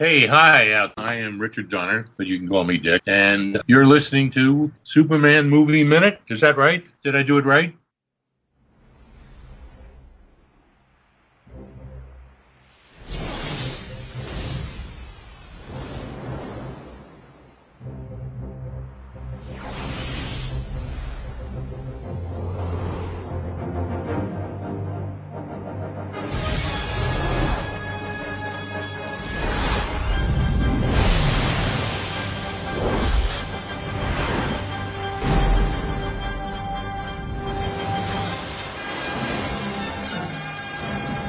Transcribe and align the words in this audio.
Hey, 0.00 0.28
hi. 0.28 0.70
Uh, 0.74 0.90
I 0.96 1.16
am 1.16 1.40
Richard 1.40 1.68
Donner, 1.68 2.06
but 2.16 2.28
you 2.28 2.38
can 2.38 2.48
call 2.48 2.62
me 2.62 2.78
Dick. 2.78 3.02
And 3.08 3.60
you're 3.66 3.84
listening 3.84 4.30
to 4.30 4.70
Superman 4.84 5.50
Movie 5.50 5.82
Minute. 5.82 6.20
Is 6.28 6.40
that 6.42 6.56
right? 6.56 6.84
Did 7.02 7.16
I 7.16 7.24
do 7.24 7.36
it 7.38 7.44
right? 7.44 7.74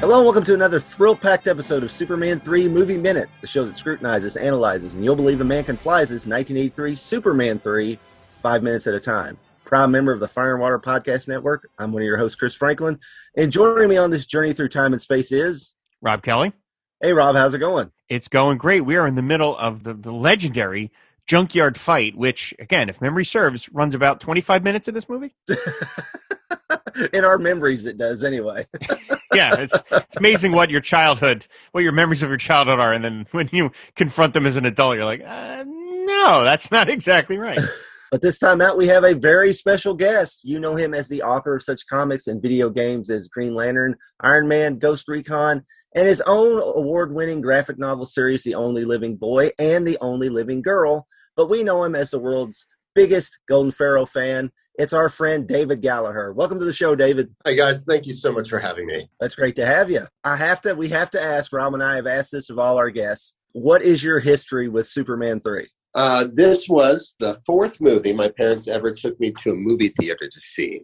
Hello 0.09 0.21
and 0.21 0.25
welcome 0.25 0.43
to 0.43 0.55
another 0.55 0.79
thrill-packed 0.79 1.45
episode 1.45 1.83
of 1.83 1.91
Superman 1.91 2.39
3 2.39 2.67
Movie 2.67 2.97
Minute, 2.97 3.29
the 3.41 3.45
show 3.45 3.63
that 3.63 3.75
scrutinizes, 3.75 4.37
analyzes, 4.37 4.95
and 4.95 5.05
you'll 5.05 5.15
believe 5.15 5.39
a 5.39 5.43
man 5.43 5.63
can 5.63 5.77
fly 5.77 6.01
as 6.01 6.09
1983 6.09 6.95
Superman 6.95 7.59
3, 7.59 7.99
five 8.41 8.63
minutes 8.63 8.87
at 8.87 8.95
a 8.95 8.99
time. 8.99 9.37
Proud 9.65 9.91
member 9.91 10.11
of 10.11 10.19
the 10.19 10.27
Fire 10.27 10.53
and 10.53 10.61
Water 10.61 10.79
Podcast 10.79 11.27
Network, 11.27 11.69
I'm 11.77 11.91
one 11.91 12.01
of 12.01 12.07
your 12.07 12.17
hosts, 12.17 12.35
Chris 12.35 12.55
Franklin, 12.55 12.97
and 13.37 13.51
joining 13.51 13.87
me 13.87 13.97
on 13.97 14.09
this 14.09 14.25
journey 14.25 14.51
through 14.51 14.69
time 14.69 14.93
and 14.93 14.99
space 14.99 15.31
is 15.31 15.75
Rob 16.01 16.23
Kelly. 16.23 16.53
Hey 16.99 17.13
Rob, 17.13 17.35
how's 17.35 17.53
it 17.53 17.59
going? 17.59 17.91
It's 18.09 18.29
going 18.29 18.57
great. 18.57 18.85
We 18.85 18.95
are 18.95 19.05
in 19.05 19.13
the 19.13 19.21
middle 19.21 19.55
of 19.57 19.83
the, 19.83 19.93
the 19.93 20.11
legendary 20.11 20.91
junkyard 21.27 21.77
fight, 21.77 22.17
which, 22.17 22.55
again, 22.57 22.89
if 22.89 22.99
memory 22.99 23.25
serves, 23.25 23.69
runs 23.69 23.93
about 23.93 24.21
25 24.21 24.63
minutes 24.63 24.87
in 24.87 24.95
this 24.95 25.07
movie. 25.07 25.35
in 27.13 27.23
our 27.23 27.37
memories, 27.37 27.85
it 27.85 27.97
does 27.97 28.23
anyway. 28.23 28.65
yeah, 29.33 29.55
it's, 29.55 29.83
it's 29.91 30.15
amazing 30.17 30.51
what 30.51 30.69
your 30.69 30.81
childhood, 30.81 31.47
what 31.71 31.83
your 31.83 31.93
memories 31.93 32.23
of 32.23 32.29
your 32.29 32.37
childhood 32.37 32.79
are. 32.79 32.93
And 32.93 33.03
then 33.03 33.27
when 33.31 33.49
you 33.51 33.71
confront 33.95 34.33
them 34.33 34.45
as 34.45 34.55
an 34.55 34.65
adult, 34.65 34.95
you're 34.95 35.05
like, 35.05 35.23
uh, 35.23 35.63
no, 35.67 36.43
that's 36.43 36.71
not 36.71 36.89
exactly 36.89 37.37
right. 37.37 37.59
But 38.11 38.23
this 38.23 38.39
time 38.39 38.59
out, 38.59 38.75
we 38.75 38.87
have 38.87 39.03
a 39.03 39.13
very 39.13 39.53
special 39.53 39.93
guest. 39.93 40.43
You 40.43 40.59
know 40.59 40.75
him 40.75 40.95
as 40.95 41.09
the 41.09 41.21
author 41.21 41.53
of 41.55 41.61
such 41.61 41.85
comics 41.85 42.25
and 42.25 42.41
video 42.41 42.71
games 42.71 43.07
as 43.11 43.27
Green 43.27 43.53
Lantern, 43.53 43.97
Iron 44.19 44.47
Man, 44.47 44.79
Ghost 44.79 45.07
Recon, 45.07 45.63
and 45.93 46.07
his 46.07 46.21
own 46.21 46.59
award 46.75 47.13
winning 47.13 47.41
graphic 47.41 47.77
novel 47.77 48.05
series, 48.05 48.43
The 48.43 48.55
Only 48.55 48.83
Living 48.83 49.15
Boy 49.15 49.49
and 49.59 49.85
The 49.85 49.97
Only 50.01 50.29
Living 50.29 50.63
Girl. 50.63 51.07
But 51.35 51.51
we 51.51 51.63
know 51.63 51.83
him 51.83 51.93
as 51.93 52.09
the 52.09 52.19
world's 52.19 52.67
biggest 52.95 53.37
Golden 53.47 53.71
Pharaoh 53.71 54.05
fan. 54.07 54.51
It's 54.79 54.93
our 54.93 55.09
friend 55.09 55.45
David 55.45 55.81
Gallaher. 55.81 56.33
Welcome 56.33 56.57
to 56.57 56.63
the 56.63 56.71
show, 56.71 56.95
David. 56.95 57.35
Hi 57.45 57.53
guys, 57.53 57.83
thank 57.83 58.07
you 58.07 58.13
so 58.13 58.31
much 58.31 58.49
for 58.49 58.59
having 58.59 58.85
me. 58.85 59.09
That's 59.19 59.35
great 59.35 59.57
to 59.57 59.65
have 59.65 59.91
you. 59.91 60.03
I 60.23 60.37
have 60.37 60.61
to 60.61 60.73
we 60.73 60.87
have 60.87 61.09
to 61.09 61.21
ask, 61.21 61.51
Rob 61.51 61.73
and 61.73 61.83
I 61.83 61.97
have 61.97 62.07
asked 62.07 62.31
this 62.31 62.49
of 62.49 62.57
all 62.59 62.77
our 62.77 62.89
guests. 62.89 63.33
What 63.51 63.81
is 63.81 64.05
your 64.05 64.19
history 64.19 64.69
with 64.69 64.87
Superman 64.87 65.41
3? 65.41 65.67
Uh, 65.95 66.27
this 66.31 66.69
was 66.69 67.13
the 67.19 67.33
fourth 67.45 67.81
movie 67.81 68.13
my 68.13 68.29
parents 68.29 68.69
ever 68.69 68.93
took 68.93 69.19
me 69.19 69.33
to 69.41 69.49
a 69.49 69.55
movie 69.55 69.89
theater 69.89 70.29
to 70.31 70.39
see. 70.39 70.79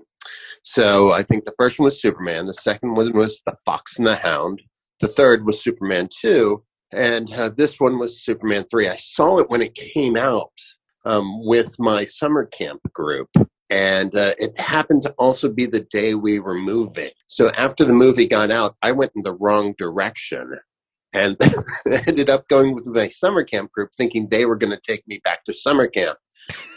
So 0.61 1.13
I 1.13 1.23
think 1.23 1.45
the 1.45 1.55
first 1.57 1.79
one 1.79 1.85
was 1.85 2.01
Superman, 2.01 2.47
the 2.47 2.53
second 2.53 2.95
one 2.95 3.13
was 3.13 3.41
The 3.45 3.55
Fox 3.65 3.97
and 3.97 4.05
the 4.05 4.17
Hound, 4.17 4.61
the 4.99 5.07
third 5.07 5.45
was 5.45 5.63
Superman 5.63 6.09
2, 6.19 6.61
and 6.91 7.33
uh, 7.33 7.47
this 7.55 7.79
one 7.79 7.97
was 7.97 8.21
Superman 8.25 8.65
3. 8.69 8.89
I 8.89 8.97
saw 8.97 9.39
it 9.39 9.49
when 9.49 9.61
it 9.61 9.73
came 9.73 10.17
out 10.17 10.51
um, 11.05 11.45
with 11.45 11.73
my 11.79 12.03
summer 12.03 12.45
camp 12.45 12.81
group. 12.91 13.29
And 13.69 14.15
uh, 14.15 14.33
it 14.37 14.59
happened 14.59 15.01
to 15.03 15.11
also 15.17 15.49
be 15.49 15.65
the 15.65 15.79
day 15.79 16.13
we 16.13 16.39
were 16.39 16.53
moving. 16.53 17.09
So 17.27 17.49
after 17.51 17.83
the 17.83 17.93
movie 17.93 18.27
got 18.27 18.51
out, 18.51 18.75
I 18.81 18.91
went 18.91 19.13
in 19.15 19.23
the 19.23 19.33
wrong 19.33 19.73
direction 19.77 20.59
and 21.15 21.37
ended 22.07 22.29
up 22.29 22.47
going 22.47 22.75
with 22.75 22.85
my 22.85 23.07
summer 23.07 23.43
camp 23.43 23.71
group 23.71 23.91
thinking 23.97 24.27
they 24.27 24.45
were 24.45 24.57
going 24.57 24.71
to 24.71 24.81
take 24.85 25.07
me 25.07 25.19
back 25.23 25.43
to 25.45 25.53
summer 25.53 25.87
camp. 25.87 26.17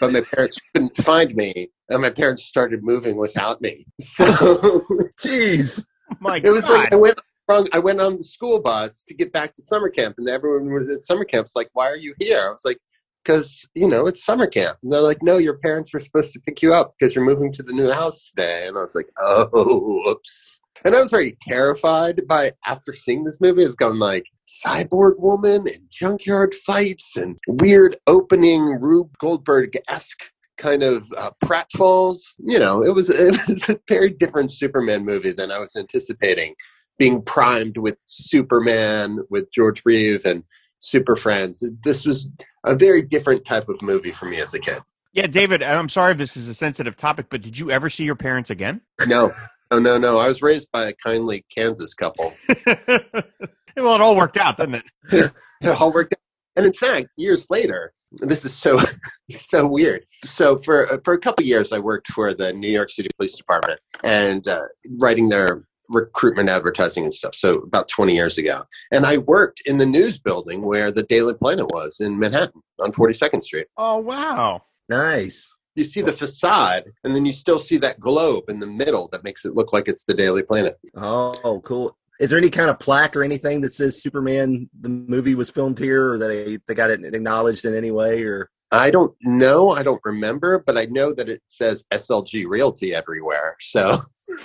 But 0.01 0.13
my 0.13 0.23
parents 0.23 0.59
couldn't 0.73 0.97
find 0.97 1.35
me, 1.35 1.71
and 1.91 2.01
my 2.01 2.11
parents 2.11 2.45
started 2.45 2.83
moving 2.83 3.17
without 3.17 3.61
me. 3.61 3.85
So, 4.01 4.25
jeez, 5.21 5.85
my 6.21 6.41
it 6.43 6.51
was 6.51 6.67
like 6.69 6.93
I 6.93 6.97
went 6.97 7.19
wrong. 7.49 7.69
I 7.73 7.79
went 7.79 8.01
on 8.01 8.17
the 8.17 8.25
school 8.25 8.61
bus 8.61 9.03
to 9.05 9.15
get 9.15 9.33
back 9.33 9.53
to 9.55 9.63
summer 9.63 9.91
camp, 9.91 10.15
and 10.19 10.29
everyone 10.29 10.73
was 10.73 10.89
at 10.89 11.05
summer 11.05 11.25
camp. 11.25 11.45
It's 11.45 11.57
like, 11.57 11.69
why 11.75 11.89
are 11.91 11.97
you 11.97 12.15
here? 12.19 12.47
I 12.47 12.51
was 12.51 12.65
like, 12.65 12.79
because 13.25 13.69
you 13.75 13.89
know 13.89 14.07
it's 14.07 14.25
summer 14.25 14.47
camp. 14.47 14.79
And 14.83 14.93
they're 14.93 15.01
like, 15.01 15.23
no, 15.23 15.37
your 15.37 15.59
parents 15.59 15.93
were 15.93 16.01
supposed 16.01 16.33
to 16.33 16.41
pick 16.41 16.63
you 16.63 16.73
up 16.73 16.95
because 16.99 17.15
you're 17.15 17.25
moving 17.25 17.53
to 17.53 17.63
the 17.63 17.73
new 17.73 17.91
house 17.91 18.31
today. 18.31 18.67
And 18.67 18.77
I 18.77 18.83
was 18.83 18.95
like, 18.95 19.09
oh, 19.19 20.09
oops. 20.09 20.61
And 20.85 20.95
I 20.95 21.01
was 21.01 21.11
very 21.11 21.37
terrified 21.43 22.23
by 22.29 22.53
after 22.67 22.93
seeing 22.93 23.25
this 23.25 23.41
movie. 23.41 23.63
It 23.63 23.67
was 23.67 23.75
going 23.75 23.99
like 23.99 24.27
cyborg 24.65 25.19
woman 25.19 25.67
and 25.67 25.91
junkyard 25.91 26.55
fights 26.55 27.17
and 27.17 27.37
weird 27.47 27.97
opening 28.07 28.63
Rube 28.81 29.17
Goldberg 29.19 29.77
esque 29.89 30.31
kind 30.57 30.83
of 30.83 31.05
uh, 31.17 31.31
pratfalls. 31.43 32.19
You 32.39 32.59
know, 32.59 32.83
it 32.83 32.95
was 32.95 33.09
it 33.11 33.37
was 33.49 33.69
a 33.69 33.81
very 33.89 34.11
different 34.11 34.53
Superman 34.53 35.05
movie 35.05 35.33
than 35.33 35.51
I 35.51 35.59
was 35.59 35.77
anticipating. 35.77 36.55
Being 36.99 37.23
primed 37.23 37.77
with 37.77 37.97
Superman 38.07 39.21
with 39.31 39.53
George 39.53 39.83
Reeve 39.85 40.25
and 40.25 40.43
Super 40.81 41.15
Friends. 41.15 41.63
This 41.85 42.05
was 42.05 42.29
a 42.69 42.77
very 42.77 43.03
different 43.03 43.45
type 43.45 43.69
of 43.69 43.81
movie 43.83 44.11
for 44.11 44.27
me 44.27 44.41
as 44.41 44.55
a 44.55 44.59
kid. 44.59 44.79
Yeah, 45.13 45.27
David, 45.27 45.63
I'm 45.63 45.89
sorry 45.89 46.13
if 46.13 46.19
this 46.19 46.37
is 46.37 46.49
a 46.49 46.55
sensitive 46.55 46.97
topic, 46.97 47.27
but 47.31 47.41
did 47.41 47.59
you 47.59 47.71
ever 47.71 47.89
see 47.89 48.05
your 48.05 48.15
parents 48.15 48.51
again? 48.51 48.83
No, 49.07 49.33
no, 49.73 49.79
no, 49.79 49.99
no. 49.99 50.19
I 50.19 50.29
was 50.29 50.43
raised 50.43 50.71
by 50.71 50.89
a 50.89 50.93
kindly 50.93 51.45
Kansas 51.53 51.95
couple. 51.95 52.33
well, 52.67 53.95
it 53.95 54.01
all 54.01 54.17
worked 54.17 54.37
out, 54.37 54.59
didn't 54.59 54.77
it? 54.77 54.85
it 55.61 55.69
all 55.81 55.93
worked 55.93 56.13
out. 56.13 56.21
And 56.57 56.67
in 56.67 56.73
fact, 56.73 57.15
years 57.17 57.47
later, 57.51 57.93
this 58.13 58.45
is 58.45 58.55
so 58.55 58.79
so 59.31 59.67
weird. 59.67 60.05
So 60.25 60.57
for 60.59 60.87
for 61.05 61.15
a 61.15 61.19
couple 61.19 61.45
years, 61.45 61.73
I 61.73 61.79
worked 61.79 62.09
for 62.09 62.35
the 62.35 62.53
New 62.53 62.71
York 62.71 62.91
City 62.91 63.09
Police 63.17 63.37
Department 63.37 63.81
and 64.05 64.47
uh, 64.47 64.67
writing 64.99 65.29
their 65.29 65.65
recruitment 65.89 66.49
advertising 66.49 67.05
and 67.05 67.15
stuff. 67.15 67.35
So 67.35 67.55
about 67.55 67.89
20 67.89 68.15
years 68.15 68.39
ago. 68.39 68.65
And 68.93 69.07
I 69.07 69.19
worked 69.19 69.63
in 69.67 69.79
the 69.79 69.87
news 69.87 70.19
building 70.19 70.63
where 70.63 70.91
the 70.91 71.03
Daily 71.03 71.35
Planet 71.35 71.67
was 71.67 72.01
in 72.01 72.19
Manhattan 72.19 72.63
on 72.81 72.93
42nd 72.93 73.43
Street. 73.43 73.67
Oh, 73.77 73.99
wow. 73.99 74.61
Oh. 74.61 74.65
Nice. 74.89 75.55
You 75.75 75.85
see 75.85 76.01
the 76.01 76.13
facade, 76.13 76.85
and 77.05 77.15
then 77.15 77.25
you 77.25 77.33
still 77.33 77.59
see 77.59 77.77
that 77.79 78.01
globe 78.01 78.45
in 78.49 78.59
the 78.59 78.67
middle 78.67 79.09
that 79.13 79.23
makes 79.23 79.45
it 79.45 79.55
look 79.55 79.73
like 79.73 79.87
it's 79.87 80.03
the 80.05 80.15
Daily 80.15 80.43
Planet. 80.43 80.77
Oh, 80.97 81.63
cool. 81.65 81.97
Is 82.19 82.31
there 82.31 82.39
any 82.39 82.51
kind 82.51 82.69
of 82.69 82.81
plaque 82.81 83.15
or 83.15 83.23
anything 83.23 83.61
that 83.61 83.73
says 83.73 84.03
Superman 84.03 84.69
the 84.81 84.89
movie 84.89 85.37
was 85.37 85.51
filmed 85.51 85.79
here 85.79 86.13
or 86.13 86.19
that 86.19 86.27
they, 86.27 86.59
they 86.67 86.75
got 86.75 86.91
it 86.91 87.05
acknowledged 87.05 87.65
in 87.65 87.77
any 87.77 87.93
way 87.93 88.25
or 88.25 88.51
I 88.71 88.91
don't 88.91 89.15
know. 89.23 89.71
I 89.71 89.83
don't 89.83 90.01
remember, 90.05 90.59
but 90.59 90.77
I 90.77 90.87
know 90.87 91.15
that 91.15 91.29
it 91.29 91.43
says 91.47 91.85
SLG 91.91 92.45
Realty 92.47 92.95
everywhere. 92.95 93.57
So, 93.61 93.97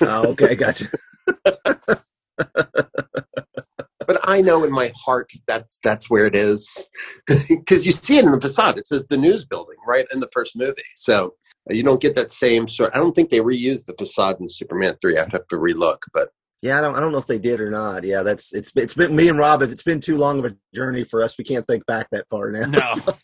oh, 0.01 0.31
okay, 0.31 0.55
gotcha. 0.55 0.87
But 4.05 4.19
I 4.23 4.41
know 4.41 4.63
in 4.63 4.71
my 4.71 4.91
heart 5.05 5.31
that's 5.47 5.79
that's 5.83 6.09
where 6.09 6.25
it 6.25 6.35
is 6.35 6.87
because 7.27 7.85
you 7.85 7.91
see 7.91 8.17
it 8.17 8.25
in 8.25 8.31
the 8.31 8.41
facade. 8.41 8.77
It 8.77 8.87
says 8.87 9.05
the 9.09 9.17
news 9.17 9.45
building 9.45 9.77
right 9.87 10.05
in 10.13 10.19
the 10.19 10.29
first 10.33 10.57
movie, 10.57 10.81
so 10.95 11.35
uh, 11.69 11.73
you 11.73 11.83
don't 11.83 12.01
get 12.01 12.15
that 12.15 12.31
same 12.31 12.67
sort. 12.67 12.91
I 12.93 12.97
don't 12.97 13.13
think 13.13 13.29
they 13.29 13.39
reused 13.39 13.85
the 13.85 13.95
facade 13.97 14.37
in 14.39 14.47
Superman 14.49 14.95
three. 15.01 15.17
I'd 15.17 15.31
have 15.31 15.47
to 15.47 15.57
relook, 15.57 15.99
but 16.13 16.29
yeah, 16.61 16.77
I 16.77 16.81
don't 16.81 16.95
I 16.95 16.99
don't 16.99 17.11
know 17.11 17.17
if 17.17 17.27
they 17.27 17.39
did 17.39 17.59
or 17.59 17.69
not. 17.69 18.03
Yeah, 18.03 18.23
that's 18.23 18.53
it's 18.53 18.71
it's 18.75 18.93
been 18.93 19.15
me 19.15 19.29
and 19.29 19.37
Rob. 19.37 19.61
If 19.61 19.71
it's 19.71 19.83
been 19.83 19.99
too 19.99 20.17
long 20.17 20.39
of 20.39 20.45
a 20.45 20.55
journey 20.73 21.03
for 21.03 21.23
us, 21.23 21.37
we 21.37 21.43
can't 21.43 21.67
think 21.67 21.85
back 21.85 22.07
that 22.11 22.27
far 22.29 22.51
now. 22.51 22.67
No. 22.67 22.79
So. 22.79 23.17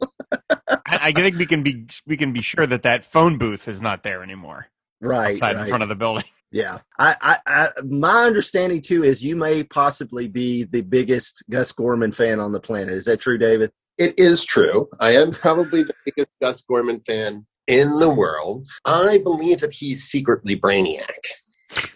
I, 0.69 0.99
I 1.01 1.11
think 1.13 1.37
we 1.37 1.45
can 1.45 1.63
be 1.63 1.87
we 2.05 2.17
can 2.17 2.33
be 2.33 2.41
sure 2.41 2.67
that 2.67 2.83
that 2.83 3.05
phone 3.05 3.37
booth 3.37 3.67
is 3.67 3.81
not 3.81 4.03
there 4.03 4.23
anymore. 4.23 4.67
Right, 5.01 5.33
outside 5.33 5.55
right. 5.55 5.63
in 5.63 5.69
front 5.69 5.83
of 5.83 5.89
the 5.89 5.95
building. 5.95 6.25
Yeah, 6.51 6.79
I, 6.97 7.15
I, 7.21 7.37
I, 7.45 7.67
my 7.85 8.23
understanding 8.23 8.81
too 8.81 9.03
is 9.03 9.23
you 9.23 9.35
may 9.35 9.61
possibly 9.61 10.27
be 10.27 10.63
the 10.63 10.81
biggest 10.81 11.43
Gus 11.47 11.71
Gorman 11.71 12.11
fan 12.11 12.39
on 12.39 12.53
the 12.53 12.59
planet. 12.59 12.95
Is 12.95 13.05
that 13.05 13.19
true, 13.19 13.37
David? 13.37 13.71
It 13.99 14.17
is 14.17 14.43
true. 14.43 14.89
I 14.99 15.11
am 15.11 15.29
probably 15.29 15.83
the 15.83 15.93
biggest 16.05 16.29
Gus 16.41 16.63
Gorman 16.63 17.01
fan 17.01 17.45
in 17.67 17.99
the 17.99 18.09
world. 18.09 18.65
I 18.83 19.19
believe 19.19 19.59
that 19.59 19.75
he's 19.75 20.05
secretly 20.05 20.59
Brainiac. 20.59 21.05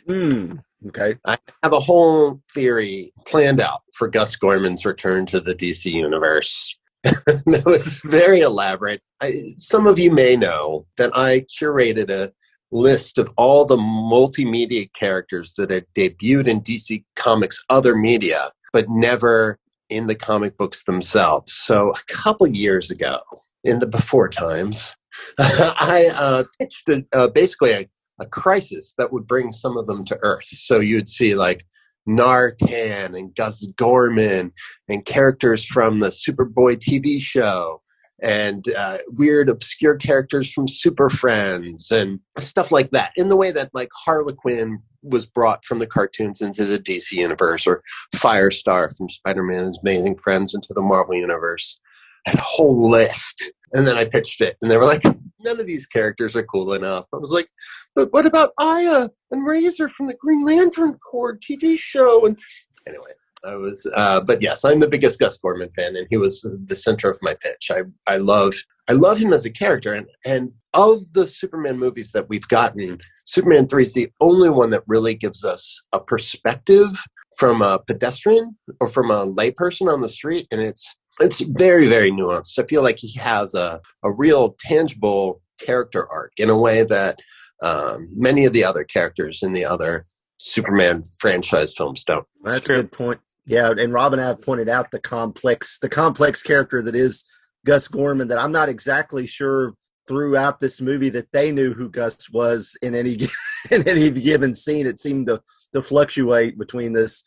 Hmm. 0.07 0.57
Okay. 0.87 1.15
I 1.25 1.37
have 1.63 1.73
a 1.73 1.79
whole 1.79 2.41
theory 2.53 3.11
planned 3.25 3.61
out 3.61 3.81
for 3.93 4.07
Gus 4.07 4.35
Gorman's 4.35 4.85
return 4.85 5.25
to 5.27 5.39
the 5.39 5.55
DC 5.55 5.91
universe. 5.91 6.77
that 7.03 7.63
was 7.65 8.01
very 8.05 8.41
elaborate. 8.41 9.01
I, 9.21 9.33
some 9.57 9.87
of 9.87 9.99
you 9.99 10.11
may 10.11 10.35
know 10.35 10.85
that 10.97 11.11
I 11.15 11.45
curated 11.59 12.09
a 12.09 12.31
list 12.73 13.17
of 13.17 13.29
all 13.37 13.65
the 13.65 13.77
multimedia 13.77 14.91
characters 14.93 15.53
that 15.53 15.69
had 15.69 15.85
debuted 15.95 16.47
in 16.47 16.61
DC 16.61 17.03
Comics 17.15 17.63
other 17.69 17.95
media, 17.95 18.49
but 18.73 18.89
never 18.89 19.59
in 19.89 20.07
the 20.07 20.15
comic 20.15 20.57
books 20.57 20.83
themselves. 20.83 21.53
So 21.53 21.91
a 21.91 22.13
couple 22.13 22.47
years 22.47 22.89
ago, 22.89 23.19
in 23.63 23.79
the 23.79 23.87
before 23.87 24.27
times, 24.27 24.95
I 25.39 26.09
uh, 26.19 26.43
pitched 26.59 26.89
a, 26.89 27.05
uh, 27.13 27.27
basically 27.27 27.71
a, 27.71 27.85
a 28.19 28.25
crisis 28.25 28.93
that 28.97 29.13
would 29.13 29.27
bring 29.27 29.51
some 29.51 29.77
of 29.77 29.87
them 29.87 30.03
to 30.05 30.17
Earth. 30.21 30.45
So 30.45 30.79
you'd 30.79 31.07
see 31.07 31.35
like 31.35 31.65
Nartan 32.09 33.17
and 33.17 33.35
Gus 33.35 33.67
Gorman 33.77 34.51
and 34.89 35.05
characters 35.05 35.63
from 35.63 35.99
the 35.99 36.07
Superboy 36.07 36.77
TV 36.77 37.19
show 37.21 37.82
and 38.23 38.65
uh, 38.77 38.97
weird 39.09 39.49
obscure 39.49 39.95
characters 39.97 40.51
from 40.51 40.67
Super 40.67 41.09
Friends 41.09 41.91
and 41.91 42.19
stuff 42.39 42.71
like 42.71 42.91
that. 42.91 43.11
In 43.17 43.27
the 43.27 43.35
way 43.35 43.51
that 43.51 43.69
like 43.73 43.89
Harley 44.05 44.33
Quinn 44.33 44.79
was 45.03 45.25
brought 45.25 45.65
from 45.65 45.79
the 45.79 45.87
cartoons 45.87 46.41
into 46.41 46.63
the 46.63 46.79
DC 46.79 47.11
universe, 47.11 47.67
or 47.67 47.83
Firestar 48.15 48.95
from 48.95 49.09
Spider-Man's 49.09 49.77
Amazing 49.81 50.17
Friends 50.17 50.55
into 50.55 50.73
the 50.73 50.81
Marvel 50.81 51.15
universe. 51.15 51.79
A 52.25 52.37
whole 52.39 52.89
list, 52.89 53.51
and 53.73 53.85
then 53.85 53.97
I 53.97 54.05
pitched 54.05 54.39
it, 54.39 54.55
and 54.61 54.71
they 54.71 54.77
were 54.77 54.85
like, 54.85 55.03
"None 55.41 55.59
of 55.59 55.67
these 55.67 55.85
characters 55.85 56.37
are 56.37 56.43
cool 56.43 56.73
enough." 56.73 57.05
I 57.13 57.17
was 57.17 57.31
like, 57.31 57.49
"But 57.95 58.13
what 58.13 58.25
about 58.25 58.53
Aya 58.57 59.09
and 59.29 59.45
Razor 59.45 59.89
from 59.89 60.07
the 60.07 60.13
Green 60.13 60.45
Lantern 60.45 60.97
Corps 60.99 61.37
TV 61.37 61.77
show?" 61.77 62.25
And 62.25 62.39
anyway, 62.87 63.11
I 63.45 63.55
was, 63.55 63.89
uh, 63.95 64.21
but 64.21 64.41
yes, 64.41 64.63
I'm 64.63 64.79
the 64.79 64.87
biggest 64.87 65.19
Gus 65.19 65.37
Gorman 65.37 65.69
fan, 65.71 65.95
and 65.95 66.07
he 66.09 66.17
was 66.17 66.41
the 66.65 66.75
center 66.75 67.09
of 67.09 67.19
my 67.21 67.35
pitch. 67.41 67.69
I, 67.71 67.81
I 68.07 68.17
love, 68.17 68.55
I 68.89 68.93
love 68.93 69.17
him 69.17 69.33
as 69.33 69.45
a 69.45 69.49
character, 69.49 69.93
and 69.93 70.07
and 70.25 70.51
of 70.73 70.99
the 71.13 71.27
Superman 71.27 71.77
movies 71.77 72.11
that 72.13 72.29
we've 72.29 72.47
gotten, 72.47 72.99
Superman 73.25 73.67
three 73.67 73.83
is 73.83 73.93
the 73.93 74.11
only 74.21 74.49
one 74.49 74.69
that 74.69 74.83
really 74.87 75.13
gives 75.13 75.43
us 75.43 75.83
a 75.91 75.99
perspective 75.99 76.89
from 77.37 77.61
a 77.61 77.79
pedestrian 77.79 78.55
or 78.79 78.87
from 78.87 79.11
a 79.11 79.25
layperson 79.25 79.91
on 79.91 80.01
the 80.01 80.09
street, 80.09 80.47
and 80.51 80.61
it's 80.61 80.95
it's 81.19 81.41
very 81.41 81.87
very 81.87 82.11
nuanced. 82.11 82.57
I 82.57 82.63
feel 82.63 82.81
like 82.81 82.99
he 82.99 83.17
has 83.19 83.53
a 83.53 83.81
a 84.03 84.11
real 84.11 84.55
tangible 84.59 85.41
character 85.59 86.09
arc 86.11 86.31
in 86.37 86.49
a 86.49 86.57
way 86.57 86.83
that 86.83 87.19
um, 87.61 88.09
many 88.15 88.45
of 88.45 88.53
the 88.53 88.63
other 88.63 88.83
characters 88.83 89.43
in 89.43 89.53
the 89.53 89.65
other 89.65 90.05
Superman 90.37 91.03
franchise 91.19 91.73
films 91.75 92.03
don't. 92.03 92.25
That's 92.43 92.69
a 92.69 92.75
good 92.75 92.91
point. 92.91 93.19
Yeah, 93.45 93.73
and 93.77 93.93
Rob 93.93 94.13
and 94.13 94.21
I 94.21 94.27
have 94.27 94.41
pointed 94.41 94.69
out 94.69 94.91
the 94.91 94.99
complex 94.99 95.79
the 95.79 95.89
complex 95.89 96.41
character 96.41 96.81
that 96.81 96.95
is 96.95 97.25
Gus 97.65 97.87
Gorman 97.87 98.29
that 98.29 98.37
I'm 98.37 98.51
not 98.51 98.69
exactly 98.69 99.27
sure 99.27 99.73
throughout 100.07 100.59
this 100.59 100.81
movie 100.81 101.09
that 101.09 101.31
they 101.31 101.51
knew 101.51 101.73
who 101.73 101.89
Gus 101.89 102.29
was 102.29 102.77
in 102.81 102.95
any 102.95 103.27
in 103.71 103.87
any 103.87 104.09
given 104.11 104.55
scene. 104.55 104.87
It 104.87 104.99
seemed 104.99 105.27
to 105.27 105.41
to 105.73 105.81
fluctuate 105.81 106.57
between 106.57 106.93
this 106.93 107.23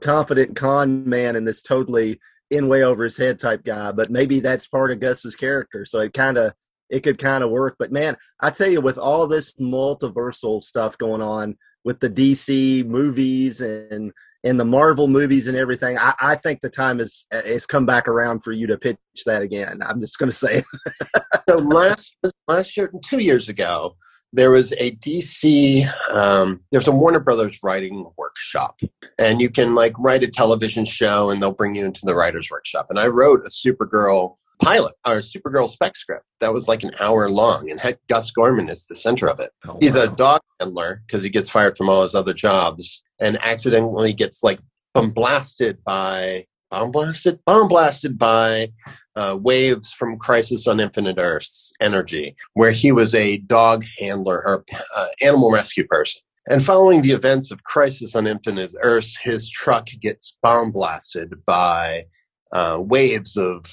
confident 0.00 0.56
con 0.56 1.08
man 1.08 1.36
and 1.36 1.46
this 1.46 1.62
totally 1.62 2.20
in 2.50 2.68
way 2.68 2.82
over 2.82 3.04
his 3.04 3.16
head 3.16 3.38
type 3.38 3.64
guy. 3.64 3.92
But 3.92 4.10
maybe 4.10 4.40
that's 4.40 4.66
part 4.66 4.90
of 4.90 5.00
Gus's 5.00 5.36
character, 5.36 5.84
so 5.84 5.98
it 6.00 6.14
kind 6.14 6.38
of 6.38 6.54
it 6.88 7.00
could 7.00 7.18
kind 7.18 7.44
of 7.44 7.50
work. 7.50 7.76
But 7.78 7.92
man, 7.92 8.16
I 8.40 8.50
tell 8.50 8.70
you, 8.70 8.80
with 8.80 8.98
all 8.98 9.26
this 9.26 9.54
multiversal 9.56 10.60
stuff 10.62 10.96
going 10.96 11.22
on 11.22 11.56
with 11.84 12.00
the 12.00 12.10
DC 12.10 12.86
movies 12.86 13.60
and 13.60 14.12
in 14.44 14.56
the 14.56 14.64
Marvel 14.64 15.08
movies 15.08 15.48
and 15.48 15.56
everything, 15.56 15.98
I, 15.98 16.14
I 16.20 16.34
think 16.36 16.60
the 16.60 16.70
time 16.70 17.00
is 17.00 17.26
is 17.32 17.66
come 17.66 17.86
back 17.86 18.08
around 18.08 18.42
for 18.42 18.52
you 18.52 18.66
to 18.68 18.78
pitch 18.78 18.98
that 19.26 19.42
again. 19.42 19.80
I'm 19.84 20.00
just 20.00 20.18
going 20.18 20.30
to 20.30 20.36
say. 20.36 20.62
so 21.48 21.56
last 21.56 22.16
last 22.46 22.76
year, 22.76 22.90
two 23.04 23.18
years 23.18 23.48
ago, 23.48 23.96
there 24.32 24.50
was 24.50 24.72
a 24.72 24.92
DC. 24.96 25.86
Um, 26.12 26.62
there's 26.70 26.88
a 26.88 26.92
Warner 26.92 27.20
Brothers 27.20 27.58
writing 27.62 28.06
workshop, 28.16 28.80
and 29.18 29.40
you 29.40 29.50
can 29.50 29.74
like 29.74 29.94
write 29.98 30.22
a 30.22 30.30
television 30.30 30.84
show, 30.84 31.30
and 31.30 31.42
they'll 31.42 31.52
bring 31.52 31.74
you 31.74 31.84
into 31.84 32.04
the 32.04 32.14
writers 32.14 32.48
workshop. 32.50 32.86
And 32.90 32.98
I 32.98 33.06
wrote 33.06 33.40
a 33.46 33.50
Supergirl 33.50 34.36
pilot 34.62 34.94
or 35.06 35.16
Supergirl 35.16 35.68
spec 35.68 35.96
script 35.96 36.24
that 36.40 36.52
was 36.52 36.68
like 36.68 36.82
an 36.82 36.92
hour 37.00 37.28
long, 37.28 37.70
and 37.70 37.80
had 37.80 37.98
Gus 38.08 38.30
Gorman 38.30 38.68
is 38.68 38.86
the 38.86 38.94
center 38.94 39.28
of 39.28 39.40
it. 39.40 39.50
Oh, 39.66 39.78
He's 39.80 39.94
wow. 39.94 40.04
a 40.04 40.08
dog 40.08 40.40
handler 40.60 41.02
because 41.06 41.22
he 41.22 41.30
gets 41.30 41.48
fired 41.48 41.76
from 41.76 41.88
all 41.88 42.02
his 42.02 42.14
other 42.14 42.34
jobs, 42.34 43.02
and 43.20 43.38
accidentally 43.44 44.12
gets 44.12 44.42
like 44.42 44.60
bomb 44.94 45.10
blasted 45.10 45.82
by 45.84 46.44
bomb 46.70 46.90
blasted 46.90 47.38
bomb 47.46 47.68
blasted 47.68 48.18
by 48.18 48.70
uh, 49.16 49.36
waves 49.40 49.92
from 49.92 50.18
crisis 50.18 50.66
on 50.66 50.80
infinite 50.80 51.16
earths 51.18 51.72
energy 51.80 52.36
where 52.54 52.72
he 52.72 52.92
was 52.92 53.14
a 53.14 53.38
dog 53.38 53.84
handler 53.98 54.42
or 54.44 54.64
uh, 54.96 55.06
animal 55.22 55.50
rescue 55.50 55.86
person 55.86 56.20
and 56.50 56.62
following 56.62 57.02
the 57.02 57.12
events 57.12 57.50
of 57.50 57.64
crisis 57.64 58.14
on 58.14 58.26
infinite 58.26 58.72
earths 58.82 59.18
his 59.18 59.50
truck 59.50 59.86
gets 60.00 60.36
bomb 60.42 60.70
blasted 60.70 61.32
by 61.46 62.04
uh, 62.52 62.78
waves 62.80 63.36
of 63.36 63.64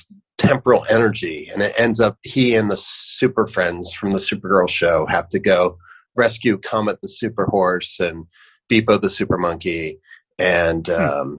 temporal 0.47 0.85
energy 0.89 1.49
and 1.51 1.61
it 1.61 1.73
ends 1.77 1.99
up 1.99 2.17
he 2.23 2.55
and 2.55 2.69
the 2.69 2.77
super 2.77 3.45
friends 3.45 3.91
from 3.93 4.11
the 4.11 4.19
supergirl 4.19 4.69
show 4.69 5.05
have 5.07 5.27
to 5.29 5.39
go 5.39 5.77
rescue 6.15 6.57
comet 6.57 6.99
the 7.01 7.07
super 7.07 7.45
horse 7.45 7.99
and 7.99 8.25
Beppo 8.71 8.99
the 8.99 9.09
super 9.09 9.37
monkey, 9.37 9.99
and 10.39 10.87
hmm. 10.87 10.93
um, 10.93 11.37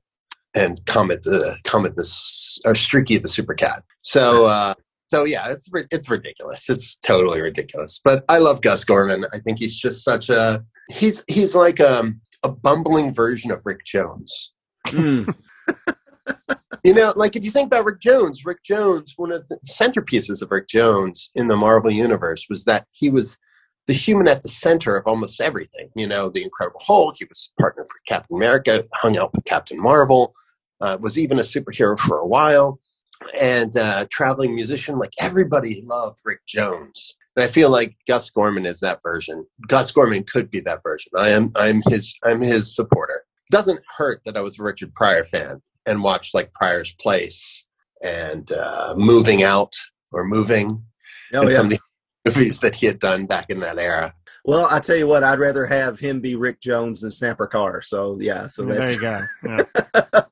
and 0.55 0.85
Comet 0.87 1.23
the 1.23 1.59
Comet 1.65 1.97
the 1.97 2.09
or 2.65 2.75
Streaky 2.75 3.19
the 3.19 3.29
super 3.29 3.55
cat. 3.55 3.83
So 4.03 4.47
uh, 4.47 4.75
so 5.09 5.25
yeah, 5.25 5.51
it's 5.51 5.71
it's 5.91 6.11
ridiculous. 6.11 6.69
It's 6.69 6.97
totally 6.97 7.43
ridiculous. 7.43 8.01
But 8.03 8.25
I 8.29 8.39
love 8.39 8.63
Gus 8.63 8.85
Gorman. 8.85 9.27
I 9.33 9.39
think 9.39 9.59
he's 9.59 9.77
just 9.77 10.05
such 10.05 10.31
a 10.31 10.65
he's 10.91 11.25
he's 11.29 11.55
like 11.55 11.81
um, 11.81 12.21
a 12.43 12.49
bumbling 12.49 13.13
version 13.13 13.51
of 13.51 13.63
Rick 13.65 13.85
Jones. 13.85 14.53
Mm. 14.87 15.35
you 16.87 16.95
know, 16.95 17.13
like 17.17 17.35
if 17.35 17.45
you 17.45 17.51
think 17.51 17.67
about 17.67 17.85
Rick 17.85 18.01
Jones, 18.01 18.45
Rick 18.45 18.63
Jones, 18.63 19.15
one 19.17 19.33
of 19.33 19.49
the 19.49 19.59
centerpieces 19.69 20.41
of 20.41 20.53
Rick 20.53 20.69
Jones 20.69 21.33
in 21.35 21.49
the 21.49 21.57
Marvel 21.57 21.91
universe 21.91 22.47
was 22.49 22.63
that 22.63 22.87
he 22.95 23.11
was 23.11 23.39
the 23.89 23.93
human 23.93 24.29
at 24.29 24.45
the 24.45 24.49
center 24.49 24.97
of 24.97 25.05
almost 25.05 25.41
everything. 25.41 25.91
You 25.97 26.07
know, 26.07 26.29
the 26.29 26.45
Incredible 26.45 26.79
Hulk, 26.81 27.17
he 27.19 27.25
was 27.25 27.51
a 27.59 27.61
partner 27.61 27.83
for 27.83 27.99
Captain 28.07 28.37
America, 28.37 28.85
hung 28.95 29.17
out 29.17 29.33
with 29.35 29.45
Captain 29.47 29.83
Marvel, 29.83 30.33
uh, 30.81 30.97
was 31.01 31.19
even 31.19 31.41
a 31.41 31.43
superhero 31.43 31.99
for 31.99 32.19
a 32.19 32.27
while, 32.27 32.79
and 33.41 33.77
uh, 33.77 34.07
traveling 34.13 34.55
musician. 34.55 34.97
Like 34.97 35.11
everybody 35.19 35.83
loved 35.85 36.21
Rick 36.25 36.47
Jones. 36.47 37.17
And 37.35 37.45
I 37.45 37.49
feel 37.49 37.69
like 37.69 37.97
Gus 38.07 38.31
Gorman 38.31 38.65
is 38.65 38.79
that 38.79 39.01
version. 39.03 39.45
Gus 39.67 39.91
Gorman 39.91 40.23
could 40.23 40.53
be 40.53 40.61
that 40.61 40.85
version. 40.85 41.11
I 41.19 41.31
am. 41.31 41.51
I'm 41.57 41.83
his. 41.89 42.17
I'm 42.23 42.41
his 42.41 42.77
supporter. 42.77 43.25
Doesn't 43.51 43.81
hurt 43.99 44.21
that 44.25 44.37
I 44.37 44.41
was 44.41 44.61
a 44.61 44.63
Richard 44.63 44.95
Pryor 44.95 45.25
fan 45.25 45.61
and 45.87 46.03
watched 46.03 46.35
like 46.35 46.53
Pryor's 46.53 46.93
Place 46.95 47.65
and 48.03 48.51
uh, 48.53 48.95
Moving 48.97 49.43
Out 49.43 49.73
or 50.13 50.25
Moving. 50.25 50.71
Oh, 51.33 51.43
and 51.43 51.51
yeah. 51.51 51.57
some 51.57 51.67
of 51.67 51.73
the 51.73 51.81
movies 52.27 52.61
that 52.61 52.77
he 52.77 52.87
had 52.87 52.99
done 52.99 53.27
back 53.27 53.51
in 53.51 53.61
that 53.61 53.81
era. 53.81 54.13
Well, 54.45 54.69
I 54.71 54.79
tell 54.79 54.97
you 54.97 55.09
what, 55.09 55.25
I'd 55.25 55.41
rather 55.41 55.67
have 55.67 55.99
him 55.99 56.21
be 56.21 56.37
Rick 56.37 56.61
Jones 56.61 57.01
than 57.01 57.11
Snapper 57.11 57.49
Carr. 57.49 57.83
So 57.83 58.17
yeah, 58.21 58.47
so 58.47 58.65
well, 58.65 58.77
that's 58.77 58.97
there 58.97 59.25
you 59.43 59.45
go. 59.45 59.65
Yeah. 59.75 60.23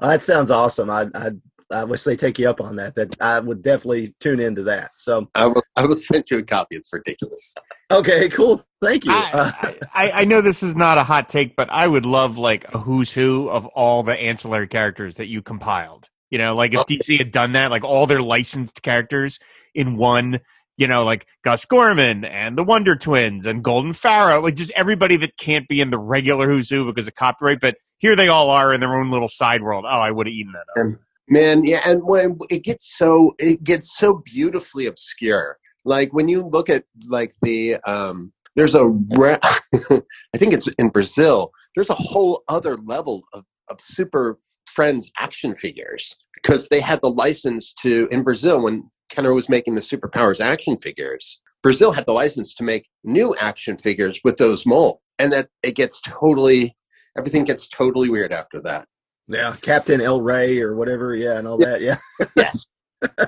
that 0.00 0.22
sounds 0.22 0.50
awesome. 0.50 0.90
I 0.90 1.06
I 1.14 1.30
I 1.70 1.84
wish 1.84 2.04
they 2.04 2.16
take 2.16 2.38
you 2.38 2.48
up 2.48 2.60
on 2.60 2.76
that. 2.76 2.94
That 2.94 3.16
I 3.20 3.40
would 3.40 3.62
definitely 3.62 4.14
tune 4.20 4.40
into 4.40 4.62
that. 4.64 4.90
So 4.96 5.28
I 5.34 5.46
will 5.46 5.62
I 5.76 5.86
will 5.86 5.94
send 5.94 6.24
you 6.30 6.38
a 6.38 6.42
copy. 6.42 6.76
It's 6.76 6.92
ridiculous. 6.92 7.54
Okay, 7.90 8.28
cool. 8.28 8.64
Thank 8.82 9.04
you. 9.04 9.12
I, 9.12 9.74
I, 9.94 10.10
I 10.12 10.24
know 10.24 10.40
this 10.40 10.62
is 10.62 10.76
not 10.76 10.98
a 10.98 11.04
hot 11.04 11.28
take, 11.28 11.56
but 11.56 11.70
I 11.70 11.86
would 11.86 12.06
love 12.06 12.38
like 12.38 12.72
a 12.74 12.78
who's 12.78 13.12
who 13.12 13.48
of 13.48 13.66
all 13.66 14.02
the 14.02 14.14
ancillary 14.14 14.68
characters 14.68 15.16
that 15.16 15.26
you 15.26 15.42
compiled. 15.42 16.08
You 16.30 16.38
know, 16.38 16.54
like 16.54 16.74
if 16.74 16.80
oh. 16.80 16.84
DC 16.84 17.18
had 17.18 17.30
done 17.30 17.52
that, 17.52 17.70
like 17.70 17.84
all 17.84 18.06
their 18.06 18.22
licensed 18.22 18.82
characters, 18.82 19.38
in 19.74 19.96
one 19.96 20.40
you 20.76 20.88
know, 20.88 21.04
like 21.04 21.26
Gus 21.42 21.64
Gorman 21.64 22.24
and 22.24 22.58
the 22.58 22.64
Wonder 22.64 22.96
Twins 22.96 23.46
and 23.46 23.62
Golden 23.62 23.92
Pharaoh, 23.92 24.40
like 24.40 24.56
just 24.56 24.72
everybody 24.72 25.16
that 25.18 25.36
can't 25.36 25.68
be 25.68 25.80
in 25.80 25.90
the 25.90 25.98
regular 25.98 26.48
Who's 26.48 26.68
Who 26.68 26.84
because 26.84 27.06
of 27.06 27.14
copyright, 27.14 27.60
but 27.60 27.76
here 27.98 28.16
they 28.16 28.28
all 28.28 28.50
are 28.50 28.72
in 28.72 28.80
their 28.80 28.94
own 28.94 29.10
little 29.10 29.28
side 29.28 29.62
world. 29.62 29.84
Oh, 29.86 30.00
I 30.00 30.10
would 30.10 30.26
have 30.26 30.34
eaten 30.34 30.52
that 30.52 30.58
up. 30.60 30.76
And, 30.76 30.98
man, 31.28 31.64
yeah, 31.64 31.80
and 31.86 32.02
when 32.04 32.38
it 32.50 32.64
gets 32.64 32.96
so 32.96 33.34
it 33.38 33.62
gets 33.64 33.98
so 33.98 34.22
beautifully 34.24 34.86
obscure. 34.86 35.58
Like 35.84 36.12
when 36.12 36.28
you 36.28 36.46
look 36.46 36.70
at 36.70 36.84
like 37.06 37.34
the 37.42 37.76
um 37.86 38.32
there's 38.56 38.74
a 38.74 38.86
re- 38.86 39.38
I 39.42 40.38
think 40.38 40.52
it's 40.52 40.68
in 40.78 40.88
Brazil. 40.90 41.50
There's 41.74 41.90
a 41.90 41.94
whole 41.94 42.42
other 42.48 42.76
level 42.76 43.24
of 43.32 43.44
of 43.68 43.80
super 43.80 44.38
friends 44.72 45.10
action 45.18 45.54
figures 45.54 46.16
because 46.34 46.68
they 46.68 46.80
had 46.80 47.00
the 47.00 47.10
license 47.10 47.72
to 47.82 48.08
in 48.10 48.22
Brazil 48.22 48.62
when 48.62 48.88
Kenner 49.08 49.34
was 49.34 49.48
making 49.48 49.74
the 49.74 49.80
superpowers 49.80 50.40
action 50.40 50.78
figures. 50.78 51.40
Brazil 51.62 51.92
had 51.92 52.04
the 52.04 52.12
license 52.12 52.54
to 52.56 52.62
make 52.62 52.88
new 53.04 53.34
action 53.40 53.78
figures 53.78 54.20
with 54.22 54.36
those 54.36 54.66
molds, 54.66 55.00
and 55.18 55.32
that 55.32 55.48
it 55.62 55.74
gets 55.74 56.00
totally 56.02 56.76
everything 57.16 57.44
gets 57.44 57.68
totally 57.68 58.08
weird 58.10 58.32
after 58.32 58.60
that. 58.60 58.86
Yeah, 59.28 59.54
Captain 59.60 60.00
El 60.00 60.20
Rey 60.20 60.60
or 60.60 60.74
whatever, 60.76 61.14
yeah, 61.14 61.38
and 61.38 61.48
all 61.48 61.60
yeah. 61.60 61.66
that, 61.70 61.82
yeah. 61.82 61.96
yes. 62.36 62.66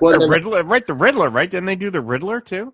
Well, 0.01 0.19
the 0.19 0.27
Riddler, 0.27 0.65
right? 0.65 0.87
The 0.87 0.95
Riddler, 0.95 1.29
right? 1.29 1.51
Didn't 1.51 1.67
they 1.67 1.77
do 1.77 1.91
the 1.91 2.01
Riddler 2.01 2.41
too? 2.41 2.73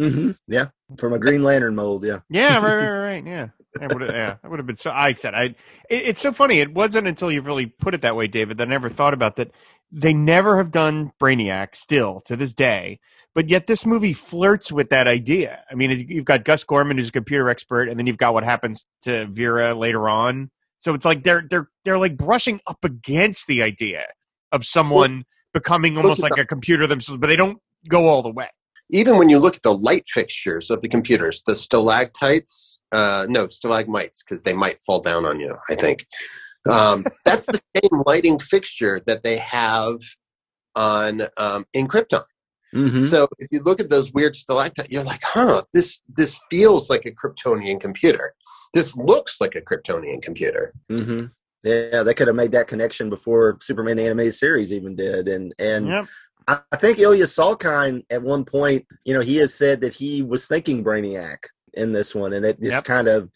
Mm-hmm. 0.00 0.32
Yeah, 0.48 0.70
from 0.98 1.12
a 1.12 1.18
Green 1.20 1.44
Lantern 1.44 1.76
mold. 1.76 2.04
Yeah. 2.04 2.18
Yeah. 2.28 2.56
Right. 2.56 2.88
Right. 2.88 3.02
Right. 3.12 3.26
Yeah. 3.26 3.48
That 3.74 3.94
would 3.94 4.02
yeah, 4.02 4.36
that 4.42 4.50
would 4.50 4.58
have 4.58 4.66
been 4.66 4.76
so. 4.76 4.90
I 4.90 5.14
said 5.14 5.34
I. 5.34 5.44
It, 5.44 5.56
it's 5.90 6.20
so 6.20 6.32
funny. 6.32 6.58
It 6.58 6.74
wasn't 6.74 7.06
until 7.06 7.32
you 7.32 7.40
really 7.40 7.66
put 7.66 7.94
it 7.94 8.02
that 8.02 8.16
way, 8.16 8.26
David, 8.26 8.58
that 8.58 8.66
I 8.66 8.70
never 8.70 8.88
thought 8.88 9.14
about 9.14 9.36
that. 9.36 9.52
They 9.90 10.12
never 10.12 10.58
have 10.58 10.70
done 10.70 11.12
Brainiac 11.20 11.74
still 11.74 12.20
to 12.26 12.36
this 12.36 12.52
day, 12.54 13.00
but 13.34 13.48
yet 13.48 13.66
this 13.66 13.86
movie 13.86 14.12
flirts 14.12 14.70
with 14.70 14.90
that 14.90 15.06
idea. 15.06 15.64
I 15.70 15.74
mean, 15.74 16.06
you've 16.08 16.24
got 16.24 16.44
Gus 16.44 16.64
Gorman, 16.64 16.98
who's 16.98 17.08
a 17.08 17.12
computer 17.12 17.48
expert, 17.48 17.88
and 17.88 17.98
then 17.98 18.06
you've 18.06 18.18
got 18.18 18.34
what 18.34 18.44
happens 18.44 18.84
to 19.02 19.26
Vera 19.26 19.74
later 19.74 20.08
on. 20.08 20.50
So 20.82 20.94
it's 20.94 21.04
like 21.04 21.24
they're 21.24 21.44
they're 21.48 21.68
they're 21.84 21.98
like 21.98 22.16
brushing 22.16 22.60
up 22.66 22.84
against 22.84 23.46
the 23.46 23.62
idea 23.62 24.04
of 24.52 24.64
someone 24.64 25.14
well, 25.14 25.24
becoming 25.54 25.96
almost 25.96 26.22
like 26.22 26.34
the- 26.34 26.42
a 26.42 26.46
computer 26.46 26.86
themselves, 26.86 27.18
but 27.18 27.28
they 27.28 27.36
don't 27.36 27.58
go 27.88 28.08
all 28.08 28.22
the 28.22 28.30
way 28.30 28.48
even 28.92 29.16
when 29.16 29.30
you 29.30 29.38
look 29.38 29.56
at 29.56 29.62
the 29.62 29.74
light 29.74 30.06
fixtures 30.06 30.70
of 30.70 30.82
the 30.82 30.88
computers, 30.88 31.42
the 31.46 31.56
stalactites, 31.56 32.80
uh, 32.92 33.26
no, 33.28 33.48
stalagmites, 33.48 34.22
because 34.22 34.42
they 34.42 34.52
might 34.52 34.78
fall 34.80 35.00
down 35.00 35.24
on 35.24 35.40
you, 35.40 35.56
I 35.70 35.74
think. 35.74 36.06
Um, 36.70 37.04
that's 37.24 37.46
the 37.46 37.60
same 37.76 38.02
lighting 38.06 38.38
fixture 38.38 39.00
that 39.06 39.22
they 39.22 39.38
have 39.38 39.96
on 40.76 41.22
um, 41.38 41.64
in 41.72 41.88
Krypton. 41.88 42.22
Mm-hmm. 42.74 43.06
So 43.08 43.28
if 43.38 43.48
you 43.50 43.62
look 43.62 43.80
at 43.80 43.90
those 43.90 44.12
weird 44.12 44.34
stalactites, 44.36 44.88
you're 44.90 45.02
like, 45.02 45.22
huh, 45.22 45.62
this 45.72 46.00
this 46.08 46.40
feels 46.50 46.88
like 46.88 47.04
a 47.04 47.10
Kryptonian 47.10 47.80
computer. 47.80 48.34
This 48.72 48.96
looks 48.96 49.40
like 49.40 49.54
a 49.54 49.60
Kryptonian 49.60 50.22
computer. 50.22 50.72
Mm-hmm. 50.90 51.26
Yeah, 51.64 52.02
they 52.02 52.14
could 52.14 52.26
have 52.26 52.36
made 52.36 52.52
that 52.52 52.68
connection 52.68 53.10
before 53.10 53.58
Superman 53.60 53.96
the 53.96 54.04
animated 54.04 54.34
series 54.34 54.72
even 54.72 54.96
did, 54.96 55.28
and 55.28 55.54
and 55.58 55.86
yep. 55.86 56.06
I 56.48 56.76
think 56.76 56.98
Ilya 56.98 57.24
Salkind 57.24 58.04
at 58.10 58.22
one 58.22 58.44
point, 58.44 58.86
you 59.04 59.14
know, 59.14 59.20
he 59.20 59.36
has 59.36 59.54
said 59.54 59.80
that 59.82 59.94
he 59.94 60.22
was 60.22 60.46
thinking 60.46 60.82
Brainiac 60.82 61.44
in 61.74 61.92
this 61.92 62.14
one, 62.14 62.32
and 62.32 62.44
it 62.44 62.60
just 62.60 62.72
yep. 62.72 62.84
kind 62.84 63.06
of 63.06 63.30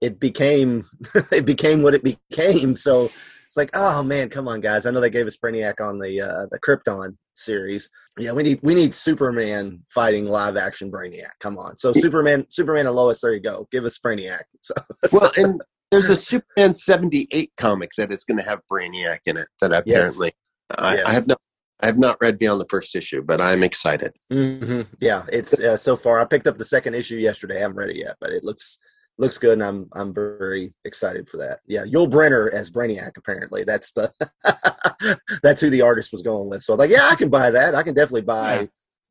it 0.00 0.20
became 0.20 0.86
it 1.32 1.46
became 1.46 1.82
what 1.82 1.94
it 1.94 2.04
became. 2.04 2.76
So 2.76 3.10
it's 3.50 3.56
like, 3.56 3.70
oh 3.74 4.04
man, 4.04 4.28
come 4.28 4.46
on, 4.46 4.60
guys! 4.60 4.86
I 4.86 4.92
know 4.92 5.00
they 5.00 5.10
gave 5.10 5.26
us 5.26 5.36
Brainiac 5.36 5.84
on 5.84 5.98
the 5.98 6.20
uh, 6.20 6.46
the 6.52 6.60
Krypton 6.60 7.16
series. 7.34 7.90
Yeah, 8.16 8.30
we 8.30 8.44
need 8.44 8.60
we 8.62 8.76
need 8.76 8.94
Superman 8.94 9.80
fighting 9.92 10.26
live 10.26 10.56
action 10.56 10.88
Brainiac. 10.88 11.32
Come 11.40 11.58
on, 11.58 11.76
so 11.76 11.92
Superman, 11.92 12.46
Superman 12.48 12.86
and 12.86 12.94
Lois. 12.94 13.20
There 13.20 13.34
you 13.34 13.40
go. 13.40 13.66
Give 13.72 13.84
us 13.84 13.98
Brainiac. 13.98 14.42
So 14.60 14.74
well, 15.10 15.32
and 15.36 15.60
there's 15.90 16.08
a 16.08 16.14
Superman 16.14 16.74
seventy 16.74 17.26
eight 17.32 17.50
comic 17.56 17.90
that 17.98 18.12
is 18.12 18.22
going 18.22 18.38
to 18.38 18.48
have 18.48 18.60
Brainiac 18.70 19.18
in 19.26 19.36
it. 19.36 19.48
That 19.60 19.72
apparently. 19.72 20.28
Yes. 20.28 20.78
I, 20.78 20.94
yes. 20.94 21.06
I, 21.06 21.12
have 21.12 21.26
not 21.26 21.40
I 21.80 21.86
have 21.86 21.98
not 21.98 22.18
read 22.20 22.38
beyond 22.38 22.60
the 22.60 22.66
first 22.66 22.94
issue, 22.94 23.20
but 23.20 23.40
I'm 23.40 23.64
excited. 23.64 24.12
Mm-hmm. 24.32 24.82
Yeah, 25.00 25.24
it's 25.32 25.58
uh, 25.58 25.76
so 25.76 25.96
far. 25.96 26.20
I 26.20 26.24
picked 26.24 26.46
up 26.46 26.56
the 26.56 26.64
second 26.64 26.94
issue 26.94 27.16
yesterday. 27.16 27.56
I 27.56 27.62
haven't 27.62 27.78
read 27.78 27.90
it 27.90 27.96
yet, 27.96 28.14
but 28.20 28.30
it 28.30 28.44
looks 28.44 28.78
looks 29.20 29.38
good, 29.38 29.52
and 29.52 29.62
I'm 29.62 29.88
I'm 29.92 30.12
very 30.12 30.74
excited 30.84 31.28
for 31.28 31.36
that. 31.36 31.60
Yeah, 31.66 31.84
Yul 31.84 32.10
Brynner 32.10 32.52
as 32.52 32.70
Brainiac. 32.70 33.16
Apparently, 33.16 33.62
that's 33.62 33.92
the 33.92 34.12
that's 35.42 35.60
who 35.60 35.70
the 35.70 35.82
artist 35.82 36.10
was 36.10 36.22
going 36.22 36.48
with. 36.48 36.62
So 36.62 36.74
like, 36.74 36.90
yeah, 36.90 37.08
I 37.08 37.14
can 37.14 37.28
buy 37.28 37.50
that. 37.50 37.74
I 37.74 37.82
can 37.82 37.94
definitely 37.94 38.22
buy. 38.22 38.60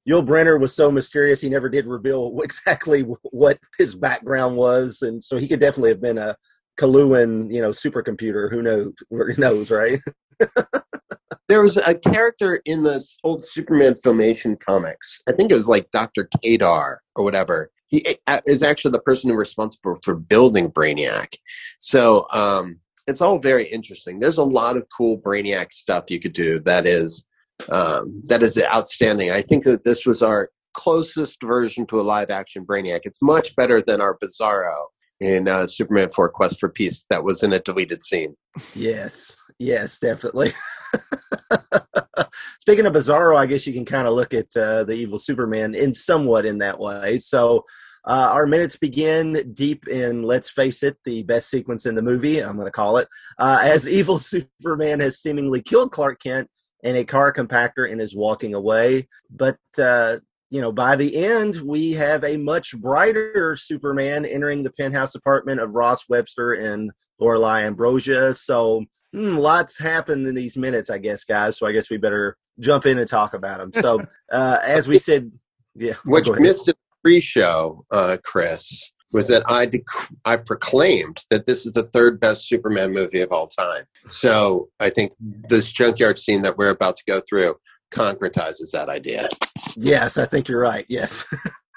Yeah. 0.06 0.16
Yul 0.16 0.28
Brynner 0.28 0.60
was 0.60 0.76
so 0.76 0.92
mysterious; 0.92 1.40
he 1.40 1.50
never 1.50 1.70
did 1.70 1.86
reveal 1.86 2.38
exactly 2.44 3.02
what 3.02 3.60
his 3.78 3.96
background 3.96 4.58
was, 4.58 5.02
and 5.02 5.24
so 5.24 5.38
he 5.38 5.48
could 5.48 5.60
definitely 5.60 5.92
have 5.92 6.02
been 6.02 6.18
a 6.18 6.36
Coluan, 6.80 7.54
you 7.54 7.62
know, 7.62 7.70
supercomputer. 7.70 8.50
Who 8.52 8.62
knows? 8.62 8.94
Who 9.10 9.34
knows, 9.38 9.70
right? 9.70 10.00
there 11.50 11.62
was 11.62 11.78
a 11.78 11.94
character 11.94 12.62
in 12.66 12.84
the 12.84 13.04
old 13.24 13.44
Superman 13.44 13.96
filmation 14.06 14.60
comics. 14.60 15.22
I 15.28 15.34
think 15.34 15.52
it 15.52 15.56
was 15.56 15.68
like 15.68 15.92
Dr. 15.92 16.30
Kadar 16.44 16.98
or 17.16 17.24
whatever. 17.24 17.70
He 17.90 18.18
uh, 18.28 18.40
is 18.46 18.64
actually 18.64 18.92
the 18.92 19.02
person 19.02 19.30
who 19.30 19.36
responsible 19.36 19.98
for 20.04 20.16
building 20.16 20.72
Brainiac. 20.72 21.34
So 21.80 22.28
um, 22.32 22.80
it's 23.08 23.22
all 23.22 23.40
very 23.40 23.66
interesting. 23.66 24.20
There's 24.20 24.38
a 24.38 24.44
lot 24.44 24.78
of 24.78 24.88
cool 24.96 25.20
Brainiac 25.20 25.74
stuff 25.74 26.10
you 26.10 26.20
could 26.20 26.34
do 26.34 26.60
that 26.62 26.86
is 26.86 27.26
um, 27.72 28.22
that 28.26 28.42
is 28.42 28.62
outstanding. 28.74 29.32
I 29.32 29.42
think 29.42 29.64
that 29.66 29.84
this 29.84 30.06
was 30.06 30.22
our 30.22 30.50
closest 30.74 31.42
version 31.44 31.86
to 31.88 32.00
a 32.00 32.02
live 32.02 32.30
action 32.30 32.66
Brainiac. 32.66 33.02
It's 33.04 33.22
much 33.22 33.56
better 33.56 33.82
than 33.82 34.02
our 34.02 34.18
Bizarro 34.18 34.86
in 35.20 35.48
uh, 35.48 35.68
Superman 35.68 36.10
4 36.10 36.30
Quest 36.30 36.60
for 36.60 36.70
Peace 36.70 37.06
that 37.10 37.24
was 37.24 37.44
in 37.44 37.52
a 37.52 37.60
deleted 37.60 38.02
scene. 38.02 38.36
Yes, 38.76 39.36
yes, 39.58 40.00
definitely. 40.00 40.52
Speaking 42.60 42.86
of 42.86 42.94
Bizarro, 42.94 43.36
I 43.36 43.46
guess 43.46 43.66
you 43.66 43.74
can 43.74 43.86
kind 43.86 44.08
of 44.08 44.14
look 44.14 44.34
at 44.34 44.56
uh, 44.56 44.84
the 44.84 44.94
evil 44.94 45.20
Superman 45.20 45.76
in 45.76 45.94
somewhat 45.94 46.46
in 46.46 46.60
that 46.60 46.80
way. 46.80 47.18
So 47.20 47.66
uh, 48.06 48.30
our 48.32 48.48
minutes 48.48 48.78
begin 48.78 49.52
deep 49.54 49.88
in, 49.88 50.24
let's 50.24 50.50
face 50.50 50.84
it, 50.84 50.98
the 51.06 51.24
best 51.24 51.50
sequence 51.50 51.86
in 51.86 51.96
the 51.96 52.02
movie, 52.02 52.40
I'm 52.40 52.56
going 52.56 52.66
to 52.66 52.72
call 52.72 52.98
it, 52.98 53.08
uh, 53.38 53.60
as 53.62 53.88
evil 53.90 54.18
Superman 54.18 55.00
has 55.00 55.20
seemingly 55.20 55.62
killed 55.62 55.92
Clark 55.92 56.22
Kent 56.22 56.50
in 56.82 56.96
a 56.96 57.04
car 57.04 57.34
compactor 57.34 57.92
and 57.92 58.02
is 58.02 58.16
walking 58.16 58.54
away. 58.54 59.08
But, 59.30 59.58
uh, 59.78 60.20
you 60.50 60.62
know, 60.62 60.72
by 60.72 60.96
the 60.96 61.24
end, 61.24 61.58
we 61.64 61.92
have 61.92 62.24
a 62.24 62.38
much 62.38 62.76
brighter 62.80 63.56
Superman 63.56 64.26
entering 64.26 64.64
the 64.64 64.72
penthouse 64.72 65.14
apartment 65.14 65.60
of 65.60 65.76
Ross 65.76 66.08
Webster 66.10 66.54
and 66.54 66.92
Lorelei 67.20 67.64
Ambrosia. 67.64 68.34
So, 68.34 68.86
hmm, 69.14 69.36
lots 69.36 69.80
happened 69.80 70.28
in 70.28 70.36
these 70.36 70.58
minutes, 70.58 70.90
I 70.90 70.98
guess, 70.98 71.24
guys. 71.24 71.58
So 71.58 71.68
I 71.68 71.72
guess 71.72 71.90
we 71.90 71.98
better 71.98 72.38
jump 72.60 72.86
in 72.86 72.98
and 72.98 73.08
talk 73.08 73.34
about 73.34 73.60
them. 73.60 73.74
So 73.74 74.02
uh, 74.32 74.60
as 74.66 74.88
we 74.88 74.98
said, 74.98 75.32
yeah. 75.76 75.94
What 76.06 76.28
you 76.28 76.36
missed 76.40 76.68
in 76.68 76.74
the 76.74 76.98
pre-show, 77.04 77.86
uh, 77.92 78.18
Chris, 78.24 78.92
was 79.12 79.28
that 79.28 79.44
I 79.48 79.66
dec- 79.66 80.16
I 80.26 80.38
proclaimed 80.38 81.24
that 81.30 81.46
this 81.46 81.66
is 81.66 81.74
the 81.74 81.84
third 81.84 82.20
best 82.20 82.48
Superman 82.48 82.94
movie 82.94 83.22
of 83.22 83.32
all 83.32 83.48
time. 83.48 83.86
So 84.08 84.70
I 84.80 84.90
think 84.90 85.12
this 85.20 85.72
junkyard 85.72 86.20
scene 86.20 86.42
that 86.44 86.58
we're 86.58 86.70
about 86.70 86.96
to 86.98 87.04
go 87.08 87.22
through 87.28 87.56
concretizes 87.92 88.72
that 88.72 88.90
idea. 88.90 89.30
Yes, 89.76 90.18
I 90.18 90.26
think 90.26 90.48
you're 90.48 90.62
right. 90.62 90.86
Yes. 90.90 91.26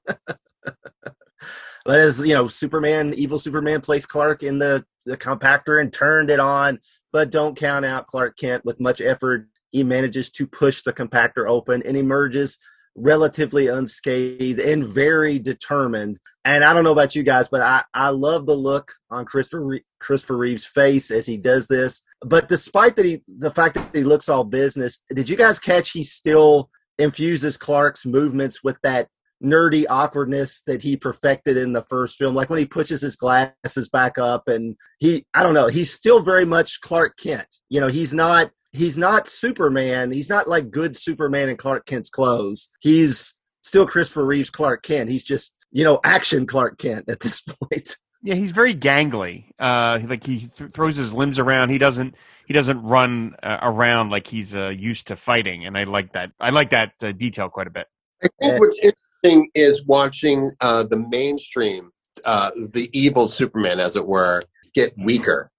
as 1.89 2.21
you 2.21 2.35
know, 2.35 2.49
Superman, 2.49 3.15
evil 3.15 3.39
Superman 3.39 3.81
placed 3.81 4.09
Clark 4.09 4.43
in 4.43 4.59
the, 4.59 4.85
the 5.05 5.17
compactor 5.17 5.81
and 5.81 5.93
turned 5.93 6.31
it 6.31 6.41
on, 6.41 6.81
but 7.13 7.31
don't 7.31 7.57
count 7.57 7.85
out 7.85 8.07
Clark 8.07 8.37
Kent 8.39 8.65
with 8.65 8.81
much 8.81 9.01
effort. 9.01 9.49
He 9.71 9.85
manages 9.85 10.31
to 10.33 10.47
push 10.47 10.83
the 10.83 10.93
compactor 10.93 11.49
open 11.49 11.83
and 11.85 11.97
emerges 11.97 12.59
relatively 12.97 13.67
unscathed 13.67 14.59
and 14.59 14.85
very 14.85 15.39
determined. 15.39 16.19
And 16.45 16.65
I 16.65 16.73
don't 16.73 16.85
know 16.85 16.93
about 16.93 17.15
you 17.15 17.23
guys, 17.23 17.49
but 17.49 17.61
I, 17.61 17.83
I 17.93 18.11
love 18.11 18.47
the 18.47 18.55
look 18.55 18.93
on 19.11 19.25
Christopher 19.25 19.81
Christopher 19.99 20.37
Reeve's 20.37 20.65
face 20.65 21.11
as 21.11 21.27
he 21.27 21.37
does 21.37 21.67
this. 21.67 22.03
But 22.23 22.49
despite 22.49 22.97
that 22.97 23.05
he 23.05 23.23
the 23.27 23.51
fact 23.51 23.75
that 23.75 23.91
he 23.93 24.05
looks 24.05 24.29
all 24.29 24.45
business, 24.45 25.01
did 25.13 25.29
you 25.29 25.37
guys 25.37 25.59
catch 25.59 25.91
he 25.91 26.05
still 26.05 26.71
infuses 26.99 27.57
Clark's 27.57 28.07
movements 28.07 28.63
with 28.63 28.77
that 28.83 29.09
nerdy 29.43 29.85
awkwardness 29.89 30.63
that 30.67 30.83
he 30.83 30.97
perfected 30.97 31.57
in 31.57 31.73
the 31.73 31.83
first 31.83 32.17
film. 32.17 32.35
Like 32.35 32.49
when 32.49 32.59
he 32.59 32.67
pushes 32.67 33.03
his 33.03 33.17
glasses 33.17 33.89
back 33.93 34.19
up 34.19 34.49
and 34.49 34.77
he 34.99 35.25
i 35.35 35.43
don't 35.43 35.55
know 35.55 35.69
he's 35.69 35.93
still 35.93 36.23
very 36.23 36.45
much 36.45 36.81
clark 36.81 37.17
kent. 37.19 37.47
You 37.69 37.81
know 37.81 37.89
he's 37.89 38.15
not 38.15 38.51
he's 38.73 38.99
not 38.99 39.29
superman. 39.29 40.13
He's 40.13 40.31
not 40.31 40.49
like 40.49 40.71
good 40.71 40.97
superman 40.97 41.49
in 41.49 41.57
clark 41.57 41.87
kent's 41.87 42.09
clothes. 42.09 42.71
He's 42.81 43.35
still 43.63 43.87
christopher 43.87 44.25
reeves 44.25 44.51
clark 44.51 44.83
kent. 44.83 45.11
He's 45.11 45.25
just 45.25 45.55
you 45.71 45.85
know 45.85 46.01
action 46.05 46.47
clark 46.47 46.79
kent 46.79 47.09
at 47.09 47.21
this 47.21 47.41
point. 47.71 47.97
Yeah 48.23 48.35
he's 48.35 48.53
very 48.53 48.75
gangly. 48.75 49.45
Uh 49.59 50.01
like 50.07 50.25
he 50.25 50.49
th- 50.57 50.73
throws 50.73 50.97
his 50.97 51.13
limbs 51.13 51.39
around. 51.39 51.71
He 51.71 51.79
doesn't 51.79 52.15
he 52.47 52.55
doesn't 52.55 52.81
run 52.83 53.35
uh, 53.43 53.59
around 53.61 54.11
like 54.11 54.29
he's 54.29 54.55
uh, 54.57 54.69
used 54.69 55.09
to 55.09 55.17
fighting. 55.17 55.67
And 55.67 55.77
i 55.77 55.85
like 55.85 56.13
that 56.15 56.33
i 56.41 56.49
like 56.49 56.71
that 56.71 56.93
uh, 57.03 57.13
detail 57.13 57.51
quite 57.51 57.67
a 57.67 57.71
bit. 57.71 57.87
I 58.25 58.29
think 58.41 58.61
what's 58.61 58.81
thing 59.27 59.51
is 59.55 59.85
watching 59.87 60.51
uh, 60.61 60.85
the 60.85 60.99
mainstream, 60.99 61.91
uh, 62.25 62.51
the 62.73 62.89
evil 62.93 63.27
Superman, 63.29 63.81
as 63.81 63.97
it 63.97 64.07
were, 64.07 64.43
get 64.75 64.95
weaker. 64.99 65.51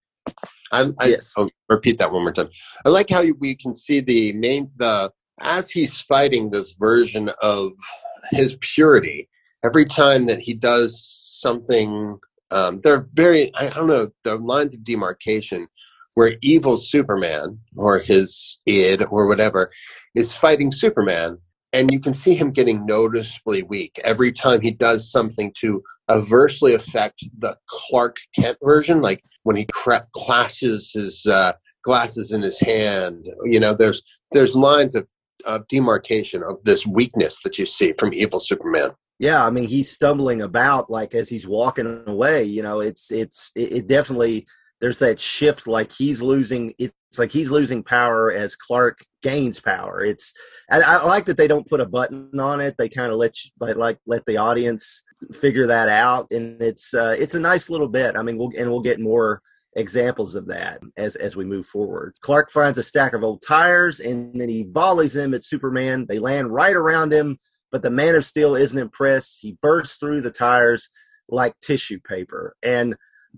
I, 0.71 0.91
I, 0.99 1.07
yes. 1.07 1.33
I'll 1.37 1.49
repeat 1.69 1.97
that 1.97 2.11
one 2.11 2.23
more 2.23 2.31
time. 2.31 2.49
I 2.85 2.89
like 2.89 3.09
how 3.09 3.23
we 3.39 3.55
can 3.55 3.73
see 3.75 4.01
the 4.01 4.33
main 4.33 4.71
the 4.77 5.11
as 5.39 5.69
he's 5.69 6.01
fighting 6.01 6.49
this 6.49 6.73
version 6.73 7.29
of 7.41 7.71
his 8.31 8.57
purity. 8.61 9.29
Every 9.63 9.85
time 9.85 10.25
that 10.27 10.39
he 10.39 10.53
does 10.53 10.91
something, 11.41 12.13
um, 12.51 12.79
they're 12.83 13.07
very 13.13 13.53
I 13.55 13.69
don't 13.69 13.87
know 13.87 14.09
the 14.23 14.35
lines 14.35 14.75
of 14.75 14.83
demarcation 14.83 15.67
where 16.15 16.37
evil 16.41 16.77
Superman 16.77 17.59
or 17.75 17.99
his 17.99 18.59
id 18.65 19.05
or 19.09 19.27
whatever 19.27 19.71
is 20.15 20.33
fighting 20.33 20.71
Superman 20.71 21.37
and 21.73 21.91
you 21.91 21.99
can 21.99 22.13
see 22.13 22.35
him 22.35 22.51
getting 22.51 22.85
noticeably 22.85 23.63
weak 23.63 23.99
every 24.03 24.31
time 24.31 24.61
he 24.61 24.71
does 24.71 25.11
something 25.11 25.53
to 25.59 25.83
adversely 26.09 26.73
affect 26.73 27.23
the 27.37 27.57
Clark 27.67 28.17
Kent 28.35 28.57
version, 28.63 29.01
like 29.01 29.23
when 29.43 29.55
he 29.55 29.65
cra- 29.71 30.07
clashes 30.13 30.91
his 30.93 31.25
uh, 31.25 31.53
glasses 31.83 32.31
in 32.31 32.41
his 32.41 32.59
hand. 32.59 33.27
You 33.43 33.59
know, 33.59 33.73
there's 33.73 34.01
there's 34.31 34.55
lines 34.55 34.95
of, 34.95 35.07
of 35.45 35.67
demarcation 35.67 36.43
of 36.43 36.63
this 36.63 36.85
weakness 36.85 37.41
that 37.43 37.57
you 37.57 37.65
see 37.65 37.93
from 37.93 38.13
evil 38.13 38.39
Superman. 38.39 38.91
Yeah, 39.19 39.45
I 39.45 39.49
mean 39.49 39.67
he's 39.67 39.91
stumbling 39.91 40.41
about 40.41 40.89
like 40.89 41.15
as 41.15 41.29
he's 41.29 41.47
walking 41.47 42.03
away. 42.07 42.43
You 42.43 42.63
know, 42.63 42.79
it's 42.79 43.11
it's 43.11 43.51
it, 43.55 43.71
it 43.71 43.87
definitely 43.87 44.47
there's 44.79 44.99
that 44.99 45.19
shift 45.19 45.67
like 45.67 45.91
he's 45.91 46.21
losing 46.21 46.73
it's 46.77 46.93
like 47.17 47.31
he's 47.31 47.49
losing 47.49 47.83
power 47.83 48.31
as 48.31 48.55
Clark 48.55 48.99
gains 49.23 49.59
power. 49.59 50.01
It's 50.01 50.33
I, 50.69 50.81
I 50.81 51.05
like 51.05 51.25
that 51.25 51.37
they 51.37 51.47
don't 51.47 51.67
put 51.67 51.81
a 51.81 51.87
button 51.87 52.37
on 52.39 52.59
it. 52.61 52.75
They 52.77 52.89
kind 52.89 53.11
of 53.11 53.17
let 53.17 53.43
you 53.43 53.51
like, 53.59 53.77
like 53.77 53.97
let 54.05 54.25
the 54.25 54.37
audience 54.37 55.03
figure 55.33 55.67
that 55.67 55.89
out, 55.89 56.27
and 56.31 56.61
it's 56.61 56.93
uh, 56.93 57.15
it's 57.17 57.35
a 57.35 57.39
nice 57.39 57.69
little 57.69 57.87
bit. 57.87 58.15
I 58.15 58.23
mean, 58.23 58.37
we'll 58.37 58.51
and 58.57 58.69
we'll 58.69 58.81
get 58.81 58.99
more 58.99 59.41
examples 59.75 60.35
of 60.35 60.47
that 60.47 60.81
as 60.97 61.15
as 61.15 61.35
we 61.35 61.45
move 61.45 61.65
forward. 61.65 62.15
Clark 62.21 62.51
finds 62.51 62.77
a 62.77 62.83
stack 62.83 63.13
of 63.13 63.23
old 63.23 63.41
tires 63.47 63.99
and 63.99 64.39
then 64.39 64.49
he 64.49 64.67
volleys 64.69 65.13
them 65.13 65.33
at 65.33 65.43
Superman. 65.43 66.07
They 66.09 66.19
land 66.19 66.51
right 66.51 66.75
around 66.75 67.13
him, 67.13 67.37
but 67.71 67.83
the 67.83 67.91
Man 67.91 68.15
of 68.15 68.25
Steel 68.25 68.55
isn't 68.55 68.77
impressed. 68.77 69.37
He 69.39 69.57
bursts 69.61 69.97
through 69.97 70.21
the 70.21 70.31
tires 70.31 70.89
like 71.29 71.53
tissue 71.61 71.99
paper. 71.99 72.55
And 72.63 72.95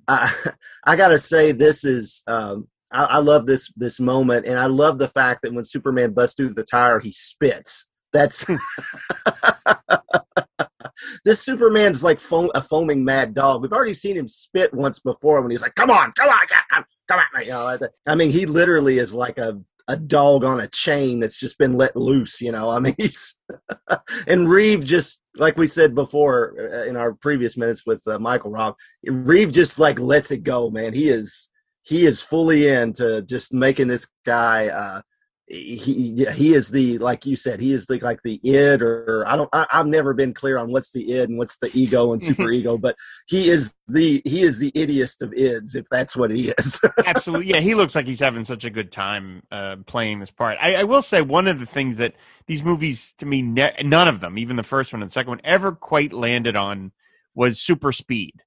I 0.07 0.33
I 0.85 0.95
gotta 0.95 1.19
say 1.19 1.51
this 1.51 1.85
is 1.85 2.23
um, 2.27 2.67
I, 2.91 3.05
I 3.05 3.17
love 3.19 3.45
this 3.45 3.71
this 3.75 3.99
moment, 3.99 4.45
and 4.45 4.57
I 4.57 4.65
love 4.65 4.99
the 4.99 5.07
fact 5.07 5.41
that 5.43 5.53
when 5.53 5.63
Superman 5.63 6.13
busts 6.13 6.35
through 6.35 6.53
the 6.53 6.63
tire, 6.63 6.99
he 6.99 7.11
spits. 7.11 7.87
That's 8.11 8.45
this 11.25 11.41
Superman's 11.41 12.03
like 12.03 12.19
foam, 12.19 12.49
a 12.55 12.61
foaming 12.61 13.05
mad 13.05 13.35
dog. 13.35 13.61
We've 13.61 13.71
already 13.71 13.93
seen 13.93 14.17
him 14.17 14.27
spit 14.27 14.73
once 14.73 14.99
before 14.99 15.41
when 15.41 15.51
he's 15.51 15.61
like, 15.61 15.75
"Come 15.75 15.91
on, 15.91 16.11
come 16.13 16.29
on, 16.29 16.47
come, 16.71 16.85
come 17.07 17.19
at 17.19 17.27
me!" 17.37 17.45
You 17.45 17.51
know, 17.51 17.77
I 18.07 18.15
mean, 18.15 18.31
he 18.31 18.45
literally 18.45 18.97
is 18.97 19.13
like 19.13 19.37
a 19.37 19.59
a 19.89 19.97
dog 19.97 20.43
on 20.43 20.59
a 20.59 20.67
chain 20.67 21.19
that's 21.19 21.39
just 21.39 21.57
been 21.57 21.73
let 21.73 21.95
loose. 21.95 22.39
You 22.39 22.51
know, 22.51 22.69
I 22.69 22.79
mean, 22.79 22.95
he's 22.97 23.35
and 24.27 24.47
Reeve 24.47 24.85
just 24.85 25.21
like 25.35 25.57
we 25.57 25.67
said 25.67 25.95
before 25.95 26.55
uh, 26.57 26.85
in 26.85 26.95
our 26.95 27.13
previous 27.13 27.57
minutes 27.57 27.85
with 27.85 28.01
uh, 28.07 28.19
Michael 28.19 28.51
Rob, 28.51 28.75
Reeve 29.03 29.51
just 29.51 29.79
like 29.79 29.99
lets 29.99 30.31
it 30.31 30.43
go, 30.43 30.69
man. 30.69 30.93
He 30.93 31.09
is 31.09 31.49
he 31.81 32.05
is 32.05 32.21
fully 32.21 32.67
into 32.67 33.23
just 33.23 33.51
making 33.51 33.87
this 33.87 34.07
guy 34.25 34.67
uh, 34.67 35.01
he 35.49 36.25
he 36.31 36.53
is 36.53 36.69
the 36.69 36.99
like 36.99 37.25
you 37.25 37.35
said 37.35 37.59
he 37.59 37.73
is 37.73 37.87
the 37.87 37.99
like 37.99 38.21
the 38.21 38.39
id 38.43 38.83
or 38.83 39.23
I 39.27 39.35
don't 39.35 39.49
I, 39.51 39.65
have 39.71 39.87
never 39.87 40.13
been 40.13 40.31
clear 40.33 40.59
on 40.59 40.71
what's 40.71 40.91
the 40.91 41.11
id 41.11 41.29
and 41.29 41.39
what's 41.39 41.57
the 41.57 41.71
ego 41.73 42.11
and 42.11 42.21
super 42.21 42.51
ego 42.51 42.77
but 42.77 42.95
he 43.27 43.49
is 43.49 43.73
the 43.87 44.21
he 44.25 44.43
is 44.43 44.59
the 44.59 44.71
idiest 44.71 45.23
of 45.23 45.31
ids 45.31 45.75
if 45.75 45.87
that's 45.89 46.15
what 46.15 46.29
he 46.29 46.49
is. 46.49 46.79
Absolutely. 47.05 47.47
Yeah 47.47 47.61
he 47.61 47.73
looks 47.73 47.95
like 47.95 48.05
he's 48.05 48.19
having 48.19 48.43
such 48.43 48.63
a 48.63 48.69
good 48.69 48.91
time 48.91 49.41
uh, 49.51 49.77
playing 49.87 50.19
this 50.19 50.31
part. 50.31 50.57
I, 50.61 50.75
I, 50.75 50.83
will 50.83 51.01
say 51.01 51.21
one 51.21 51.47
of 51.47 51.59
the 51.59 51.65
things 51.65 51.97
that 51.97 52.13
these 52.45 52.63
movies 52.63 53.13
to 53.17 53.25
me 53.25 53.41
ne- 53.41 53.81
none 53.83 54.07
of 54.07 54.19
them 54.19 54.37
even 54.37 54.55
the 54.55 54.63
first 54.63 54.93
one 54.93 55.01
and 55.01 55.09
the 55.09 55.13
second 55.13 55.31
one 55.31 55.41
ever 55.43 55.71
quite 55.71 56.13
landed 56.13 56.55
on 56.55 56.91
was 57.33 57.59
super 57.59 57.91
speed. 57.91 58.43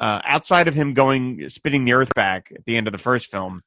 Uh, 0.00 0.20
outside 0.24 0.66
of 0.66 0.74
him 0.74 0.94
going 0.94 1.48
spinning 1.48 1.84
the 1.84 1.92
earth 1.92 2.12
back 2.14 2.52
at 2.52 2.64
the 2.64 2.76
end 2.76 2.88
of 2.88 2.92
the 2.92 2.98
first 2.98 3.30
film 3.30 3.60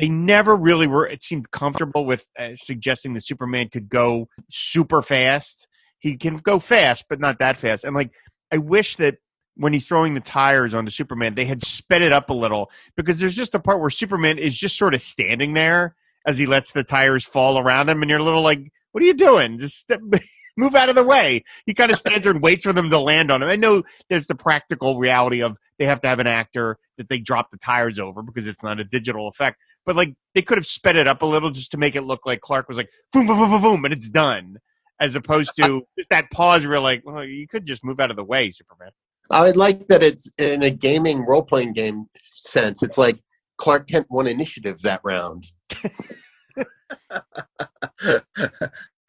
they 0.00 0.08
never 0.08 0.56
really 0.56 0.86
were 0.86 1.06
it 1.06 1.22
seemed 1.22 1.50
comfortable 1.50 2.04
with 2.04 2.24
uh, 2.38 2.50
suggesting 2.54 3.12
that 3.14 3.24
superman 3.24 3.68
could 3.68 3.88
go 3.88 4.28
super 4.48 5.02
fast. 5.02 5.68
He 5.98 6.16
can 6.16 6.36
go 6.36 6.58
fast 6.58 7.06
but 7.08 7.20
not 7.20 7.38
that 7.38 7.56
fast. 7.56 7.84
And 7.84 7.94
like 7.94 8.12
i 8.52 8.58
wish 8.58 8.96
that 8.96 9.18
when 9.56 9.72
he's 9.72 9.86
throwing 9.86 10.14
the 10.14 10.20
tires 10.20 10.74
onto 10.74 10.90
superman 10.90 11.34
they 11.34 11.44
had 11.44 11.62
sped 11.62 12.02
it 12.02 12.12
up 12.12 12.30
a 12.30 12.34
little 12.34 12.70
because 12.96 13.20
there's 13.20 13.36
just 13.36 13.54
a 13.54 13.60
part 13.60 13.80
where 13.80 13.90
superman 13.90 14.38
is 14.38 14.56
just 14.56 14.78
sort 14.78 14.94
of 14.94 15.02
standing 15.02 15.54
there 15.54 15.94
as 16.26 16.38
he 16.38 16.46
lets 16.46 16.72
the 16.72 16.82
tires 16.82 17.24
fall 17.24 17.58
around 17.58 17.88
him 17.88 18.02
and 18.02 18.10
you're 18.10 18.20
a 18.20 18.24
little 18.24 18.42
like 18.42 18.72
what 18.92 19.02
are 19.02 19.06
you 19.06 19.14
doing? 19.14 19.58
Just 19.58 19.78
step, 19.78 20.00
move 20.56 20.74
out 20.74 20.88
of 20.88 20.96
the 20.96 21.04
way. 21.04 21.44
He 21.66 21.74
kind 21.74 21.90
of 21.90 21.98
stands 21.98 22.22
there 22.22 22.32
and 22.32 22.42
waits 22.42 22.64
for 22.64 22.72
them 22.72 22.90
to 22.90 22.98
land 22.98 23.30
on 23.30 23.42
him. 23.42 23.48
I 23.48 23.56
know 23.56 23.82
there's 24.08 24.26
the 24.26 24.34
practical 24.34 24.98
reality 24.98 25.42
of 25.42 25.56
they 25.78 25.86
have 25.86 26.00
to 26.02 26.08
have 26.08 26.18
an 26.18 26.26
actor 26.26 26.76
that 26.96 27.08
they 27.08 27.18
drop 27.18 27.50
the 27.50 27.56
tires 27.56 27.98
over 27.98 28.22
because 28.22 28.46
it's 28.46 28.62
not 28.62 28.80
a 28.80 28.84
digital 28.84 29.28
effect 29.28 29.58
but 29.90 29.96
like 29.96 30.14
they 30.36 30.42
could 30.42 30.56
have 30.56 30.66
sped 30.66 30.94
it 30.94 31.08
up 31.08 31.20
a 31.20 31.26
little 31.26 31.50
just 31.50 31.72
to 31.72 31.76
make 31.76 31.96
it 31.96 32.02
look 32.02 32.24
like 32.24 32.40
Clark 32.40 32.68
was 32.68 32.76
like 32.76 32.92
boom, 33.12 33.26
boom, 33.26 33.38
boom, 33.38 33.50
boom, 33.50 33.60
boom, 33.60 33.84
and 33.84 33.92
it's 33.92 34.08
done, 34.08 34.58
as 35.00 35.16
opposed 35.16 35.56
to 35.56 35.82
just 35.98 36.10
that 36.10 36.30
pause 36.30 36.64
where 36.64 36.78
like, 36.78 37.02
well, 37.04 37.24
you 37.24 37.48
could 37.48 37.66
just 37.66 37.82
move 37.82 37.98
out 37.98 38.08
of 38.08 38.16
the 38.16 38.22
way, 38.22 38.52
Superman. 38.52 38.90
I 39.32 39.50
like 39.50 39.88
that 39.88 40.04
it's 40.04 40.30
in 40.38 40.62
a 40.62 40.70
gaming 40.70 41.26
role 41.26 41.42
playing 41.42 41.72
game 41.72 42.06
sense. 42.30 42.84
It's 42.84 42.98
like 42.98 43.18
Clark 43.56 43.88
Kent 43.88 44.06
won 44.10 44.28
initiative 44.28 44.80
that 44.82 45.00
round. 45.02 45.44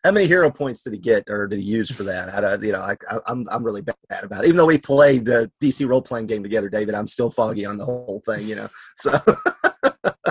How 0.04 0.10
many 0.12 0.26
hero 0.26 0.50
points 0.50 0.82
did 0.82 0.94
he 0.94 1.00
get 1.00 1.26
or 1.30 1.46
did 1.46 1.60
he 1.60 1.66
use 1.66 1.96
for 1.96 2.02
that? 2.04 2.44
I, 2.44 2.56
you 2.56 2.72
know, 2.72 2.80
I, 2.80 2.94
am 3.12 3.22
I'm, 3.28 3.46
I'm 3.52 3.64
really 3.64 3.84
bad 3.84 4.24
about 4.24 4.44
it. 4.44 4.48
Even 4.48 4.58
though 4.58 4.66
we 4.66 4.80
played 4.80 5.26
the 5.26 5.52
DC 5.62 5.88
role 5.88 6.02
playing 6.02 6.26
game 6.26 6.42
together, 6.42 6.70
David, 6.70 6.96
I'm 6.96 7.06
still 7.06 7.30
foggy 7.30 7.68
on 7.68 7.78
the 7.78 7.86
whole 7.86 8.20
thing. 8.26 8.48
You 8.48 8.56
know, 8.56 8.70
so 8.96 9.12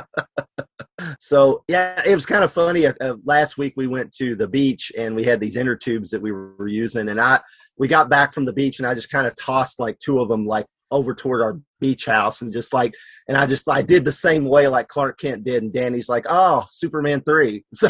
so 1.23 1.63
yeah, 1.69 2.01
it 2.07 2.15
was 2.15 2.25
kind 2.25 2.43
of 2.43 2.51
funny. 2.51 2.87
Uh, 2.87 2.95
uh, 2.99 3.17
last 3.27 3.59
week 3.59 3.75
we 3.77 3.87
went 3.87 4.11
to 4.13 4.35
the 4.35 4.49
beach 4.49 4.91
and 4.99 5.15
we 5.15 5.23
had 5.23 5.39
these 5.39 5.55
inner 5.55 5.77
tubes 5.77 6.09
that 6.11 6.23
we 6.23 6.33
were 6.33 6.67
using, 6.67 7.11
and 7.11 7.21
I 7.21 7.41
we 7.77 7.89
got 7.89 8.09
back 8.09 8.33
from 8.33 8.47
the 8.47 8.55
beach 8.55 8.79
and 8.79 8.89
I 8.89 8.95
just 8.95 9.11
kind 9.11 9.27
of 9.27 9.35
tossed 9.39 9.79
like 9.79 9.99
two 9.99 10.19
of 10.19 10.29
them 10.29 10.47
like 10.47 10.65
over 10.91 11.15
toward 11.15 11.43
our 11.43 11.61
beach 11.79 12.07
house 12.07 12.41
and 12.41 12.51
just 12.51 12.73
like 12.73 12.95
and 13.29 13.37
I 13.37 13.45
just 13.45 13.69
I 13.69 13.83
did 13.83 14.07
the 14.07 14.13
same 14.13 14.47
way 14.47 14.67
like 14.67 14.89
Clark 14.89 15.21
Kent 15.21 15.45
did, 15.45 15.63
and 15.63 15.71
Danny's 15.71 16.09
like, 16.09 16.25
oh, 16.27 16.65
Superman 16.71 17.21
three. 17.21 17.65
So 17.75 17.89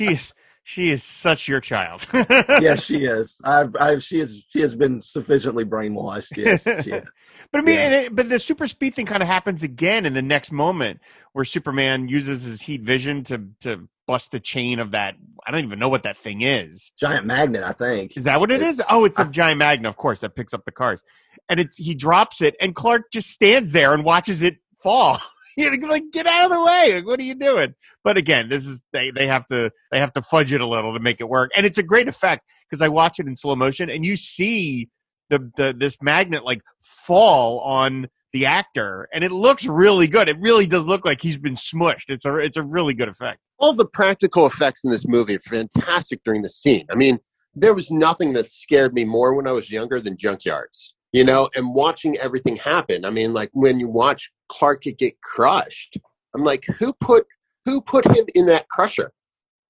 is 0.00 0.32
she 0.68 0.90
is 0.90 1.04
such 1.04 1.46
your 1.46 1.60
child. 1.60 2.04
yes, 2.12 2.84
she 2.84 3.04
is. 3.04 3.40
I, 3.44 3.68
I, 3.78 3.98
she 4.00 4.18
is. 4.18 4.44
She 4.48 4.62
has 4.62 4.74
been 4.74 5.00
sufficiently 5.00 5.64
brainwashed. 5.64 6.36
Yes, 6.36 6.64
but 7.52 7.58
I 7.58 7.60
mean, 7.60 7.76
yeah. 7.76 8.00
it, 8.00 8.16
but 8.16 8.28
the 8.28 8.40
super 8.40 8.66
speed 8.66 8.96
thing 8.96 9.06
kind 9.06 9.22
of 9.22 9.28
happens 9.28 9.62
again 9.62 10.04
in 10.04 10.14
the 10.14 10.22
next 10.22 10.50
moment 10.50 10.98
where 11.34 11.44
Superman 11.44 12.08
uses 12.08 12.42
his 12.42 12.62
heat 12.62 12.82
vision 12.82 13.22
to 13.24 13.46
to 13.60 13.88
bust 14.08 14.32
the 14.32 14.40
chain 14.40 14.80
of 14.80 14.90
that. 14.90 15.14
I 15.46 15.52
don't 15.52 15.64
even 15.64 15.78
know 15.78 15.88
what 15.88 16.02
that 16.02 16.18
thing 16.18 16.42
is. 16.42 16.90
Giant 16.98 17.26
magnet, 17.26 17.62
I 17.62 17.70
think. 17.70 18.16
Is 18.16 18.24
that 18.24 18.40
what 18.40 18.50
it, 18.50 18.60
it 18.60 18.66
is? 18.66 18.82
Oh, 18.90 19.04
it's 19.04 19.20
a 19.20 19.30
giant 19.30 19.60
magnet, 19.60 19.88
of 19.88 19.96
course, 19.96 20.22
that 20.22 20.34
picks 20.34 20.52
up 20.52 20.64
the 20.64 20.72
cars. 20.72 21.04
And 21.48 21.60
it's 21.60 21.76
he 21.76 21.94
drops 21.94 22.42
it, 22.42 22.56
and 22.60 22.74
Clark 22.74 23.12
just 23.12 23.30
stands 23.30 23.70
there 23.70 23.94
and 23.94 24.02
watches 24.02 24.42
it 24.42 24.56
fall. 24.78 25.20
you 25.72 25.78
know, 25.78 25.88
like 25.88 26.04
get 26.12 26.26
out 26.26 26.44
of 26.44 26.50
the 26.50 26.64
way. 26.64 26.94
Like, 26.94 27.06
what 27.06 27.20
are 27.20 27.24
you 27.24 27.34
doing? 27.34 27.74
But 28.04 28.16
again, 28.18 28.48
this 28.48 28.66
is 28.66 28.82
they 28.92 29.10
they 29.10 29.26
have 29.26 29.46
to 29.46 29.72
they 29.90 29.98
have 29.98 30.12
to 30.12 30.22
fudge 30.22 30.52
it 30.52 30.60
a 30.60 30.66
little 30.66 30.92
to 30.94 31.00
make 31.00 31.20
it 31.20 31.28
work, 31.28 31.50
and 31.56 31.64
it's 31.64 31.78
a 31.78 31.82
great 31.82 32.08
effect 32.08 32.44
because 32.68 32.82
I 32.82 32.88
watch 32.88 33.18
it 33.18 33.26
in 33.26 33.34
slow 33.34 33.56
motion, 33.56 33.90
and 33.90 34.04
you 34.04 34.16
see 34.16 34.88
the, 35.30 35.50
the 35.56 35.74
this 35.76 35.96
magnet 36.00 36.44
like 36.44 36.60
fall 36.80 37.60
on 37.60 38.08
the 38.32 38.46
actor 38.46 39.08
and 39.14 39.24
it 39.24 39.32
looks 39.32 39.64
really 39.64 40.06
good. 40.06 40.28
It 40.28 40.36
really 40.40 40.66
does 40.66 40.84
look 40.84 41.06
like 41.06 41.22
he's 41.22 41.38
been 41.38 41.54
smushed. 41.54 42.08
It's 42.08 42.24
a 42.24 42.36
it's 42.36 42.56
a 42.56 42.62
really 42.62 42.94
good 42.94 43.08
effect. 43.08 43.38
All 43.58 43.72
the 43.72 43.86
practical 43.86 44.46
effects 44.46 44.84
in 44.84 44.90
this 44.90 45.06
movie 45.06 45.36
are 45.36 45.40
fantastic 45.40 46.20
during 46.24 46.42
the 46.42 46.50
scene. 46.50 46.86
I 46.90 46.96
mean 46.96 47.18
there 47.54 47.74
was 47.74 47.90
nothing 47.90 48.34
that 48.34 48.50
scared 48.50 48.92
me 48.92 49.02
more 49.02 49.32
when 49.32 49.46
i 49.46 49.52
was 49.52 49.70
younger 49.70 49.98
than 49.98 50.14
junkyards 50.14 50.92
you 51.12 51.24
know 51.24 51.48
and 51.56 51.72
watching 51.72 52.18
everything 52.18 52.56
happen. 52.56 53.04
I 53.04 53.10
mean 53.10 53.32
like 53.32 53.50
when 53.52 53.80
you 53.80 53.88
watch 53.88 54.30
clark 54.48 54.82
could 54.82 54.98
get 54.98 55.20
crushed 55.22 55.98
i'm 56.34 56.44
like 56.44 56.64
who 56.78 56.92
put 56.94 57.26
who 57.64 57.80
put 57.80 58.04
him 58.06 58.24
in 58.34 58.46
that 58.46 58.68
crusher 58.68 59.12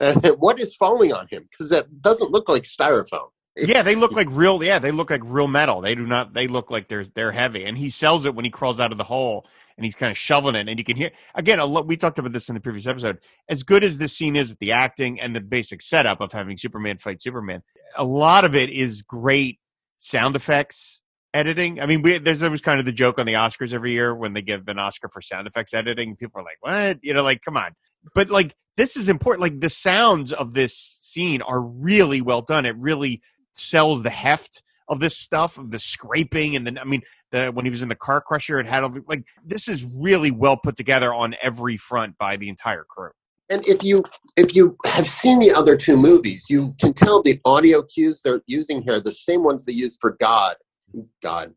what 0.39 0.61
is 0.61 0.75
falling 0.75 1.13
on 1.13 1.27
him 1.31 1.47
because 1.51 1.69
that 1.71 2.03
doesn't 2.03 2.31
look 2.31 2.49
like 2.49 2.65
styrofoam 2.65 3.29
yeah, 3.57 3.83
they 3.83 3.95
look 3.95 4.13
like 4.13 4.29
real. 4.31 4.63
Yeah, 4.63 4.79
they 4.79 4.91
look 4.91 5.11
like 5.11 5.23
real 5.25 5.49
metal. 5.49 5.81
They 5.81 5.95
do 5.95 6.07
not. 6.07 6.35
They 6.35 6.47
look 6.47 6.71
like 6.71 6.89
they're 6.89 7.05
they're 7.05 7.33
heavy. 7.33 7.65
And 7.65 7.77
he 7.77 7.89
sells 7.89 8.27
it 8.27 8.35
when 8.35 8.45
he 8.45 8.51
crawls 8.51 8.81
out 8.81 8.93
of 8.93 8.99
the 8.99 9.05
hole 9.05 9.47
and 9.77 9.85
he's 9.85 9.95
kind 9.95 10.11
of 10.11 10.19
shoveling 10.19 10.57
it. 10.57 10.69
And 10.69 10.79
you 10.79 10.85
can 10.85 10.97
hear 10.97 11.11
again. 11.35 11.59
A 11.59 11.65
lot, 11.65 11.87
we 11.87 11.97
talked 11.97 12.19
about 12.19 12.33
this 12.33 12.51
in 12.51 12.55
the 12.55 12.61
previous 12.61 12.87
episode. 12.87 13.19
As 13.49 13.63
good 13.63 13.83
as 13.83 13.97
this 13.97 14.15
scene 14.15 14.37
is 14.37 14.51
with 14.51 14.59
the 14.59 14.73
acting 14.73 15.21
and 15.21 15.35
the 15.35 15.41
basic 15.41 15.81
setup 15.81 16.21
of 16.21 16.33
having 16.33 16.59
Superman 16.59 16.99
fight 16.99 17.23
Superman, 17.23 17.63
a 17.97 18.05
lot 18.05 18.45
of 18.45 18.55
it 18.55 18.69
is 18.69 19.01
great 19.01 19.59
sound 19.99 20.37
effects 20.37 21.01
editing. 21.37 21.81
I 21.81 21.87
mean, 21.87 22.03
we, 22.03 22.19
there's 22.19 22.43
always 22.43 22.61
kind 22.61 22.81
of 22.81 22.87
the 22.87 22.93
joke 22.93 23.19
on 23.19 23.27
the 23.27 23.35
Oscars 23.35 23.73
every 23.73 23.93
year 23.93 24.15
when 24.15 24.33
they 24.33 24.43
give 24.43 24.67
an 24.69 24.79
Oscar 24.79 25.09
for 25.09 25.21
sound 25.21 25.47
effects 25.47 25.75
editing. 25.75 26.17
People 26.17 26.41
are 26.41 26.45
like, 26.45 26.59
"What?" 26.61 26.99
You 27.03 27.15
know, 27.15 27.23
like, 27.23 27.43
come 27.43 27.57
on. 27.57 27.73
But 28.15 28.31
like, 28.31 28.55
this 28.77 28.97
is 28.97 29.09
important. 29.09 29.43
Like, 29.43 29.61
the 29.61 29.71
sounds 29.71 30.33
of 30.33 30.55
this 30.55 30.99
scene 31.03 31.43
are 31.43 31.61
really 31.61 32.21
well 32.21 32.43
done. 32.43 32.67
It 32.67 32.77
really 32.79 33.21
sells 33.53 34.03
the 34.03 34.11
heft 34.11 34.63
of 34.89 35.01
this 35.01 35.17
stuff 35.17 35.59
of 35.59 35.71
the 35.71 35.81
scraping 35.81 36.55
and 36.55 36.67
then 36.67 36.79
I 36.79 36.85
mean 36.85 37.03
the 37.33 37.49
when 37.49 37.65
he 37.65 37.71
was 37.71 37.83
in 37.83 37.89
the 37.89 37.97
car 37.97 38.21
crusher 38.21 38.61
it 38.61 38.67
had 38.67 38.85
like 39.09 39.25
this 39.45 39.67
is 39.67 39.85
really 39.85 40.31
well 40.31 40.57
put 40.57 40.77
together 40.77 41.13
on 41.13 41.35
every 41.43 41.77
front 41.77 42.17
by 42.19 42.37
the 42.37 42.49
entire 42.49 42.85
crew. 42.85 43.11
And 43.49 43.67
if 43.67 43.83
you 43.83 44.05
if 44.37 44.55
you 44.55 44.75
have 44.85 45.07
seen 45.07 45.39
the 45.39 45.53
other 45.53 45.77
two 45.77 45.97
movies, 45.97 46.47
you 46.49 46.75
can 46.81 46.93
tell 46.93 47.23
the 47.23 47.41
audio 47.45 47.83
cues 47.83 48.21
they're 48.23 48.43
using 48.47 48.83
here 48.83 49.01
the 49.01 49.13
same 49.13 49.45
ones 49.45 49.65
they 49.65 49.73
use 49.73 49.97
for 50.01 50.17
God, 50.19 50.57
God, 51.23 51.55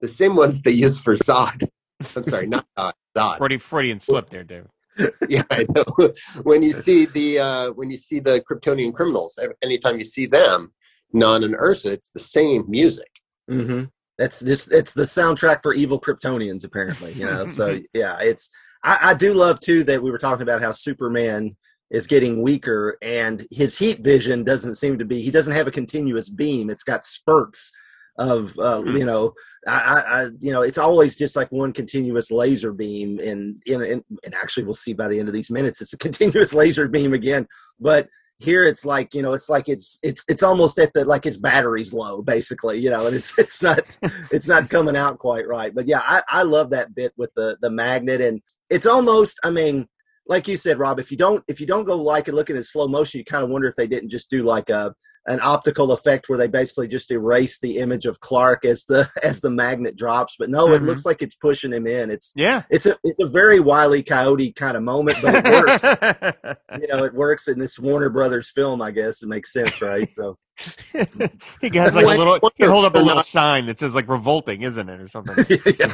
the 0.00 0.08
same 0.08 0.36
ones 0.36 0.62
they 0.62 0.72
use 0.72 0.98
for 0.98 1.16
Zod. 1.16 1.68
I'm 2.16 2.22
sorry, 2.22 2.46
not 2.46 2.66
God, 2.76 2.94
Zod. 3.16 3.38
Freudian, 3.38 3.60
Freudian 3.60 4.00
slip 4.00 4.30
there, 4.30 4.44
David. 4.44 4.68
yeah, 5.28 5.42
I 5.50 5.66
know. 5.74 6.12
when 6.44 6.62
you 6.62 6.72
see 6.72 7.06
the 7.06 7.38
uh, 7.38 7.72
when 7.72 7.90
you 7.90 7.96
see 7.96 8.20
the 8.20 8.42
Kryptonian 8.48 8.94
criminals, 8.94 9.38
anytime 9.62 9.98
you 9.98 10.04
see 10.04 10.26
them, 10.26 10.72
Non 11.12 11.44
and 11.44 11.54
Ursa, 11.54 11.92
it's 11.92 12.10
the 12.10 12.20
same 12.20 12.64
music. 12.68 13.10
Mm-hmm. 13.50 13.84
That's 14.18 14.40
this. 14.40 14.68
It's 14.68 14.94
the 14.94 15.02
soundtrack 15.02 15.60
for 15.62 15.74
evil 15.74 16.00
Kryptonians, 16.00 16.64
apparently. 16.64 17.12
You 17.12 17.26
know, 17.26 17.46
so 17.46 17.80
yeah, 17.92 18.18
it's. 18.20 18.50
I, 18.84 18.98
I 19.02 19.14
do 19.14 19.32
love 19.34 19.60
too 19.60 19.82
that 19.84 20.02
we 20.02 20.10
were 20.10 20.18
talking 20.18 20.42
about 20.42 20.62
how 20.62 20.72
Superman 20.72 21.56
is 21.90 22.06
getting 22.06 22.42
weaker 22.42 22.96
and 23.02 23.46
his 23.50 23.78
heat 23.78 24.00
vision 24.00 24.44
doesn't 24.44 24.74
seem 24.74 24.98
to 24.98 25.04
be. 25.04 25.22
He 25.22 25.30
doesn't 25.30 25.54
have 25.54 25.66
a 25.66 25.72
continuous 25.72 26.28
beam. 26.28 26.70
It's 26.70 26.82
got 26.82 27.04
spurts 27.04 27.72
of 28.16 28.56
uh, 28.58 28.80
mm-hmm. 28.80 28.96
you 28.96 29.04
know 29.04 29.32
I, 29.66 30.02
I, 30.06 30.28
you 30.40 30.52
know 30.52 30.62
it's 30.62 30.78
always 30.78 31.16
just 31.16 31.34
like 31.34 31.50
one 31.50 31.72
continuous 31.72 32.30
laser 32.30 32.72
beam 32.72 33.18
and, 33.18 33.60
and 33.66 33.82
and 33.82 34.34
actually 34.34 34.64
we'll 34.64 34.74
see 34.74 34.92
by 34.92 35.08
the 35.08 35.18
end 35.18 35.28
of 35.28 35.34
these 35.34 35.50
minutes 35.50 35.80
it's 35.80 35.92
a 35.92 35.98
continuous 35.98 36.54
laser 36.54 36.88
beam 36.88 37.12
again. 37.12 37.46
But 37.80 38.08
here 38.38 38.64
it's 38.64 38.84
like 38.84 39.14
you 39.14 39.22
know 39.22 39.32
it's 39.32 39.48
like 39.48 39.68
it's 39.68 39.98
it's 40.02 40.24
it's 40.28 40.42
almost 40.42 40.78
at 40.78 40.92
the 40.92 41.04
like 41.04 41.24
his 41.24 41.38
battery's 41.38 41.92
low 41.92 42.20
basically 42.20 42.78
you 42.78 42.90
know 42.90 43.06
and 43.06 43.14
it's 43.14 43.38
it's 43.38 43.62
not 43.62 43.96
it's 44.32 44.48
not 44.48 44.70
coming 44.70 44.96
out 44.96 45.18
quite 45.18 45.46
right. 45.48 45.74
But 45.74 45.86
yeah 45.86 46.00
i 46.02 46.22
i 46.28 46.42
love 46.42 46.70
that 46.70 46.94
bit 46.94 47.12
with 47.16 47.32
the 47.34 47.56
the 47.60 47.70
magnet. 47.70 48.20
And 48.20 48.40
it's 48.70 48.86
almost 48.86 49.38
i 49.44 49.50
mean 49.50 49.86
like 50.26 50.48
you 50.48 50.56
said 50.56 50.78
rob 50.78 50.98
if 50.98 51.10
you 51.10 51.16
don't 51.16 51.44
if 51.48 51.60
you 51.60 51.66
don't 51.66 51.84
go 51.84 51.96
like 51.96 52.28
and 52.28 52.36
look 52.36 52.48
at 52.48 52.56
it 52.56 52.64
slow 52.64 52.88
motion 52.88 53.18
you 53.18 53.24
kind 53.24 53.44
of 53.44 53.50
wonder 53.50 53.68
if 53.68 53.76
they 53.76 53.86
didn't 53.86 54.08
just 54.08 54.30
do 54.30 54.42
like 54.42 54.70
a 54.70 54.94
an 55.26 55.40
optical 55.42 55.92
effect 55.92 56.28
where 56.28 56.38
they 56.38 56.48
basically 56.48 56.86
just 56.86 57.10
erase 57.10 57.58
the 57.58 57.78
image 57.78 58.04
of 58.04 58.20
Clark 58.20 58.64
as 58.64 58.84
the 58.84 59.08
as 59.22 59.40
the 59.40 59.50
magnet 59.50 59.96
drops. 59.96 60.36
But 60.38 60.50
no, 60.50 60.66
mm-hmm. 60.66 60.84
it 60.84 60.86
looks 60.86 61.06
like 61.06 61.22
it's 61.22 61.34
pushing 61.34 61.72
him 61.72 61.86
in. 61.86 62.10
It's 62.10 62.32
yeah, 62.34 62.62
it's 62.70 62.86
a 62.86 62.96
it's 63.04 63.22
a 63.22 63.28
very 63.28 63.60
wily 63.60 64.02
coyote 64.02 64.52
kind 64.52 64.76
of 64.76 64.82
moment, 64.82 65.18
but 65.22 65.34
it 65.36 65.44
works. 65.44 66.58
you 66.80 66.88
know, 66.88 67.04
it 67.04 67.14
works 67.14 67.48
in 67.48 67.58
this 67.58 67.78
Warner 67.78 68.10
Brothers 68.10 68.50
film. 68.50 68.82
I 68.82 68.90
guess 68.90 69.22
it 69.22 69.28
makes 69.28 69.52
sense, 69.52 69.80
right? 69.80 70.08
So. 70.12 70.36
he 70.92 71.76
has 71.76 71.94
like 71.96 72.04
a 72.04 72.08
little. 72.08 72.38
He 72.54 72.64
hold 72.64 72.84
up 72.84 72.94
a 72.94 72.98
little 72.98 73.24
sign 73.24 73.66
that 73.66 73.80
says 73.80 73.94
like 73.94 74.08
"revolting," 74.08 74.62
isn't 74.62 74.88
it, 74.88 75.00
or 75.00 75.08
something? 75.08 75.44
yeah. 75.80 75.92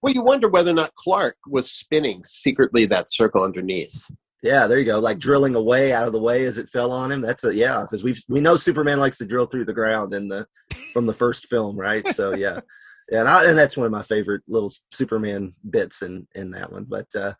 well, 0.00 0.14
you 0.14 0.22
wonder 0.22 0.48
whether 0.48 0.70
or 0.70 0.74
not 0.74 0.94
Clark 0.94 1.36
was 1.48 1.68
spinning 1.72 2.22
secretly 2.22 2.86
that 2.86 3.12
circle 3.12 3.42
underneath. 3.42 4.08
Yeah, 4.42 4.66
there 4.66 4.78
you 4.78 4.84
go. 4.84 4.98
Like 5.00 5.18
drilling 5.18 5.54
away 5.54 5.92
out 5.92 6.06
of 6.06 6.12
the 6.12 6.20
way 6.20 6.44
as 6.44 6.56
it 6.56 6.68
fell 6.68 6.92
on 6.92 7.12
him. 7.12 7.20
That's 7.20 7.44
a 7.44 7.54
yeah, 7.54 7.82
because 7.82 8.02
we 8.02 8.14
we 8.28 8.40
know 8.40 8.56
Superman 8.56 8.98
likes 8.98 9.18
to 9.18 9.26
drill 9.26 9.46
through 9.46 9.66
the 9.66 9.72
ground 9.72 10.14
in 10.14 10.28
the 10.28 10.46
from 10.92 11.06
the 11.06 11.12
first 11.12 11.46
film, 11.46 11.76
right? 11.76 12.06
So 12.08 12.34
yeah, 12.34 12.60
yeah, 13.10 13.20
and, 13.20 13.28
I, 13.28 13.48
and 13.48 13.58
that's 13.58 13.76
one 13.76 13.86
of 13.86 13.92
my 13.92 14.02
favorite 14.02 14.42
little 14.48 14.72
Superman 14.92 15.54
bits 15.68 16.02
in 16.02 16.26
in 16.34 16.52
that 16.52 16.72
one. 16.72 16.84
But 16.88 17.08
uh, 17.14 17.34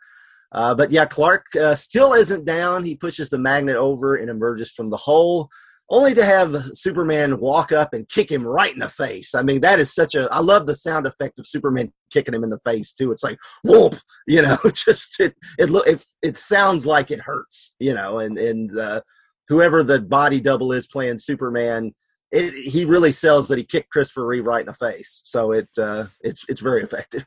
uh, 0.53 0.75
but 0.75 0.91
yeah, 0.91 1.07
Clark 1.07 1.47
uh, 1.57 1.75
still 1.75 2.13
isn't 2.13 2.45
down. 2.45 2.85
He 2.85 2.97
pushes 2.97 3.31
the 3.31 3.39
magnet 3.39 3.77
over 3.77 4.17
and 4.17 4.29
emerges 4.29 4.73
from 4.73 4.91
the 4.91 4.97
hole 4.97 5.49
only 5.91 6.15
to 6.15 6.25
have 6.25 6.55
Superman 6.73 7.41
walk 7.41 7.73
up 7.73 7.93
and 7.93 8.09
kick 8.09 8.31
him 8.31 8.47
right 8.47 8.73
in 8.73 8.79
the 8.79 8.89
face. 8.89 9.35
I 9.35 9.43
mean, 9.43 9.61
that 9.63 9.81
is 9.81 9.93
such 9.93 10.15
a. 10.15 10.29
I 10.31 10.41
love 10.41 10.67
the 10.67 10.77
sound 10.77 11.07
effect 11.07 11.39
of 11.39 11.47
Superman 11.47 11.93
kicking 12.13 12.33
him 12.33 12.45
in 12.45 12.51
the 12.51 12.59
face 12.59 12.93
too. 12.93 13.11
It's 13.11 13.25
like 13.25 13.39
whoop, 13.65 13.97
you 14.27 14.41
know. 14.41 14.57
Just 14.73 15.21
it 15.21 15.35
it 15.59 15.69
look 15.71 15.87
it, 15.87 16.05
it 16.23 16.39
sounds 16.39 16.87
like 16.87 17.11
it 17.11 17.21
hurts, 17.21 17.75
you 17.81 17.93
know. 17.93 18.21
And 18.21 18.39
and 18.39 18.79
uh, 18.79 19.01
whoever 19.49 19.83
the 19.83 20.01
body 20.01 20.41
double 20.41 20.73
is 20.73 20.87
playing 20.87 21.19
Superman, 21.19 21.93
it, 22.31 22.55
he 22.55 22.85
really 22.85 23.13
sells 23.13 23.49
that 23.49 23.59
he 23.59 23.65
kicked 23.65 23.91
Christopher 23.91 24.27
Reeve 24.27 24.47
right 24.47 24.61
in 24.61 24.67
the 24.67 24.75
face. 24.75 25.21
So 25.25 25.51
it 25.51 25.69
uh, 25.77 26.07
it's 26.21 26.45
it's 26.49 26.61
very 26.61 26.83
effective. 26.83 27.27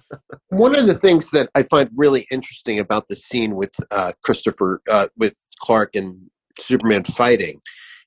One 0.50 0.76
of 0.76 0.86
the 0.86 0.94
things 0.94 1.30
that 1.30 1.50
I 1.56 1.64
find 1.64 1.90
really 1.96 2.26
interesting 2.30 2.78
about 2.78 3.08
the 3.08 3.16
scene 3.16 3.56
with 3.56 3.74
uh, 3.90 4.12
Christopher 4.22 4.80
uh, 4.88 5.08
with 5.16 5.34
Clark 5.60 5.96
and 5.96 6.30
Superman 6.60 7.02
fighting 7.02 7.60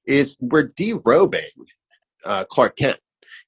is 0.07 0.37
we're 0.39 0.69
derobing 0.69 1.41
uh, 2.25 2.45
Clark 2.49 2.77
Kent. 2.77 2.99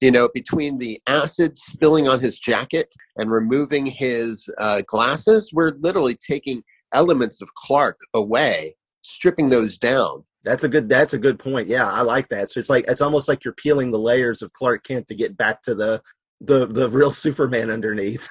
You 0.01 0.11
know, 0.11 0.29
between 0.33 0.77
the 0.77 1.01
acid 1.07 1.57
spilling 1.57 2.07
on 2.07 2.21
his 2.21 2.39
jacket 2.39 2.93
and 3.17 3.29
removing 3.29 3.85
his 3.85 4.47
uh, 4.59 4.81
glasses, 4.87 5.51
we're 5.53 5.73
literally 5.79 6.15
taking 6.15 6.63
elements 6.93 7.41
of 7.41 7.49
Clark 7.55 7.97
away, 8.13 8.75
stripping 9.01 9.49
those 9.49 9.77
down. 9.77 10.23
That's 10.43 10.63
a 10.63 10.69
good. 10.69 10.87
That's 10.87 11.13
a 11.13 11.17
good 11.17 11.37
point. 11.37 11.67
Yeah, 11.67 11.91
I 11.91 12.01
like 12.01 12.29
that. 12.29 12.49
So 12.49 12.59
it's 12.59 12.69
like 12.69 12.85
it's 12.87 13.01
almost 13.01 13.27
like 13.27 13.43
you're 13.43 13.53
peeling 13.53 13.91
the 13.91 13.99
layers 13.99 14.41
of 14.41 14.53
Clark 14.53 14.85
Kent 14.85 15.07
to 15.09 15.15
get 15.15 15.35
back 15.35 15.61
to 15.63 15.75
the 15.75 16.01
the 16.39 16.65
the 16.65 16.89
real 16.89 17.11
Superman 17.11 17.69
underneath, 17.69 18.29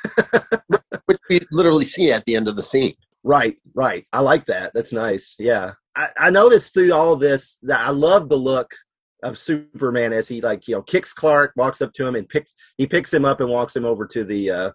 which 1.07 1.19
we 1.29 1.41
literally 1.53 1.85
see 1.85 2.11
at 2.11 2.25
the 2.25 2.35
end 2.35 2.49
of 2.49 2.57
the 2.57 2.63
scene. 2.63 2.95
Right, 3.25 3.57
right. 3.75 4.07
I 4.13 4.21
like 4.21 4.47
that. 4.47 4.73
That's 4.75 4.93
nice. 4.93 5.35
Yeah. 5.39 5.73
I, 5.99 6.09
I 6.19 6.31
noticed 6.31 6.75
through 6.75 6.93
all 6.93 7.17
this 7.17 7.59
that 7.63 7.81
I 7.81 7.91
love 7.91 8.29
the 8.29 8.37
look 8.37 8.75
of 9.23 9.37
Superman 9.37 10.13
as 10.13 10.29
he 10.29 10.41
like, 10.41 10.69
you 10.69 10.77
know, 10.77 10.83
kicks 10.83 11.13
Clark, 11.13 11.53
walks 11.57 11.83
up 11.83 11.93
to 11.95 12.07
him 12.07 12.15
and 12.15 12.29
picks 12.29 12.55
he 12.77 12.87
picks 12.87 13.13
him 13.13 13.25
up 13.25 13.41
and 13.41 13.51
walks 13.51 13.75
him 13.75 13.85
over 13.85 14.07
to 14.07 14.25
the 14.25 14.51
uh 14.51 14.71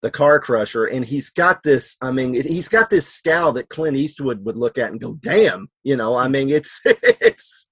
the 0.00 0.10
car 0.12 0.38
crusher 0.38 0.84
and 0.84 1.04
he's 1.04 1.28
got 1.28 1.60
this 1.64 1.96
i 2.00 2.12
mean 2.12 2.32
he's 2.32 2.68
got 2.68 2.88
this 2.88 3.04
scowl 3.04 3.52
that 3.52 3.68
clint 3.68 3.96
eastwood 3.96 4.44
would 4.44 4.56
look 4.56 4.78
at 4.78 4.92
and 4.92 5.00
go 5.00 5.14
damn 5.14 5.68
you 5.82 5.96
know 5.96 6.14
i 6.14 6.28
mean 6.28 6.48
it's 6.48 6.80
it's 6.84 7.68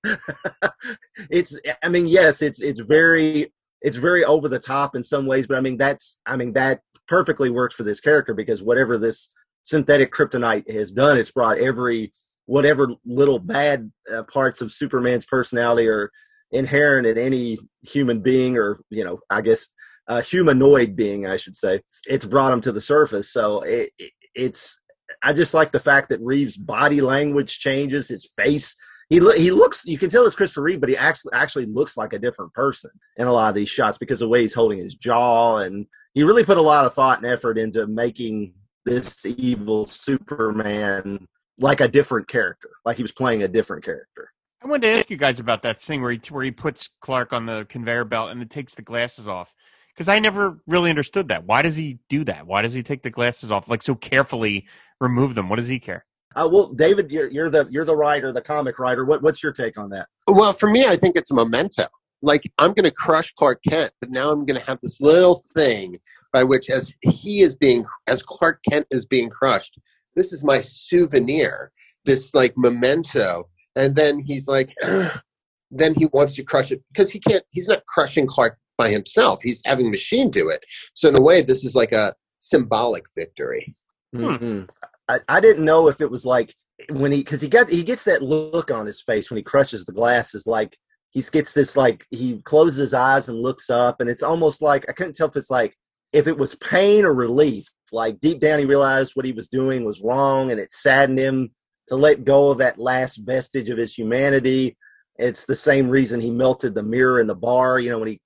it's 1.31 1.57
i 1.85 1.89
mean 1.89 2.09
yes 2.09 2.43
it's 2.43 2.61
it's 2.61 2.81
very 2.81 3.47
it's 3.81 3.97
very 3.97 4.25
over 4.25 4.49
the 4.49 4.59
top 4.59 4.97
in 4.97 5.05
some 5.05 5.25
ways 5.25 5.47
but 5.47 5.57
i 5.57 5.61
mean 5.61 5.77
that's 5.77 6.19
i 6.27 6.37
mean 6.37 6.53
that 6.53 6.81
perfectly 7.07 7.49
works 7.49 7.77
for 7.77 7.85
this 7.85 8.01
character 8.01 8.35
because 8.35 8.61
whatever 8.61 8.99
this 8.99 9.31
synthetic 9.67 10.13
kryptonite 10.13 10.71
has 10.71 10.93
done. 10.93 11.19
It's 11.19 11.33
brought 11.33 11.59
every 11.59 12.13
whatever 12.47 12.89
little 13.05 13.39
bad 13.39 13.91
uh, 14.13 14.23
parts 14.25 14.63
of 14.63 14.73
Superman's 14.73 15.27
personality 15.27 15.89
are 15.89 16.11
inherent 16.53 17.07
in 17.07 17.19
any 17.19 17.59
human 17.83 18.21
being, 18.21 18.57
or 18.57 18.81
you 18.91 19.05
know, 19.05 19.19
I 19.31 19.43
guess 19.43 19.69
a 20.09 20.23
humanoid 20.23 20.97
being, 20.97 21.27
I 21.27 21.37
should 21.37 21.57
say. 21.57 21.83
It's 22.09 22.25
brought 22.25 22.53
him 22.53 22.61
to 22.63 22.73
the 22.73 22.81
surface. 22.81 23.33
So 23.33 23.61
it, 23.63 23.91
it, 23.99 24.13
it's. 24.35 24.81
I 25.23 25.33
just 25.33 25.55
like 25.55 25.71
the 25.71 25.81
fact 25.81 26.09
that 26.09 26.21
Reeves' 26.21 26.57
body 26.57 27.01
language 27.01 27.59
changes, 27.59 28.09
his 28.09 28.29
face. 28.37 28.75
He 29.09 29.21
lo- 29.21 29.37
he 29.37 29.51
looks. 29.53 29.85
You 29.87 29.99
can 29.99 30.09
tell 30.09 30.25
it's 30.27 30.35
Christopher 30.35 30.63
Reeve, 30.63 30.81
but 30.81 30.89
he 30.89 30.97
actually 30.97 31.33
actually 31.35 31.67
looks 31.67 31.97
like 31.97 32.13
a 32.13 32.19
different 32.19 32.53
person 32.55 32.91
in 33.17 33.27
a 33.27 33.33
lot 33.33 33.49
of 33.49 33.55
these 33.55 33.69
shots 33.69 33.99
because 33.99 34.21
of 34.21 34.27
the 34.27 34.31
way 34.31 34.43
he's 34.43 34.55
holding 34.55 34.79
his 34.79 34.95
jaw, 34.95 35.59
and 35.59 35.87
he 36.15 36.25
really 36.25 36.45
put 36.45 36.59
a 36.59 36.63
lot 36.63 36.87
of 36.87 36.95
thought 36.95 37.19
and 37.19 37.27
effort 37.27 37.59
into 37.59 37.87
making 37.87 38.55
this 38.85 39.25
evil 39.27 39.87
Superman 39.87 41.27
like 41.59 41.81
a 41.81 41.89
different 41.89 42.29
character, 42.29 42.71
like 42.85 42.97
he 42.97 43.03
was 43.03 43.13
playing 43.13 43.43
a 43.43 43.49
different 43.49 43.85
character. 43.85 44.31
I 44.63 44.69
wanted 44.69 44.89
to 44.89 44.99
ask 44.99 45.11
you 45.11 45.17
guys 45.17 45.39
about 45.39 45.63
that 45.63 45.81
thing 45.81 46.03
where 46.03 46.11
he 46.11 46.21
where 46.31 46.45
he 46.45 46.51
puts 46.51 46.91
Clark 47.01 47.33
on 47.33 47.47
the 47.47 47.67
conveyor 47.69 48.05
belt 48.05 48.31
and 48.31 48.41
then 48.41 48.49
takes 48.49 48.75
the 48.75 48.83
glasses 48.83 49.29
off 49.29 49.55
because 49.95 50.09
I 50.09 50.19
never 50.19 50.59
really 50.67 50.91
understood 50.91 51.29
that. 51.29 51.45
Why 51.45 51.63
does 51.63 51.77
he 51.77 51.99
do 52.09 52.25
that? 52.25 52.47
Why 52.47 52.63
does 52.63 52.75
he 52.75 52.83
take 52.83 53.03
the 53.03 53.11
glasses 53.11 53.51
off 53.51 53.69
like 53.69 53.83
so 53.83 53.95
carefully 53.95 54.67
remove 55.01 55.35
them? 55.35 55.49
What 55.49 55.57
does 55.57 55.69
he 55.69 55.79
care? 55.79 56.05
Uh, 56.35 56.49
well, 56.53 56.69
David, 56.75 57.11
you're, 57.11 57.31
you're, 57.31 57.49
the 57.49 57.67
you're 57.71 57.87
the 57.87 57.97
writer, 57.97 58.31
the 58.31 58.43
comic 58.43 58.79
writer. 58.79 59.07
What, 59.07 59.23
what's 59.23 59.43
your 59.43 59.53
take 59.53 59.79
on 59.79 59.89
that? 59.91 60.09
Well, 60.29 60.53
for 60.53 60.71
me, 60.71 60.85
I 60.87 60.97
think 60.97 61.17
it's 61.17 61.31
a 61.31 61.35
memento. 61.35 61.87
Like 62.21 62.43
I'm 62.59 62.73
going 62.73 62.85
to 62.85 62.91
crush 62.91 63.33
Clark 63.33 63.61
Kent, 63.67 63.93
but 64.01 64.11
now 64.11 64.31
I'm 64.31 64.45
going 64.45 64.59
to 64.61 64.67
have 64.67 64.79
this 64.83 65.01
little 65.01 65.41
thing 65.55 65.97
by 66.33 66.45
which, 66.45 66.69
as 66.69 66.93
he 67.01 67.41
is 67.41 67.55
being, 67.55 67.87
as 68.07 68.23
Clark 68.23 68.61
Kent 68.71 68.87
is 68.91 69.07
being 69.07 69.31
crushed, 69.31 69.79
this 70.17 70.33
is 70.33 70.43
my 70.43 70.61
souvenir, 70.61 71.71
this 72.05 72.35
like 72.35 72.55
memento. 72.57 73.49
And 73.77 73.95
then 73.95 74.19
he's 74.19 74.49
like, 74.49 74.75
then 75.71 75.95
he 75.95 76.07
wants 76.13 76.35
to 76.35 76.43
crush 76.43 76.73
it 76.73 76.83
because 76.93 77.11
he 77.11 77.21
can't, 77.21 77.45
he's 77.53 77.69
not 77.69 77.85
crushing 77.87 78.27
Clark 78.27 78.59
by 78.77 78.91
himself. 78.91 79.43
He's 79.43 79.63
having 79.65 79.91
machine 79.91 80.31
do 80.31 80.49
it. 80.49 80.65
So 80.95 81.09
in 81.09 81.17
a 81.17 81.23
way, 81.23 81.43
this 81.43 81.65
is 81.65 81.75
like 81.75 81.93
a 81.93 82.15
symbolic 82.41 83.05
victory. 83.17 83.75
Mm-hmm. 84.15 84.65
I, 85.09 85.19
I 85.29 85.41
didn't 85.41 85.65
know 85.65 85.89
if 85.89 86.01
it 86.01 86.11
was 86.11 86.25
like 86.25 86.55
when 86.91 87.13
he 87.13 87.19
because 87.19 87.41
he 87.41 87.49
got 87.49 87.69
he 87.69 87.83
gets 87.83 88.05
that 88.05 88.23
look 88.23 88.71
on 88.71 88.87
his 88.87 89.01
face 89.01 89.31
when 89.31 89.37
he 89.37 89.43
crushes 89.43 89.85
the 89.85 89.93
glasses 89.93 90.47
like 90.47 90.77
he 91.11 91.23
gets 91.23 91.55
this 91.55 91.77
like 91.77 92.07
he 92.11 92.41
closes 92.43 92.79
his 92.79 92.95
eyes 92.95 93.29
and 93.29 93.41
looks 93.41 93.71
up 93.71 94.01
and 94.01 94.11
it's 94.11 94.23
almost 94.23 94.61
like 94.61 94.85
i 94.89 94.93
couldn't 94.93 95.15
tell 95.15 95.29
if 95.29 95.37
it's 95.37 95.51
like 95.51 95.75
if 96.13 96.27
it 96.27 96.39
was 96.39 96.55
pain 96.55 97.05
or 97.05 97.15
relief, 97.15 97.67
like 97.93 98.21
deep 98.21 98.41
down 98.41 98.59
he 98.59 98.65
realized 98.65 99.13
what 99.15 99.27
he 99.27 99.33
was 99.33 99.49
doing 99.49 99.85
was 99.85 100.01
wrong 100.01 100.51
and 100.51 100.61
it 100.61 100.73
saddened 100.73 101.19
him 101.19 101.51
to 101.89 101.97
let 101.97 102.25
go 102.25 102.51
of 102.51 102.59
that 102.59 102.79
last 102.79 103.19
vestige 103.19 103.71
of 103.71 103.79
his 103.79 103.95
humanity. 103.95 104.77
It's 105.17 105.47
the 105.47 105.57
same 105.57 105.89
reason 105.89 106.21
he 106.21 106.31
melted 106.31 106.75
the 106.75 106.83
mirror 106.83 107.21
in 107.21 107.27
the 107.27 107.35
bar, 107.35 107.79
you 107.79 107.91
know, 107.91 107.99
when 107.99 108.09
he 108.09 108.21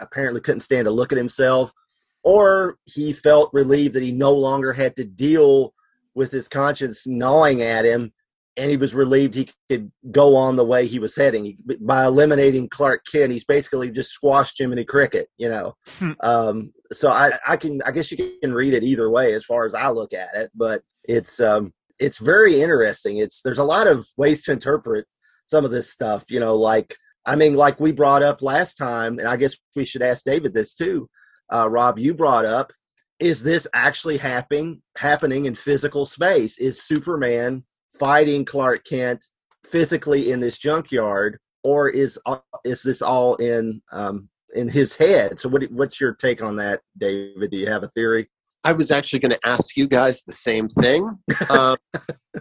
apparently 0.00 0.40
couldn't 0.40 0.60
stand 0.60 0.84
to 0.84 0.90
look 0.90 1.12
at 1.12 1.18
himself. 1.18 1.72
Or 2.22 2.76
he 2.84 3.12
felt 3.12 3.50
relieved 3.52 3.94
that 3.94 4.02
he 4.02 4.12
no 4.12 4.32
longer 4.32 4.72
had 4.72 4.96
to 4.96 5.04
deal 5.04 5.72
with 6.14 6.30
his 6.30 6.48
conscience 6.48 7.06
gnawing 7.06 7.62
at 7.62 7.84
him 7.84 8.12
and 8.56 8.70
he 8.70 8.76
was 8.76 8.94
relieved 8.94 9.34
he 9.34 9.48
could 9.68 9.90
go 10.10 10.36
on 10.36 10.56
the 10.56 10.64
way 10.64 10.86
he 10.86 10.98
was 10.98 11.16
heading 11.16 11.44
he, 11.44 11.58
by 11.80 12.04
eliminating 12.06 12.68
Clark 12.68 13.04
Kent. 13.10 13.32
He's 13.32 13.44
basically 13.44 13.90
just 13.90 14.10
squashed 14.10 14.56
Jiminy 14.58 14.84
Cricket, 14.84 15.28
you 15.36 15.48
know. 15.48 15.74
Hmm. 15.98 16.12
um, 16.22 16.72
so 16.92 17.10
I, 17.10 17.32
I 17.46 17.56
can, 17.56 17.82
I 17.84 17.90
guess 17.90 18.10
you 18.10 18.32
can 18.40 18.54
read 18.54 18.74
it 18.74 18.84
either 18.84 19.10
way 19.10 19.32
as 19.34 19.44
far 19.44 19.66
as 19.66 19.74
I 19.74 19.88
look 19.88 20.14
at 20.14 20.34
it, 20.34 20.50
but 20.54 20.82
it's, 21.04 21.40
um, 21.40 21.72
it's 21.98 22.18
very 22.18 22.60
interesting. 22.60 23.18
It's 23.18 23.42
there's 23.42 23.58
a 23.58 23.64
lot 23.64 23.86
of 23.86 24.06
ways 24.16 24.44
to 24.44 24.52
interpret 24.52 25.06
some 25.46 25.64
of 25.64 25.70
this 25.70 25.90
stuff, 25.90 26.24
you 26.30 26.40
know, 26.40 26.54
like 26.56 26.96
I 27.24 27.34
mean, 27.34 27.54
like 27.54 27.80
we 27.80 27.90
brought 27.90 28.22
up 28.22 28.40
last 28.40 28.74
time, 28.74 29.18
and 29.18 29.26
I 29.26 29.36
guess 29.36 29.56
we 29.74 29.84
should 29.84 30.02
ask 30.02 30.24
David 30.24 30.54
this 30.54 30.74
too. 30.74 31.08
Uh, 31.52 31.68
Rob, 31.68 31.98
you 31.98 32.14
brought 32.14 32.44
up 32.44 32.72
is 33.18 33.42
this 33.42 33.66
actually 33.72 34.18
happening 34.18 34.82
happening 34.96 35.46
in 35.46 35.54
physical 35.54 36.06
space? 36.06 36.58
Is 36.58 36.82
Superman 36.82 37.64
fighting 37.98 38.44
Clark 38.44 38.84
Kent 38.84 39.24
physically 39.64 40.30
in 40.30 40.40
this 40.40 40.58
junkyard, 40.58 41.38
or 41.64 41.88
is 41.88 42.18
is 42.64 42.82
this 42.82 43.02
all 43.02 43.36
in 43.36 43.82
um, 43.92 44.28
in 44.54 44.68
his 44.68 44.96
head? 44.96 45.38
So, 45.40 45.48
what 45.48 45.62
what's 45.70 46.00
your 46.00 46.14
take 46.14 46.42
on 46.42 46.56
that, 46.56 46.80
David? 46.98 47.50
Do 47.50 47.56
you 47.56 47.68
have 47.68 47.82
a 47.82 47.88
theory? 47.88 48.28
I 48.64 48.72
was 48.72 48.90
actually 48.90 49.20
going 49.20 49.30
to 49.30 49.48
ask 49.48 49.76
you 49.76 49.86
guys 49.86 50.22
the 50.26 50.32
same 50.32 50.68
thing. 50.68 51.08
Um, 51.50 51.76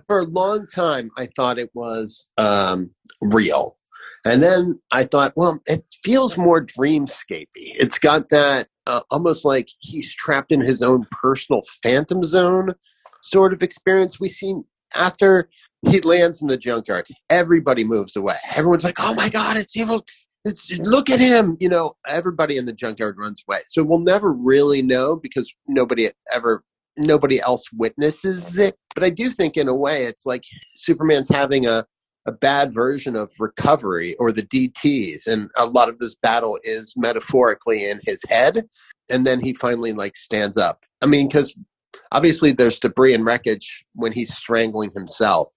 for 0.08 0.22
a 0.22 0.26
long 0.26 0.66
time, 0.66 1.12
I 1.16 1.28
thought 1.28 1.60
it 1.60 1.70
was 1.76 2.32
um, 2.38 2.90
real. 3.22 3.78
And 4.26 4.42
then 4.42 4.80
I 4.92 5.04
thought, 5.04 5.34
well, 5.36 5.62
it 5.68 5.86
feels 6.04 6.38
more 6.38 6.66
dreamscapey. 6.66 7.46
It's 7.56 8.00
got 8.00 8.30
that 8.30 8.68
uh, 8.88 9.02
almost 9.12 9.46
like 9.46 9.70
he's 9.80 10.14
trapped 10.14 10.52
in 10.52 10.62
his 10.62 10.82
own 10.82 11.06
personal 11.12 11.62
phantom 11.84 12.24
zone 12.24 12.74
sort 13.22 13.54
of 13.54 13.62
experience. 13.62 14.20
We 14.20 14.30
see 14.30 14.56
after 14.94 15.50
he 15.88 16.02
lands 16.02 16.42
in 16.42 16.48
the 16.48 16.58
junkyard, 16.58 17.06
everybody 17.30 17.84
moves 17.84 18.16
away. 18.16 18.36
Everyone's 18.56 18.84
like, 18.84 19.00
oh 19.00 19.16
my 19.16 19.30
God, 19.30 19.58
it's 19.58 19.76
evil. 19.76 20.06
It's, 20.44 20.72
look 20.80 21.10
at 21.10 21.20
him. 21.20 21.58
You 21.60 21.70
know, 21.70 21.94
everybody 22.08 22.58
in 22.58 22.66
the 22.66 22.74
junkyard 22.74 23.18
runs 23.18 23.44
away. 23.48 23.60
So 23.68 23.84
we'll 23.84 24.00
never 24.00 24.32
really 24.32 24.82
know 24.82 25.16
because 25.16 25.52
nobody 25.68 26.10
ever 26.34 26.64
nobody 26.98 27.42
else 27.42 27.66
witnesses 27.74 28.58
it. 28.58 28.76
But 28.94 29.04
I 29.04 29.10
do 29.10 29.30
think 29.30 29.58
in 29.58 29.68
a 29.68 29.76
way 29.76 30.04
it's 30.04 30.26
like 30.26 30.44
Superman's 30.76 31.30
having 31.30 31.66
a 31.66 31.86
a 32.28 32.32
bad 32.32 32.74
version 32.74 33.16
of 33.16 33.32
recovery 33.40 34.16
or 34.16 34.32
the 34.32 34.42
DTs. 34.42 35.28
And 35.28 35.50
a 35.58 35.68
lot 35.68 35.90
of 35.90 36.00
this 36.00 36.16
battle 36.16 36.58
is 36.64 36.94
metaphorically 36.98 37.88
in 37.88 38.00
his 38.06 38.24
head. 38.28 38.66
And 39.12 39.28
then 39.28 39.40
he 39.40 39.54
finally 39.54 39.94
like 39.94 40.16
stands 40.16 40.58
up. 40.58 40.86
I 41.04 41.06
mean, 41.06 41.28
because 41.28 41.56
obviously 42.12 42.52
there's 42.52 42.80
debris 42.80 43.14
and 43.14 43.26
wreckage 43.26 43.86
when 43.94 44.12
he's 44.12 44.36
strangling 44.36 44.92
himself. 44.94 45.52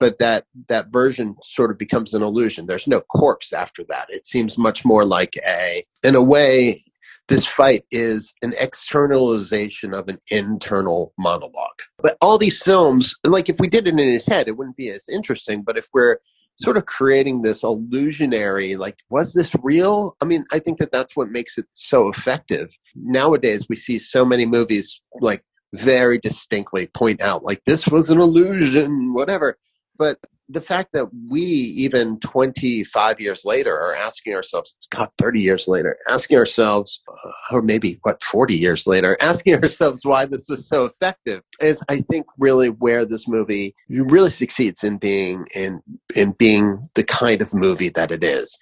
But 0.00 0.18
that 0.18 0.44
that 0.68 0.92
version 0.92 1.34
sort 1.42 1.72
of 1.72 1.78
becomes 1.78 2.14
an 2.14 2.22
illusion. 2.22 2.66
There's 2.66 2.86
no 2.86 3.00
corpse 3.00 3.52
after 3.52 3.82
that. 3.88 4.06
It 4.10 4.24
seems 4.24 4.56
much 4.56 4.84
more 4.84 5.04
like 5.04 5.34
a, 5.44 5.84
in 6.04 6.14
a 6.14 6.22
way, 6.22 6.78
this 7.26 7.46
fight 7.46 7.84
is 7.90 8.32
an 8.42 8.54
externalization 8.58 9.94
of 9.94 10.08
an 10.08 10.18
internal 10.30 11.12
monologue. 11.18 11.80
But 12.00 12.16
all 12.20 12.38
these 12.38 12.62
films, 12.62 13.16
like 13.24 13.48
if 13.48 13.58
we 13.58 13.68
did 13.68 13.86
it 13.86 13.98
in 13.98 13.98
his 13.98 14.26
head, 14.26 14.48
it 14.48 14.56
wouldn't 14.56 14.76
be 14.76 14.90
as 14.90 15.08
interesting. 15.08 15.62
But 15.62 15.76
if 15.76 15.88
we're 15.92 16.18
sort 16.56 16.76
of 16.76 16.86
creating 16.86 17.42
this 17.42 17.62
illusionary, 17.62 18.76
like, 18.76 18.98
was 19.10 19.32
this 19.32 19.50
real? 19.62 20.16
I 20.20 20.24
mean, 20.24 20.44
I 20.52 20.58
think 20.58 20.78
that 20.78 20.90
that's 20.90 21.14
what 21.16 21.30
makes 21.30 21.58
it 21.58 21.66
so 21.74 22.08
effective. 22.08 22.76
Nowadays, 22.96 23.66
we 23.68 23.76
see 23.76 23.98
so 23.98 24.24
many 24.24 24.46
movies 24.46 25.00
like 25.20 25.44
very 25.74 26.18
distinctly 26.18 26.88
point 26.88 27.20
out, 27.20 27.44
like, 27.44 27.62
this 27.64 27.86
was 27.88 28.10
an 28.10 28.20
illusion, 28.20 29.12
whatever. 29.12 29.56
But 29.98 30.18
the 30.48 30.60
fact 30.60 30.92
that 30.92 31.06
we 31.28 31.40
even 31.40 32.18
25 32.20 33.20
years 33.20 33.44
later 33.44 33.72
are 33.72 33.94
asking 33.94 34.34
ourselves 34.34 34.74
god 34.90 35.08
30 35.18 35.40
years 35.40 35.68
later 35.68 35.96
asking 36.08 36.38
ourselves 36.38 37.02
uh, 37.08 37.56
or 37.56 37.62
maybe 37.62 37.98
what 38.02 38.22
40 38.22 38.54
years 38.54 38.86
later 38.86 39.16
asking 39.22 39.54
ourselves 39.54 40.04
why 40.04 40.26
this 40.26 40.46
was 40.48 40.66
so 40.66 40.84
effective 40.84 41.42
is 41.60 41.82
i 41.88 41.98
think 41.98 42.26
really 42.38 42.70
where 42.70 43.04
this 43.04 43.28
movie 43.28 43.74
really 43.88 44.30
succeeds 44.30 44.82
in 44.82 44.96
being 44.96 45.46
in 45.54 45.80
in 46.16 46.32
being 46.32 46.74
the 46.94 47.04
kind 47.04 47.40
of 47.40 47.54
movie 47.54 47.90
that 47.90 48.10
it 48.10 48.24
is 48.24 48.56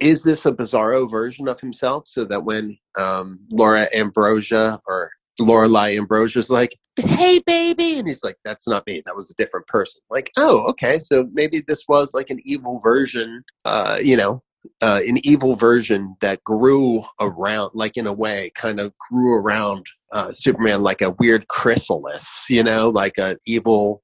is 0.00 0.22
this 0.22 0.46
a 0.46 0.52
bizarro 0.52 1.10
version 1.10 1.48
of 1.48 1.60
himself 1.60 2.06
so 2.06 2.24
that 2.24 2.44
when 2.44 2.76
um, 2.98 3.38
laura 3.50 3.88
ambrosia 3.94 4.78
or 4.86 5.10
Lorelei 5.40 5.96
Ambrosia's 5.96 6.50
like, 6.50 6.76
"Hey, 6.96 7.40
baby," 7.46 7.98
and 7.98 8.08
he's 8.08 8.24
like, 8.24 8.36
"That's 8.44 8.68
not 8.68 8.86
me. 8.86 9.02
That 9.04 9.16
was 9.16 9.30
a 9.30 9.34
different 9.34 9.66
person." 9.66 10.00
Like, 10.10 10.30
oh, 10.36 10.66
okay, 10.70 10.98
so 10.98 11.28
maybe 11.32 11.62
this 11.66 11.84
was 11.88 12.14
like 12.14 12.30
an 12.30 12.40
evil 12.44 12.78
version, 12.80 13.42
uh, 13.64 13.98
you 14.02 14.16
know, 14.16 14.42
uh, 14.80 15.00
an 15.06 15.18
evil 15.24 15.54
version 15.54 16.16
that 16.20 16.42
grew 16.44 17.04
around, 17.20 17.70
like 17.74 17.96
in 17.96 18.06
a 18.06 18.12
way, 18.12 18.50
kind 18.54 18.80
of 18.80 18.92
grew 18.98 19.34
around 19.36 19.86
uh, 20.12 20.30
Superman, 20.30 20.82
like 20.82 21.02
a 21.02 21.14
weird 21.18 21.48
chrysalis, 21.48 22.44
you 22.48 22.62
know, 22.62 22.90
like 22.90 23.18
an 23.18 23.36
evil 23.46 24.02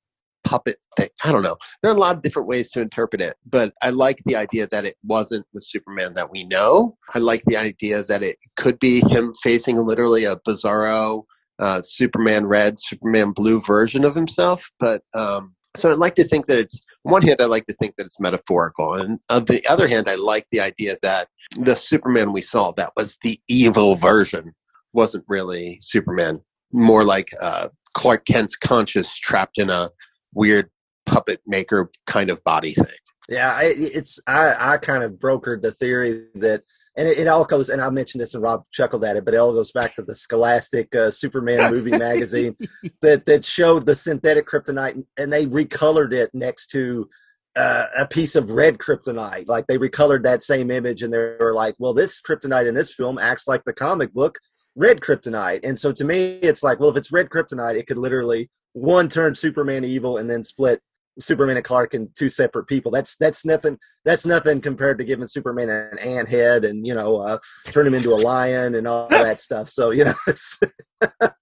puppet 0.48 0.78
thing. 0.96 1.08
I 1.24 1.32
don't 1.32 1.42
know. 1.42 1.56
There 1.82 1.92
are 1.92 1.96
a 1.96 2.00
lot 2.00 2.16
of 2.16 2.22
different 2.22 2.48
ways 2.48 2.70
to 2.70 2.80
interpret 2.80 3.20
it, 3.20 3.36
but 3.44 3.72
I 3.82 3.90
like 3.90 4.18
the 4.24 4.36
idea 4.36 4.66
that 4.70 4.86
it 4.86 4.96
wasn't 5.04 5.46
the 5.52 5.60
Superman 5.60 6.14
that 6.14 6.30
we 6.30 6.44
know. 6.44 6.96
I 7.14 7.18
like 7.18 7.42
the 7.44 7.56
idea 7.58 8.02
that 8.04 8.22
it 8.22 8.38
could 8.56 8.78
be 8.78 9.02
him 9.10 9.32
facing 9.42 9.86
literally 9.86 10.24
a 10.24 10.36
bizarro 10.36 11.24
uh, 11.58 11.82
Superman 11.82 12.46
red, 12.46 12.78
Superman 12.78 13.32
blue 13.32 13.60
version 13.60 14.04
of 14.04 14.14
himself. 14.14 14.70
But 14.80 15.02
um, 15.14 15.54
so 15.76 15.90
I'd 15.90 15.98
like 15.98 16.14
to 16.14 16.24
think 16.24 16.46
that 16.46 16.58
it's 16.58 16.82
on 17.04 17.12
one 17.12 17.22
hand, 17.22 17.40
I 17.40 17.44
like 17.44 17.66
to 17.66 17.74
think 17.74 17.96
that 17.96 18.06
it's 18.06 18.20
metaphorical, 18.20 18.94
and 18.94 19.18
on 19.28 19.44
the 19.44 19.66
other 19.66 19.88
hand, 19.88 20.08
I 20.08 20.16
like 20.16 20.46
the 20.50 20.60
idea 20.60 20.96
that 21.02 21.28
the 21.56 21.74
Superman 21.74 22.32
we 22.32 22.40
saw 22.40 22.72
that 22.72 22.92
was 22.96 23.16
the 23.22 23.40
evil 23.48 23.96
version 23.96 24.54
wasn't 24.92 25.24
really 25.28 25.78
Superman, 25.80 26.40
more 26.72 27.04
like 27.04 27.30
uh, 27.42 27.68
Clark 27.94 28.26
Kent's 28.26 28.56
conscious 28.56 29.16
trapped 29.18 29.58
in 29.58 29.70
a 29.70 29.90
weird 30.34 30.70
puppet 31.06 31.40
maker 31.46 31.90
kind 32.06 32.30
of 32.30 32.42
body 32.44 32.72
thing. 32.72 32.86
Yeah, 33.28 33.52
I, 33.52 33.72
it's 33.76 34.20
I, 34.26 34.54
I 34.58 34.76
kind 34.78 35.02
of 35.02 35.12
brokered 35.12 35.60
the 35.60 35.72
theory 35.72 36.24
that, 36.36 36.62
and 36.96 37.06
it, 37.06 37.18
it, 37.18 37.26
all 37.28 37.44
goes, 37.44 37.68
and 37.68 37.82
I 37.82 37.90
mentioned 37.90 38.22
this, 38.22 38.34
and 38.34 38.42
Rob 38.42 38.64
chuckled 38.70 39.04
at 39.04 39.16
it, 39.16 39.24
but 39.24 39.34
it 39.34 39.36
all 39.36 39.52
goes 39.52 39.70
back 39.70 39.94
to 39.96 40.02
the 40.02 40.14
Scholastic 40.14 40.94
uh, 40.94 41.10
Superman 41.10 41.70
movie 41.70 41.90
magazine 41.98 42.56
that 43.02 43.26
that 43.26 43.44
showed 43.44 43.84
the 43.84 43.94
synthetic 43.94 44.48
kryptonite, 44.48 45.04
and 45.18 45.32
they 45.32 45.44
recolored 45.44 46.14
it 46.14 46.30
next 46.32 46.68
to 46.68 47.08
uh, 47.54 47.86
a 47.98 48.06
piece 48.06 48.34
of 48.34 48.50
red 48.50 48.78
kryptonite. 48.78 49.46
Like 49.46 49.66
they 49.66 49.76
recolored 49.76 50.22
that 50.22 50.42
same 50.42 50.70
image, 50.70 51.02
and 51.02 51.12
they 51.12 51.18
were 51.18 51.52
like, 51.52 51.74
"Well, 51.78 51.92
this 51.92 52.22
kryptonite 52.22 52.66
in 52.66 52.74
this 52.74 52.94
film 52.94 53.18
acts 53.18 53.46
like 53.46 53.64
the 53.64 53.74
comic 53.74 54.14
book 54.14 54.38
red 54.74 55.00
kryptonite." 55.00 55.60
And 55.64 55.78
so 55.78 55.92
to 55.92 56.04
me, 56.04 56.36
it's 56.36 56.62
like, 56.62 56.80
well, 56.80 56.90
if 56.90 56.96
it's 56.96 57.12
red 57.12 57.28
kryptonite, 57.28 57.76
it 57.76 57.86
could 57.86 57.98
literally 57.98 58.48
one 58.78 59.08
turned 59.08 59.36
Superman 59.36 59.84
evil 59.84 60.18
and 60.18 60.30
then 60.30 60.44
split 60.44 60.80
Superman 61.20 61.56
and 61.56 61.64
Clark 61.64 61.94
in 61.94 62.10
two 62.16 62.28
separate 62.28 62.66
people. 62.66 62.90
That's 62.90 63.16
that's 63.16 63.44
nothing. 63.44 63.78
That's 64.04 64.24
nothing 64.24 64.60
compared 64.60 64.98
to 64.98 65.04
giving 65.04 65.26
Superman 65.26 65.68
an 65.68 65.98
ant 65.98 66.28
head 66.28 66.64
and 66.64 66.86
you 66.86 66.94
know 66.94 67.16
uh, 67.16 67.38
turn 67.66 67.86
him 67.86 67.94
into 67.94 68.12
a 68.12 68.16
lion 68.16 68.74
and 68.74 68.86
all 68.86 69.08
that 69.10 69.40
stuff. 69.40 69.68
So 69.68 69.90
you 69.90 70.04
know, 70.04 70.14
it's 70.26 70.58
that 71.00 71.34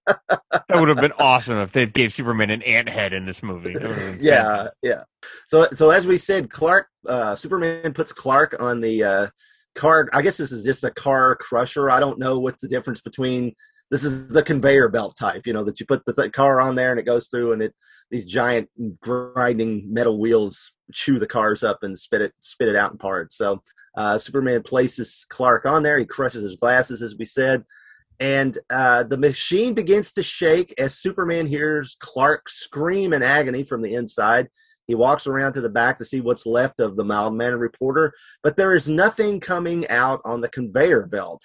would 0.73 0.89
have 0.89 0.97
been 0.97 1.13
awesome 1.19 1.57
if 1.57 1.71
they 1.71 1.85
gave 1.85 2.11
Superman 2.11 2.49
an 2.49 2.63
ant 2.63 2.89
head 2.89 3.13
in 3.13 3.25
this 3.25 3.43
movie. 3.43 3.73
Yeah, 3.73 4.47
fantastic. 4.47 4.73
yeah. 4.81 5.03
So 5.47 5.67
so 5.73 5.91
as 5.91 6.07
we 6.07 6.17
said, 6.17 6.49
Clark 6.49 6.87
uh, 7.07 7.35
Superman 7.35 7.93
puts 7.93 8.11
Clark 8.11 8.55
on 8.59 8.81
the 8.81 9.03
uh, 9.03 9.27
car. 9.75 10.09
I 10.11 10.23
guess 10.23 10.37
this 10.37 10.51
is 10.51 10.63
just 10.63 10.83
a 10.83 10.91
car 10.91 11.35
crusher. 11.35 11.89
I 11.89 11.99
don't 11.99 12.19
know 12.19 12.39
what 12.39 12.59
the 12.59 12.67
difference 12.67 13.01
between 13.01 13.53
this 13.89 14.03
is 14.03 14.29
the 14.29 14.43
conveyor 14.43 14.89
belt 14.89 15.15
type, 15.17 15.47
you 15.47 15.53
know, 15.53 15.63
that 15.63 15.79
you 15.79 15.85
put 15.85 16.05
the 16.05 16.13
th- 16.13 16.33
car 16.33 16.59
on 16.59 16.75
there 16.75 16.91
and 16.91 16.99
it 16.99 17.05
goes 17.05 17.27
through 17.27 17.53
and 17.53 17.61
it 17.61 17.73
these 18.11 18.25
giant 18.25 18.69
grinding 18.99 19.91
metal 19.91 20.19
wheels 20.19 20.77
chew 20.93 21.19
the 21.19 21.27
cars 21.27 21.63
up 21.63 21.83
and 21.83 21.97
spit 21.97 22.21
it 22.21 22.33
spit 22.39 22.67
it 22.67 22.75
out 22.75 22.91
in 22.91 22.97
parts. 22.97 23.37
So 23.37 23.61
uh, 23.95 24.17
Superman 24.17 24.61
places 24.63 25.25
Clark 25.29 25.65
on 25.65 25.83
there. 25.83 25.97
He 25.97 26.05
crushes 26.05 26.43
his 26.43 26.55
glasses, 26.55 27.01
as 27.01 27.15
we 27.17 27.25
said, 27.25 27.63
and 28.19 28.57
uh, 28.69 29.03
the 29.03 29.17
machine 29.17 29.73
begins 29.73 30.11
to 30.13 30.23
shake 30.23 30.73
as 30.79 30.97
Superman 30.97 31.47
hears 31.47 31.97
Clark 31.99 32.49
scream 32.49 33.13
in 33.13 33.23
agony 33.23 33.63
from 33.63 33.81
the 33.81 33.93
inside. 33.93 34.49
He 34.87 34.95
walks 34.95 35.27
around 35.27 35.53
to 35.53 35.61
the 35.61 35.69
back 35.69 35.97
to 35.97 36.05
see 36.05 36.21
what's 36.21 36.45
left 36.45 36.79
of 36.79 36.95
the 36.95 37.03
mild 37.03 37.35
mannered 37.35 37.59
reporter, 37.59 38.13
but 38.41 38.55
there 38.55 38.73
is 38.73 38.87
nothing 38.87 39.39
coming 39.39 39.87
out 39.89 40.21
on 40.23 40.41
the 40.41 40.49
conveyor 40.49 41.07
belt. 41.07 41.41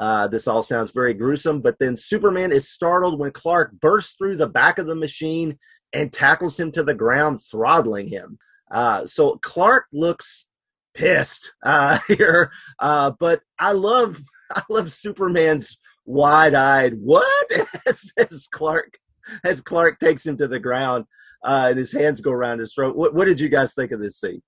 Uh, 0.00 0.26
this 0.26 0.48
all 0.48 0.62
sounds 0.62 0.92
very 0.92 1.12
gruesome, 1.12 1.60
but 1.60 1.78
then 1.78 1.94
Superman 1.94 2.52
is 2.52 2.70
startled 2.70 3.20
when 3.20 3.32
Clark 3.32 3.72
bursts 3.80 4.14
through 4.16 4.38
the 4.38 4.48
back 4.48 4.78
of 4.78 4.86
the 4.86 4.94
machine 4.94 5.58
and 5.92 6.10
tackles 6.10 6.58
him 6.58 6.72
to 6.72 6.82
the 6.82 6.94
ground, 6.94 7.38
throttling 7.38 8.08
him. 8.08 8.38
Uh, 8.70 9.04
so 9.04 9.36
Clark 9.42 9.84
looks 9.92 10.46
pissed 10.94 11.52
uh, 11.62 11.98
here, 12.08 12.50
uh, 12.78 13.12
but 13.20 13.42
I 13.58 13.72
love 13.72 14.18
I 14.50 14.62
love 14.70 14.90
Superman's 14.90 15.76
wide-eyed 16.06 16.94
"What?" 16.94 17.52
says 17.92 18.48
Clark 18.50 18.98
as 19.44 19.60
Clark 19.60 19.98
takes 19.98 20.26
him 20.26 20.36
to 20.38 20.48
the 20.48 20.58
ground 20.58 21.04
uh, 21.44 21.66
and 21.70 21.78
his 21.78 21.92
hands 21.92 22.20
go 22.20 22.32
around 22.32 22.58
his 22.58 22.74
throat. 22.74 22.96
What, 22.96 23.14
what 23.14 23.26
did 23.26 23.38
you 23.38 23.48
guys 23.48 23.74
think 23.74 23.92
of 23.92 24.00
this 24.00 24.18
scene? 24.18 24.42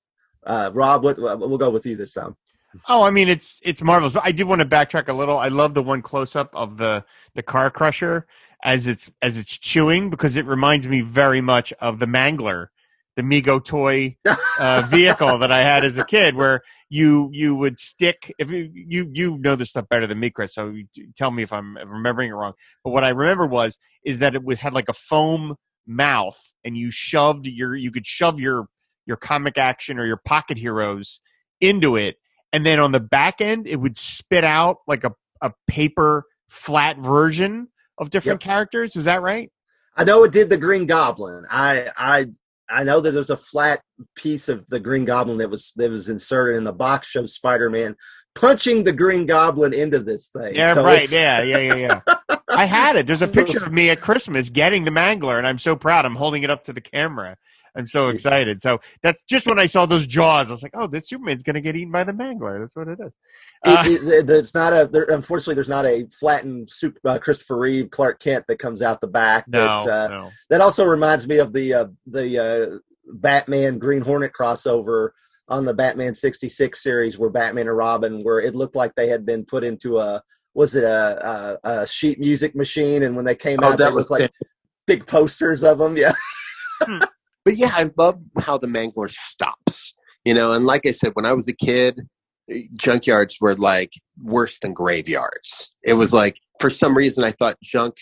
Uh, 0.44 0.70
Rob, 0.74 1.04
what, 1.04 1.18
we'll 1.18 1.58
go 1.58 1.70
with 1.70 1.86
you 1.86 1.94
this 1.94 2.14
time. 2.14 2.36
Oh, 2.88 3.02
I 3.02 3.10
mean 3.10 3.28
it's 3.28 3.60
it's 3.64 3.82
marvelous. 3.82 4.14
But 4.14 4.24
I 4.24 4.32
did 4.32 4.44
want 4.44 4.60
to 4.60 4.66
backtrack 4.66 5.08
a 5.08 5.12
little. 5.12 5.38
I 5.38 5.48
love 5.48 5.74
the 5.74 5.82
one 5.82 6.02
close 6.02 6.36
up 6.36 6.50
of 6.54 6.76
the 6.76 7.04
the 7.34 7.42
car 7.42 7.70
crusher 7.70 8.26
as 8.62 8.86
it's 8.86 9.10
as 9.20 9.38
it's 9.38 9.58
chewing 9.58 10.10
because 10.10 10.36
it 10.36 10.46
reminds 10.46 10.88
me 10.88 11.00
very 11.00 11.40
much 11.40 11.72
of 11.80 11.98
the 11.98 12.06
Mangler, 12.06 12.68
the 13.16 13.22
Mego 13.22 13.62
toy 13.62 14.16
uh, 14.58 14.82
vehicle 14.90 15.38
that 15.38 15.52
I 15.52 15.62
had 15.62 15.84
as 15.84 15.98
a 15.98 16.04
kid, 16.04 16.34
where 16.34 16.62
you 16.88 17.28
you 17.32 17.54
would 17.54 17.78
stick 17.78 18.32
if 18.38 18.50
you 18.50 18.70
you, 18.72 19.10
you 19.12 19.38
know 19.38 19.56
this 19.56 19.70
stuff 19.70 19.88
better 19.88 20.06
than 20.06 20.20
me, 20.20 20.30
Chris. 20.30 20.54
So 20.54 20.68
you, 20.70 20.86
tell 21.16 21.30
me 21.30 21.42
if 21.42 21.52
I'm 21.52 21.76
remembering 21.76 22.30
it 22.30 22.34
wrong. 22.34 22.52
But 22.84 22.90
what 22.90 23.04
I 23.04 23.10
remember 23.10 23.46
was 23.46 23.78
is 24.04 24.20
that 24.20 24.34
it 24.34 24.44
was 24.44 24.60
had 24.60 24.74
like 24.74 24.88
a 24.88 24.94
foam 24.94 25.56
mouth, 25.86 26.38
and 26.64 26.76
you 26.76 26.90
shoved 26.90 27.46
your 27.46 27.74
you 27.74 27.90
could 27.90 28.06
shove 28.06 28.40
your 28.40 28.66
your 29.06 29.16
comic 29.16 29.58
action 29.58 29.98
or 29.98 30.06
your 30.06 30.20
pocket 30.24 30.56
heroes 30.56 31.20
into 31.60 31.96
it 31.96 32.16
and 32.52 32.64
then 32.64 32.78
on 32.78 32.92
the 32.92 33.00
back 33.00 33.40
end 33.40 33.66
it 33.66 33.76
would 33.76 33.96
spit 33.96 34.44
out 34.44 34.78
like 34.86 35.04
a, 35.04 35.12
a 35.40 35.52
paper 35.66 36.24
flat 36.48 36.98
version 36.98 37.68
of 37.98 38.10
different 38.10 38.42
yep. 38.44 38.48
characters. 38.48 38.96
Is 38.96 39.04
that 39.04 39.22
right? 39.22 39.50
I 39.96 40.04
know 40.04 40.24
it 40.24 40.32
did 40.32 40.48
the 40.48 40.56
green 40.56 40.86
goblin. 40.86 41.44
I 41.50 41.88
i 41.96 42.26
i 42.70 42.84
know 42.84 43.00
that 43.00 43.12
there's 43.12 43.30
a 43.30 43.36
flat 43.36 43.80
piece 44.14 44.48
of 44.48 44.66
the 44.68 44.80
green 44.80 45.04
goblin 45.04 45.38
that 45.38 45.50
was 45.50 45.72
that 45.76 45.90
was 45.90 46.08
inserted 46.08 46.56
in 46.56 46.64
the 46.64 46.72
box 46.72 47.08
shows 47.08 47.34
spider-man 47.34 47.96
punching 48.34 48.84
the 48.84 48.92
green 48.92 49.26
goblin 49.26 49.74
into 49.74 49.98
this 49.98 50.28
thing. 50.28 50.54
Yeah 50.54 50.74
so 50.74 50.84
right. 50.84 51.10
yeah 51.10 51.42
yeah 51.42 51.58
yeah 51.58 51.74
yeah. 51.74 52.00
I 52.48 52.66
had 52.66 52.96
it. 52.96 53.06
There's 53.06 53.22
a 53.22 53.28
picture 53.40 53.64
of 53.64 53.72
me 53.72 53.90
at 53.90 54.00
christmas 54.00 54.48
getting 54.48 54.84
the 54.84 54.90
mangler 54.90 55.38
and 55.38 55.46
i'm 55.46 55.58
so 55.58 55.76
proud. 55.76 56.04
I'm 56.04 56.16
holding 56.16 56.42
it 56.42 56.50
up 56.50 56.64
to 56.64 56.72
the 56.72 56.80
camera 56.80 57.36
I'm 57.74 57.86
so 57.86 58.08
excited. 58.08 58.60
So 58.60 58.80
that's 59.02 59.22
just 59.22 59.46
when 59.46 59.58
I 59.58 59.66
saw 59.66 59.86
those 59.86 60.06
jaws. 60.06 60.48
I 60.48 60.52
was 60.52 60.62
like, 60.62 60.72
"Oh, 60.74 60.86
this 60.86 61.08
Superman's 61.08 61.42
going 61.42 61.54
to 61.54 61.60
get 61.60 61.76
eaten 61.76 61.92
by 61.92 62.04
the 62.04 62.12
Mangler." 62.12 62.60
That's 62.60 62.76
what 62.76 62.88
it 62.88 62.98
is. 63.00 63.12
Uh, 63.64 63.84
it, 63.86 64.28
it, 64.28 64.30
it's 64.30 64.54
not 64.54 64.72
a. 64.72 64.86
There, 64.86 65.04
unfortunately, 65.04 65.54
there's 65.54 65.68
not 65.68 65.86
a 65.86 66.06
flattened 66.08 66.68
super, 66.70 66.98
uh, 67.04 67.18
Christopher 67.18 67.58
Reeve 67.58 67.90
Clark 67.90 68.20
Kent 68.20 68.44
that 68.48 68.58
comes 68.58 68.82
out 68.82 69.00
the 69.00 69.06
back. 69.06 69.48
No, 69.48 69.84
that, 69.84 69.88
uh, 69.88 70.08
no. 70.08 70.30
That 70.50 70.60
also 70.60 70.84
reminds 70.84 71.26
me 71.26 71.38
of 71.38 71.52
the 71.52 71.72
uh, 71.74 71.86
the 72.06 72.38
uh, 72.38 72.78
Batman 73.14 73.78
Green 73.78 74.02
Hornet 74.02 74.32
crossover 74.32 75.10
on 75.48 75.64
the 75.64 75.74
Batman 75.74 76.14
'66 76.14 76.82
series, 76.82 77.18
where 77.18 77.30
Batman 77.30 77.68
and 77.68 77.76
Robin, 77.76 78.20
where 78.22 78.40
it 78.40 78.54
looked 78.54 78.76
like 78.76 78.94
they 78.94 79.08
had 79.08 79.24
been 79.24 79.44
put 79.44 79.64
into 79.64 79.98
a 79.98 80.22
was 80.54 80.76
it 80.76 80.84
a, 80.84 81.58
a, 81.64 81.70
a 81.70 81.86
sheet 81.86 82.20
music 82.20 82.54
machine, 82.54 83.02
and 83.02 83.16
when 83.16 83.24
they 83.24 83.34
came 83.34 83.58
oh, 83.62 83.68
out, 83.68 83.78
that 83.78 83.94
was 83.94 84.10
like 84.10 84.30
big 84.86 85.06
posters 85.06 85.64
of 85.64 85.78
them. 85.78 85.96
Yeah. 85.96 86.12
But 87.44 87.56
yeah, 87.56 87.70
I 87.72 87.90
love 87.96 88.20
how 88.38 88.58
the 88.58 88.66
Mangler 88.66 89.10
stops. 89.10 89.94
You 90.24 90.34
know, 90.34 90.52
and 90.52 90.66
like 90.66 90.86
I 90.86 90.92
said, 90.92 91.12
when 91.14 91.26
I 91.26 91.32
was 91.32 91.48
a 91.48 91.52
kid, 91.52 92.00
junkyards 92.76 93.40
were 93.40 93.54
like 93.56 93.92
worse 94.22 94.58
than 94.60 94.72
graveyards. 94.72 95.72
It 95.82 95.94
was 95.94 96.12
like 96.12 96.38
for 96.60 96.70
some 96.70 96.96
reason 96.96 97.24
I 97.24 97.32
thought 97.32 97.56
junk 97.62 97.96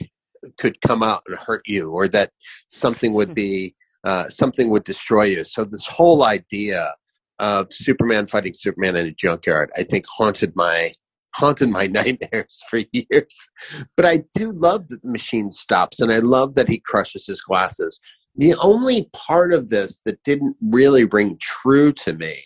could 0.58 0.80
come 0.82 1.02
out 1.02 1.22
and 1.26 1.38
hurt 1.38 1.62
you, 1.66 1.90
or 1.90 2.08
that 2.08 2.30
something 2.68 3.14
would 3.14 3.34
be 3.44 3.74
uh, 4.04 4.28
something 4.28 4.70
would 4.70 4.84
destroy 4.84 5.24
you. 5.24 5.44
So 5.44 5.64
this 5.64 5.86
whole 5.86 6.24
idea 6.24 6.94
of 7.38 7.68
Superman 7.70 8.26
fighting 8.26 8.54
Superman 8.54 8.96
in 8.96 9.06
a 9.06 9.12
junkyard, 9.12 9.70
I 9.76 9.82
think 9.82 10.04
haunted 10.06 10.52
my 10.54 10.92
haunted 11.34 11.70
my 11.70 11.86
nightmares 11.90 12.62
for 12.68 12.82
years. 12.92 13.50
But 13.96 14.06
I 14.06 14.24
do 14.34 14.52
love 14.52 14.88
that 14.88 15.02
the 15.02 15.10
machine 15.10 15.50
stops, 15.50 16.00
and 16.00 16.12
I 16.12 16.18
love 16.18 16.54
that 16.54 16.68
he 16.68 16.78
crushes 16.78 17.26
his 17.26 17.40
glasses. 17.40 18.00
The 18.36 18.54
only 18.62 19.10
part 19.12 19.52
of 19.52 19.68
this 19.68 20.00
that 20.04 20.22
didn't 20.22 20.56
really 20.62 21.04
ring 21.04 21.36
true 21.40 21.92
to 21.92 22.14
me 22.14 22.38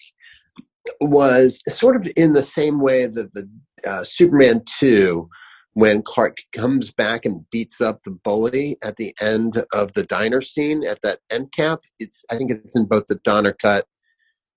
was 1.00 1.60
sort 1.68 1.96
of 1.96 2.10
in 2.16 2.32
the 2.32 2.42
same 2.42 2.80
way 2.80 3.06
that 3.06 3.32
the 3.34 3.48
uh, 3.86 4.04
Superman 4.04 4.62
2 4.78 5.28
when 5.74 6.02
Clark 6.02 6.38
comes 6.52 6.92
back 6.92 7.24
and 7.24 7.44
beats 7.50 7.80
up 7.80 8.00
the 8.04 8.12
bully 8.12 8.76
at 8.82 8.96
the 8.96 9.14
end 9.20 9.62
of 9.72 9.92
the 9.94 10.04
diner 10.04 10.40
scene 10.40 10.84
at 10.84 11.02
that 11.02 11.18
end 11.30 11.52
cap. 11.52 11.80
It's 11.98 12.24
I 12.30 12.36
think 12.36 12.50
it's 12.50 12.76
in 12.76 12.86
both 12.86 13.06
the 13.08 13.16
Donner 13.24 13.52
cut 13.52 13.86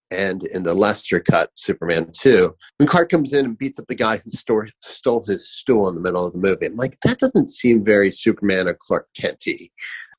and 0.10 0.44
in 0.46 0.64
the 0.64 0.74
Lester 0.74 1.20
cut, 1.20 1.50
Superman 1.56 2.12
2. 2.14 2.56
When 2.78 2.88
Clark 2.88 3.10
comes 3.10 3.34
in 3.34 3.46
and 3.46 3.58
beats 3.58 3.78
up 3.78 3.88
the 3.88 3.96
guy 3.96 4.18
who 4.18 4.30
stole, 4.30 4.64
stole 4.80 5.24
his 5.26 5.50
stool 5.50 5.90
in 5.90 5.96
the 5.96 6.02
middle 6.02 6.26
of 6.26 6.32
the 6.32 6.40
movie, 6.40 6.66
I'm 6.66 6.76
like, 6.76 6.96
that 7.04 7.20
doesn't 7.20 7.50
seem 7.50 7.84
very 7.84 8.10
Superman 8.10 8.70
or 8.70 8.78
Clark 8.80 9.08
Kenty 9.20 9.72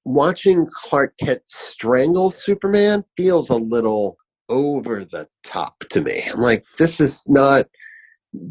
watching 0.08 0.66
Clark 0.72 1.14
Kent 1.18 1.42
strangle 1.46 2.30
Superman 2.30 3.04
feels 3.16 3.50
a 3.50 3.56
little 3.56 4.16
over 4.48 5.04
the 5.04 5.28
top 5.44 5.80
to 5.90 6.00
me. 6.00 6.22
I'm 6.32 6.40
like, 6.40 6.64
this 6.78 7.00
is 7.00 7.24
not 7.28 7.66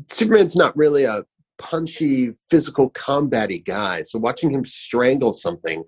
Superman's 0.10 0.56
not 0.56 0.78
really 0.78 1.04
a 1.04 1.24
punchy 1.58 2.32
physical 2.50 2.92
combaty 2.92 3.64
guy. 3.64 4.04
So 4.04 4.20
watching 4.20 4.52
him 4.52 4.66
strangle 4.66 5.34
something 5.34 5.84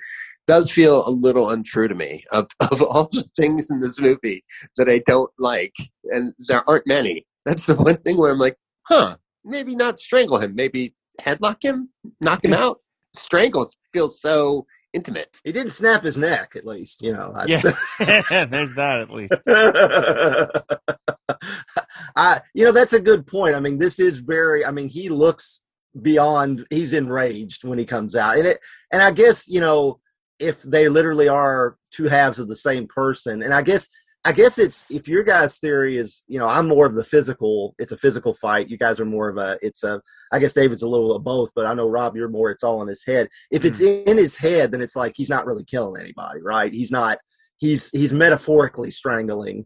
does 0.48 0.72
feel 0.72 1.08
a 1.08 1.12
little 1.12 1.52
untrue 1.52 1.88
to 1.88 1.96
me. 1.96 2.24
Of 2.32 2.48
of 2.60 2.82
all 2.82 3.08
the 3.12 3.26
things 3.40 3.70
in 3.70 3.80
this 3.80 4.00
movie 4.00 4.44
that 4.78 4.90
I 4.90 5.02
don't 5.06 5.32
like, 5.38 5.76
and 6.06 6.34
there 6.48 6.68
aren't 6.68 6.88
many. 6.88 7.26
That's 7.46 7.68
the 7.68 7.76
one 7.76 7.98
thing 7.98 8.18
where 8.18 8.32
I'm 8.32 8.40
like, 8.40 8.58
huh, 8.88 9.18
maybe 9.46 9.76
not 9.76 10.00
strangle 10.00 10.40
him, 10.40 10.56
maybe 10.56 10.96
headlock 11.22 11.64
him, 11.64 11.90
knock 12.22 12.44
him 12.44 12.54
out. 12.66 12.80
Strangles 13.16 13.76
feels 13.94 14.22
so 14.22 14.66
intimate. 14.94 15.38
He 15.44 15.52
didn't 15.52 15.72
snap 15.72 16.04
his 16.04 16.18
neck, 16.18 16.56
at 16.56 16.66
least, 16.66 17.02
you 17.02 17.14
know. 17.14 17.34
Yeah, 17.48 17.62
there's 18.46 18.76
that 18.76 19.02
at 19.02 19.12
least. 19.12 19.34
I, 22.16 22.42
you 22.54 22.66
know, 22.66 22.72
that's 22.72 22.94
a 22.94 23.00
good 23.00 23.28
point. 23.28 23.56
I 23.56 23.60
mean, 23.60 23.78
this 23.78 24.00
is 24.00 24.20
very. 24.20 24.66
I 24.66 24.72
mean, 24.72 24.90
he 24.90 25.10
looks 25.10 25.62
beyond. 26.00 26.66
He's 26.70 26.94
enraged 26.94 27.64
when 27.64 27.80
he 27.80 27.86
comes 27.86 28.16
out, 28.16 28.38
and 28.38 28.48
it. 28.48 28.60
And 28.92 29.02
I 29.02 29.12
guess 29.12 29.48
you 29.48 29.62
know, 29.62 30.00
if 30.40 30.62
they 30.64 30.90
literally 30.90 31.28
are 31.28 31.78
two 31.92 32.06
halves 32.06 32.40
of 32.40 32.48
the 32.48 32.56
same 32.56 32.88
person, 32.88 33.42
and 33.42 33.54
I 33.54 33.62
guess 33.62 33.90
I 34.26 34.34
guess 34.34 34.60
it's 34.60 34.86
if 34.90 35.08
your 35.08 35.24
guys' 35.24 35.60
theory 35.60 35.98
is, 35.98 36.26
you 36.28 36.40
know, 36.40 36.48
I'm 36.48 36.68
more 36.68 36.86
of 36.86 36.94
the 36.94 37.04
physical. 37.04 37.74
It's 37.80 37.94
a 37.94 37.98
physical 37.98 38.34
fight. 38.34 38.70
You 38.70 38.78
guys 38.78 39.00
are 39.00 39.06
more 39.06 39.30
of 39.30 39.38
a. 39.38 39.58
It's 39.62 39.84
a. 39.84 40.02
I 40.34 40.40
guess 40.40 40.54
David's 40.54 40.84
a 40.84 40.88
little 40.88 41.16
of 41.16 41.24
both, 41.24 41.52
but 41.56 41.66
I 41.66 41.74
know 41.74 41.90
Rob, 41.90 42.18
you're 42.18 42.28
more. 42.28 42.52
It's 42.52 42.64
all 42.64 42.82
in 42.82 42.90
his 42.90 43.06
head. 43.06 43.30
If 43.50 43.64
it's 43.64 43.80
mm. 43.80 44.04
in 44.06 44.18
his 44.18 44.36
head, 44.36 44.72
then 44.72 44.82
it's 44.82 44.96
like 44.96 45.14
he's 45.16 45.30
not 45.30 45.46
really 45.46 45.64
killing 45.64 46.02
anybody, 46.02 46.42
right? 46.42 46.74
He's 46.74 46.92
not. 46.92 47.18
He's 47.58 47.90
he's 47.92 48.14
metaphorically 48.14 48.92
strangling 48.92 49.66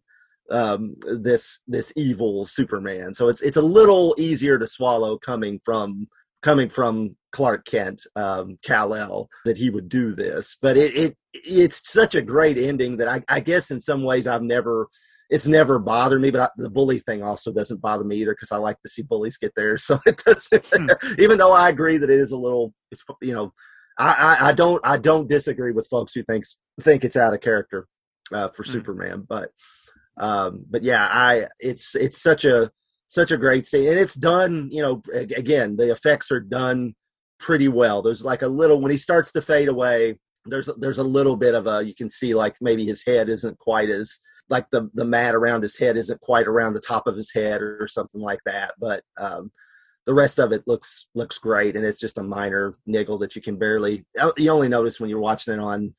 um, 0.52 0.96
this 1.02 1.60
this 1.68 1.92
evil 1.96 2.46
Superman. 2.46 3.14
So 3.14 3.30
it's 3.30 3.42
it's 3.42 3.58
a 3.58 3.62
little 3.62 4.14
easier 4.20 4.60
to 4.60 4.68
swallow 4.68 5.18
coming 5.18 5.60
from 5.66 6.08
coming 6.44 6.70
from 6.70 7.16
Clark 7.34 7.66
Kent, 7.66 8.02
um, 8.16 8.58
Kal 8.64 8.96
El, 8.96 9.28
that 9.44 9.58
he 9.58 9.70
would 9.70 9.90
do 9.90 10.16
this. 10.16 10.56
But 10.62 10.78
it, 10.78 10.96
it 10.96 11.18
it's 11.34 11.82
such 11.92 12.16
a 12.16 12.22
great 12.22 12.58
ending 12.58 12.98
that 12.98 13.08
I, 13.08 13.24
I 13.28 13.40
guess 13.42 13.72
in 13.72 13.80
some 13.80 14.04
ways 14.04 14.28
I've 14.28 14.44
never 14.44 14.88
it's 15.30 15.48
never 15.48 15.80
bothered 15.80 16.22
me, 16.22 16.30
but 16.30 16.42
I, 16.42 16.50
the 16.58 16.70
bully 16.70 17.00
thing 17.00 17.24
also 17.24 17.52
doesn't 17.52 17.82
bother 17.82 18.04
me 18.04 18.18
either 18.18 18.34
because 18.34 18.52
I 18.52 18.58
like 18.58 18.80
to 18.82 18.90
see 18.90 19.02
bullies 19.02 19.38
get 19.38 19.54
there. 19.56 19.78
So 19.80 20.00
it 20.06 20.22
doesn't, 20.24 20.66
hmm. 20.72 20.88
even 21.20 21.38
though 21.38 21.52
I 21.52 21.70
agree 21.70 21.98
that 21.98 22.10
it 22.10 22.20
is 22.20 22.32
a 22.32 22.38
little, 22.38 22.74
it's, 22.92 23.04
you 23.22 23.34
know, 23.34 23.52
I, 23.98 24.38
I, 24.40 24.48
I, 24.50 24.54
don't, 24.54 24.80
I 24.86 24.98
don't 24.98 25.28
disagree 25.28 25.72
with 25.72 25.88
folks 25.88 26.14
who 26.14 26.24
thinks 26.24 26.60
think 26.80 27.04
it's 27.04 27.16
out 27.16 27.34
of 27.34 27.42
character 27.42 27.88
uh, 28.32 28.50
for 28.50 28.64
hmm. 28.64 28.72
Superman, 28.72 29.26
but, 29.28 29.50
um, 30.18 30.66
but 30.70 30.84
yeah, 30.84 31.08
I, 31.10 31.48
it's, 31.60 31.96
it's 31.96 32.22
such 32.22 32.46
a, 32.46 32.70
such 33.08 33.32
a 33.32 33.38
great 33.38 33.66
scene, 33.66 33.88
and 33.88 34.00
it's 34.00 34.16
done. 34.16 34.70
You 34.72 34.82
know, 34.82 35.04
again, 35.14 35.78
the 35.78 35.92
effects 35.92 36.32
are 36.32 36.40
done 36.40 36.96
pretty 37.40 37.68
well. 37.68 38.02
There's 38.02 38.24
like 38.24 38.42
a 38.42 38.48
little 38.48 38.82
when 38.82 38.92
he 38.92 38.98
starts 38.98 39.32
to 39.34 39.42
fade 39.42 39.68
away. 39.68 40.18
There's 40.46 40.70
there's 40.78 40.98
a 40.98 41.04
little 41.04 41.36
bit 41.36 41.56
of 41.56 41.68
a 41.68 41.84
you 41.84 41.96
can 41.96 42.10
see 42.10 42.34
like 42.34 42.56
maybe 42.62 42.86
his 42.86 43.04
head 43.06 43.30
isn't 43.30 43.58
quite 43.60 43.90
as 43.90 44.20
like 44.50 44.70
the 44.72 44.90
the 44.94 45.06
mat 45.06 45.36
around 45.36 45.62
his 45.62 45.78
head 45.78 45.98
isn't 45.98 46.20
quite 46.22 46.48
around 46.48 46.74
the 46.74 46.82
top 46.82 47.08
of 47.08 47.16
his 47.16 47.32
head 47.34 47.62
or, 47.62 47.82
or 47.82 47.88
something 47.88 48.22
like 48.22 48.42
that. 48.46 48.74
But 48.78 49.04
um, 49.18 49.52
the 50.06 50.14
rest 50.14 50.40
of 50.40 50.52
it 50.52 50.64
looks 50.68 51.08
looks 51.16 51.38
great, 51.38 51.76
and 51.76 51.86
it's 51.86 52.00
just 52.00 52.18
a 52.18 52.24
minor 52.24 52.76
niggle 52.86 53.18
that 53.20 53.36
you 53.36 53.42
can 53.42 53.58
barely 53.58 54.06
you 54.38 54.52
only 54.52 54.70
notice 54.70 55.00
when 55.00 55.10
you're 55.10 55.20
watching 55.20 55.54
it 55.54 55.60
on 55.60 55.94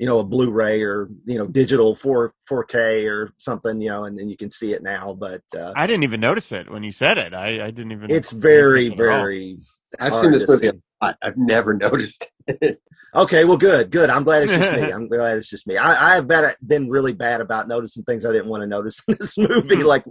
you 0.00 0.06
know 0.06 0.18
a 0.18 0.24
blu-ray 0.24 0.82
or 0.82 1.10
you 1.26 1.36
know 1.36 1.46
digital 1.46 1.94
4 1.94 2.32
4k 2.50 3.06
or 3.06 3.32
something 3.36 3.82
you 3.82 3.90
know 3.90 4.04
and 4.04 4.18
then 4.18 4.30
you 4.30 4.36
can 4.36 4.50
see 4.50 4.72
it 4.72 4.82
now 4.82 5.12
but 5.12 5.42
uh, 5.56 5.74
i 5.76 5.86
didn't 5.86 6.04
even 6.04 6.20
notice 6.20 6.52
it 6.52 6.70
when 6.70 6.82
you 6.82 6.90
said 6.90 7.18
it 7.18 7.34
i, 7.34 7.66
I 7.66 7.70
didn't 7.70 7.92
even 7.92 8.10
it's 8.10 8.32
very 8.32 8.88
very 8.88 9.58
i've 10.00 10.14
seen 10.14 10.32
this 10.32 10.48
movie 10.48 10.70
i've 11.00 11.36
never 11.36 11.74
noticed 11.88 12.30
it 12.46 12.80
okay 13.14 13.44
well 13.44 13.56
good 13.56 13.90
good 13.90 14.10
i'm 14.10 14.24
glad 14.24 14.42
it's 14.42 14.52
just 14.52 14.72
me 14.72 14.82
i'm 14.92 15.08
glad 15.08 15.38
it's 15.38 15.50
just 15.50 15.66
me 15.66 15.76
i 15.76 16.16
i've 16.16 16.28
been, 16.28 16.50
been 16.66 16.88
really 16.88 17.12
bad 17.12 17.40
about 17.40 17.68
noticing 17.68 18.04
things 18.04 18.24
i 18.24 18.32
didn't 18.32 18.48
want 18.48 18.62
to 18.62 18.66
notice 18.66 19.02
in 19.08 19.16
this 19.18 19.36
movie 19.36 19.76
hmm. 19.76 19.82
like 19.82 20.04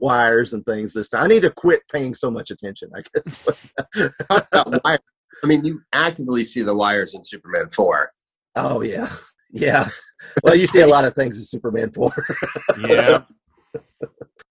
wires 0.00 0.52
and 0.52 0.64
things 0.66 0.92
this 0.92 1.08
time 1.08 1.24
i 1.24 1.26
need 1.26 1.42
to 1.42 1.50
quit 1.50 1.82
paying 1.92 2.14
so 2.14 2.30
much 2.30 2.50
attention 2.50 2.90
i 2.94 3.02
guess 3.14 3.72
i 4.82 4.98
mean 5.46 5.64
you 5.64 5.80
actively 5.92 6.44
see 6.44 6.62
the 6.62 6.74
wires 6.74 7.14
in 7.14 7.24
superman 7.24 7.68
4 7.68 8.10
Oh 8.56 8.82
yeah, 8.82 9.08
yeah. 9.50 9.88
Well, 10.42 10.54
you 10.54 10.66
see 10.66 10.80
a 10.80 10.86
lot 10.86 11.04
of 11.04 11.14
things 11.14 11.36
in 11.36 11.44
Superman 11.44 11.90
four. 11.90 12.12
Yeah. 12.78 13.22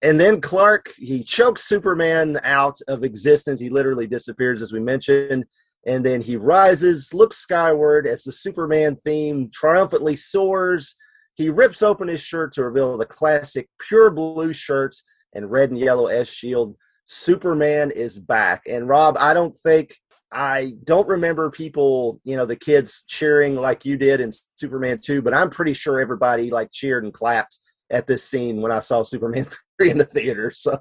and 0.02 0.20
then 0.20 0.41
Clark 0.41 0.91
he 0.98 1.24
chokes 1.24 1.68
Superman 1.68 2.39
out 2.44 2.78
of 2.88 3.04
existence. 3.04 3.60
He 3.60 3.70
literally 3.70 4.08
disappears, 4.08 4.62
as 4.62 4.74
we 4.74 4.80
mentioned. 4.80 5.46
And 5.86 6.05
then 6.05 6.21
he 6.21 6.38
rises, 6.38 7.13
looks 7.13 7.38
skyward 7.38 8.07
as 8.07 8.23
the 8.23 8.31
Superman 8.31 8.95
theme 9.03 9.49
triumphantly 9.51 10.15
soars. 10.15 10.95
He 11.36 11.49
rips 11.49 11.81
open 11.81 12.07
his 12.07 12.21
shirt 12.21 12.53
to 12.53 12.63
reveal 12.63 12.97
the 12.97 13.05
classic 13.05 13.67
pure 13.79 14.11
blue 14.11 14.53
shirts 14.53 15.03
and 15.34 15.51
red 15.51 15.71
and 15.71 15.79
yellow 15.79 16.07
S 16.07 16.29
shield. 16.29 16.75
Superman 17.05 17.91
is 17.91 18.19
back. 18.19 18.63
And 18.67 18.88
Rob, 18.88 19.17
I 19.19 19.34
don't 19.34 19.55
think 19.57 19.95
I 20.31 20.73
don't 20.84 21.07
remember 21.07 21.51
people, 21.51 22.19
you 22.23 22.36
know, 22.36 22.45
the 22.45 22.55
kids 22.55 23.03
cheering 23.07 23.55
like 23.55 23.86
you 23.86 23.97
did 23.97 24.19
in 24.19 24.31
Superman 24.55 24.99
2, 24.99 25.21
but 25.21 25.34
I'm 25.34 25.49
pretty 25.49 25.73
sure 25.73 25.99
everybody 25.99 26.49
like 26.49 26.71
cheered 26.71 27.03
and 27.03 27.13
clapped 27.13 27.59
at 27.91 28.07
this 28.07 28.23
scene 28.23 28.61
when 28.61 28.71
I 28.71 28.79
saw 28.79 29.03
Superman 29.03 29.45
3 29.79 29.91
in 29.91 29.97
the 29.99 30.05
theater. 30.05 30.49
So 30.49 30.79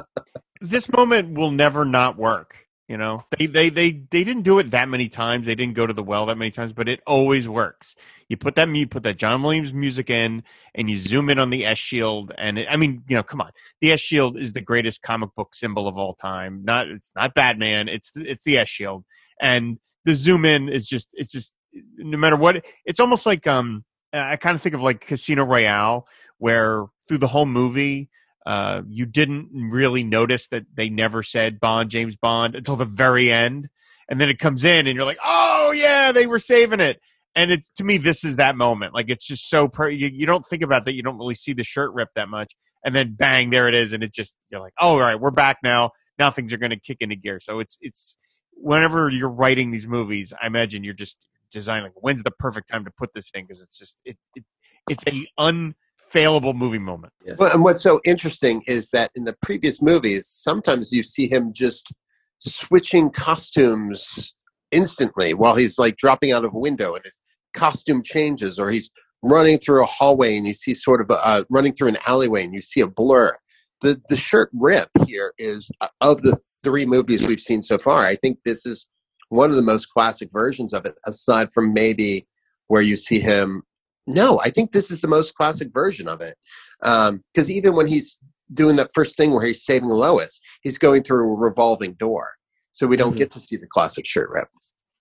this 0.60 0.92
moment 0.92 1.34
will 1.34 1.50
never 1.50 1.84
not 1.84 2.16
work. 2.18 2.56
You 2.92 2.98
know, 2.98 3.24
they, 3.38 3.46
they 3.46 3.70
they 3.70 3.90
they 3.92 4.22
didn't 4.22 4.42
do 4.42 4.58
it 4.58 4.72
that 4.72 4.86
many 4.86 5.08
times. 5.08 5.46
They 5.46 5.54
didn't 5.54 5.76
go 5.76 5.86
to 5.86 5.94
the 5.94 6.02
well 6.02 6.26
that 6.26 6.36
many 6.36 6.50
times, 6.50 6.74
but 6.74 6.90
it 6.90 7.00
always 7.06 7.48
works. 7.48 7.96
You 8.28 8.36
put 8.36 8.54
that 8.56 8.68
you 8.68 8.86
put 8.86 9.02
that 9.04 9.16
John 9.16 9.42
Williams 9.42 9.72
music 9.72 10.10
in, 10.10 10.42
and 10.74 10.90
you 10.90 10.98
zoom 10.98 11.30
in 11.30 11.38
on 11.38 11.48
the 11.48 11.64
S 11.64 11.78
Shield, 11.78 12.34
and 12.36 12.58
it, 12.58 12.68
I 12.70 12.76
mean, 12.76 13.02
you 13.08 13.16
know, 13.16 13.22
come 13.22 13.40
on, 13.40 13.50
the 13.80 13.92
S 13.92 14.00
Shield 14.00 14.38
is 14.38 14.52
the 14.52 14.60
greatest 14.60 15.00
comic 15.00 15.30
book 15.34 15.54
symbol 15.54 15.88
of 15.88 15.96
all 15.96 16.12
time. 16.12 16.64
Not 16.64 16.88
it's 16.88 17.10
not 17.16 17.32
Batman, 17.32 17.88
it's 17.88 18.12
it's 18.14 18.44
the 18.44 18.58
S 18.58 18.68
Shield, 18.68 19.06
and 19.40 19.78
the 20.04 20.14
zoom 20.14 20.44
in 20.44 20.68
is 20.68 20.86
just 20.86 21.12
it's 21.14 21.32
just 21.32 21.54
no 21.96 22.18
matter 22.18 22.36
what. 22.36 22.62
It's 22.84 23.00
almost 23.00 23.24
like 23.24 23.46
um 23.46 23.86
I 24.12 24.36
kind 24.36 24.54
of 24.54 24.60
think 24.60 24.74
of 24.74 24.82
like 24.82 25.06
Casino 25.06 25.46
Royale, 25.46 26.06
where 26.36 26.88
through 27.08 27.18
the 27.18 27.28
whole 27.28 27.46
movie 27.46 28.10
uh, 28.46 28.82
you 28.88 29.06
didn't 29.06 29.50
really 29.52 30.04
notice 30.04 30.48
that 30.48 30.66
they 30.74 30.90
never 30.90 31.22
said 31.22 31.60
Bond, 31.60 31.90
James 31.90 32.16
Bond 32.16 32.54
until 32.54 32.76
the 32.76 32.84
very 32.84 33.30
end. 33.30 33.68
And 34.08 34.20
then 34.20 34.28
it 34.28 34.38
comes 34.38 34.64
in 34.64 34.86
and 34.86 34.96
you're 34.96 35.04
like, 35.04 35.20
oh, 35.24 35.72
yeah, 35.74 36.12
they 36.12 36.26
were 36.26 36.38
saving 36.38 36.80
it. 36.80 37.00
And 37.34 37.50
it's 37.50 37.70
to 37.76 37.84
me, 37.84 37.98
this 37.98 38.24
is 38.24 38.36
that 38.36 38.56
moment. 38.56 38.94
Like 38.94 39.08
it's 39.08 39.24
just 39.24 39.48
so, 39.48 39.68
per- 39.68 39.88
you, 39.88 40.10
you 40.12 40.26
don't 40.26 40.44
think 40.44 40.62
about 40.62 40.84
that. 40.84 40.94
You 40.94 41.02
don't 41.02 41.18
really 41.18 41.34
see 41.34 41.52
the 41.52 41.64
shirt 41.64 41.92
rip 41.94 42.08
that 42.14 42.28
much. 42.28 42.54
And 42.84 42.94
then 42.94 43.14
bang, 43.14 43.50
there 43.50 43.68
it 43.68 43.74
is. 43.74 43.92
And 43.92 44.02
it 44.02 44.12
just, 44.12 44.36
you're 44.50 44.60
like, 44.60 44.74
oh, 44.78 44.94
all 44.94 45.00
right, 45.00 45.18
we're 45.18 45.30
back 45.30 45.58
now. 45.62 45.92
Now 46.18 46.30
things 46.30 46.52
are 46.52 46.58
going 46.58 46.70
to 46.70 46.80
kick 46.80 46.98
into 47.00 47.16
gear. 47.16 47.40
So 47.40 47.58
it's, 47.60 47.78
it's, 47.80 48.18
whenever 48.54 49.08
you're 49.08 49.30
writing 49.30 49.70
these 49.70 49.86
movies, 49.86 50.32
I 50.42 50.46
imagine 50.46 50.84
you're 50.84 50.94
just 50.94 51.26
designing, 51.50 51.92
when's 51.94 52.22
the 52.22 52.30
perfect 52.32 52.68
time 52.68 52.84
to 52.84 52.90
put 52.90 53.14
this 53.14 53.30
in? 53.34 53.44
Because 53.44 53.62
it's 53.62 53.78
just, 53.78 54.00
it, 54.04 54.18
it, 54.34 54.44
it's 54.90 55.04
a 55.06 55.26
un, 55.38 55.74
failable 56.12 56.54
movie 56.54 56.78
moment. 56.78 57.12
Yes. 57.24 57.38
Well, 57.38 57.52
and 57.52 57.62
what's 57.62 57.82
so 57.82 58.00
interesting 58.04 58.62
is 58.66 58.90
that 58.90 59.10
in 59.14 59.24
the 59.24 59.36
previous 59.42 59.80
movies, 59.80 60.26
sometimes 60.28 60.92
you 60.92 61.02
see 61.02 61.28
him 61.28 61.52
just 61.52 61.92
switching 62.38 63.10
costumes 63.10 64.34
instantly 64.70 65.34
while 65.34 65.54
he's 65.54 65.78
like 65.78 65.96
dropping 65.96 66.32
out 66.32 66.44
of 66.44 66.54
a 66.54 66.58
window 66.58 66.94
and 66.94 67.04
his 67.04 67.20
costume 67.54 68.02
changes, 68.02 68.58
or 68.58 68.70
he's 68.70 68.90
running 69.22 69.58
through 69.58 69.82
a 69.82 69.86
hallway 69.86 70.36
and 70.36 70.46
you 70.46 70.52
see 70.52 70.74
sort 70.74 71.00
of 71.00 71.10
a, 71.10 71.26
uh, 71.26 71.44
running 71.48 71.72
through 71.72 71.88
an 71.88 71.98
alleyway 72.06 72.44
and 72.44 72.52
you 72.52 72.60
see 72.60 72.80
a 72.80 72.86
blur. 72.86 73.36
The 73.80 74.00
the 74.08 74.16
shirt 74.16 74.50
rip 74.52 74.90
here 75.06 75.32
is 75.38 75.70
uh, 75.80 75.88
of 76.00 76.22
the 76.22 76.36
three 76.62 76.86
movies 76.86 77.22
we've 77.22 77.40
seen 77.40 77.62
so 77.62 77.78
far. 77.78 78.04
I 78.04 78.16
think 78.16 78.38
this 78.44 78.64
is 78.66 78.86
one 79.28 79.50
of 79.50 79.56
the 79.56 79.62
most 79.62 79.86
classic 79.86 80.28
versions 80.32 80.72
of 80.72 80.84
it, 80.84 80.94
aside 81.06 81.52
from 81.52 81.72
maybe 81.72 82.26
where 82.68 82.82
you 82.82 82.96
see 82.96 83.18
him 83.18 83.62
no, 84.06 84.40
I 84.40 84.50
think 84.50 84.72
this 84.72 84.90
is 84.90 85.00
the 85.00 85.08
most 85.08 85.34
classic 85.34 85.72
version 85.72 86.08
of 86.08 86.20
it. 86.20 86.36
Because 86.80 87.08
um, 87.10 87.50
even 87.50 87.74
when 87.74 87.86
he's 87.86 88.18
doing 88.52 88.76
that 88.76 88.90
first 88.94 89.16
thing 89.16 89.32
where 89.32 89.44
he's 89.44 89.64
saving 89.64 89.88
Lois, 89.88 90.40
he's 90.62 90.78
going 90.78 91.02
through 91.02 91.34
a 91.34 91.38
revolving 91.38 91.94
door, 91.94 92.32
so 92.72 92.86
we 92.86 92.96
don't 92.96 93.10
mm-hmm. 93.10 93.18
get 93.18 93.30
to 93.32 93.40
see 93.40 93.56
the 93.56 93.66
classic 93.66 94.06
shirt 94.06 94.30
rip. 94.30 94.48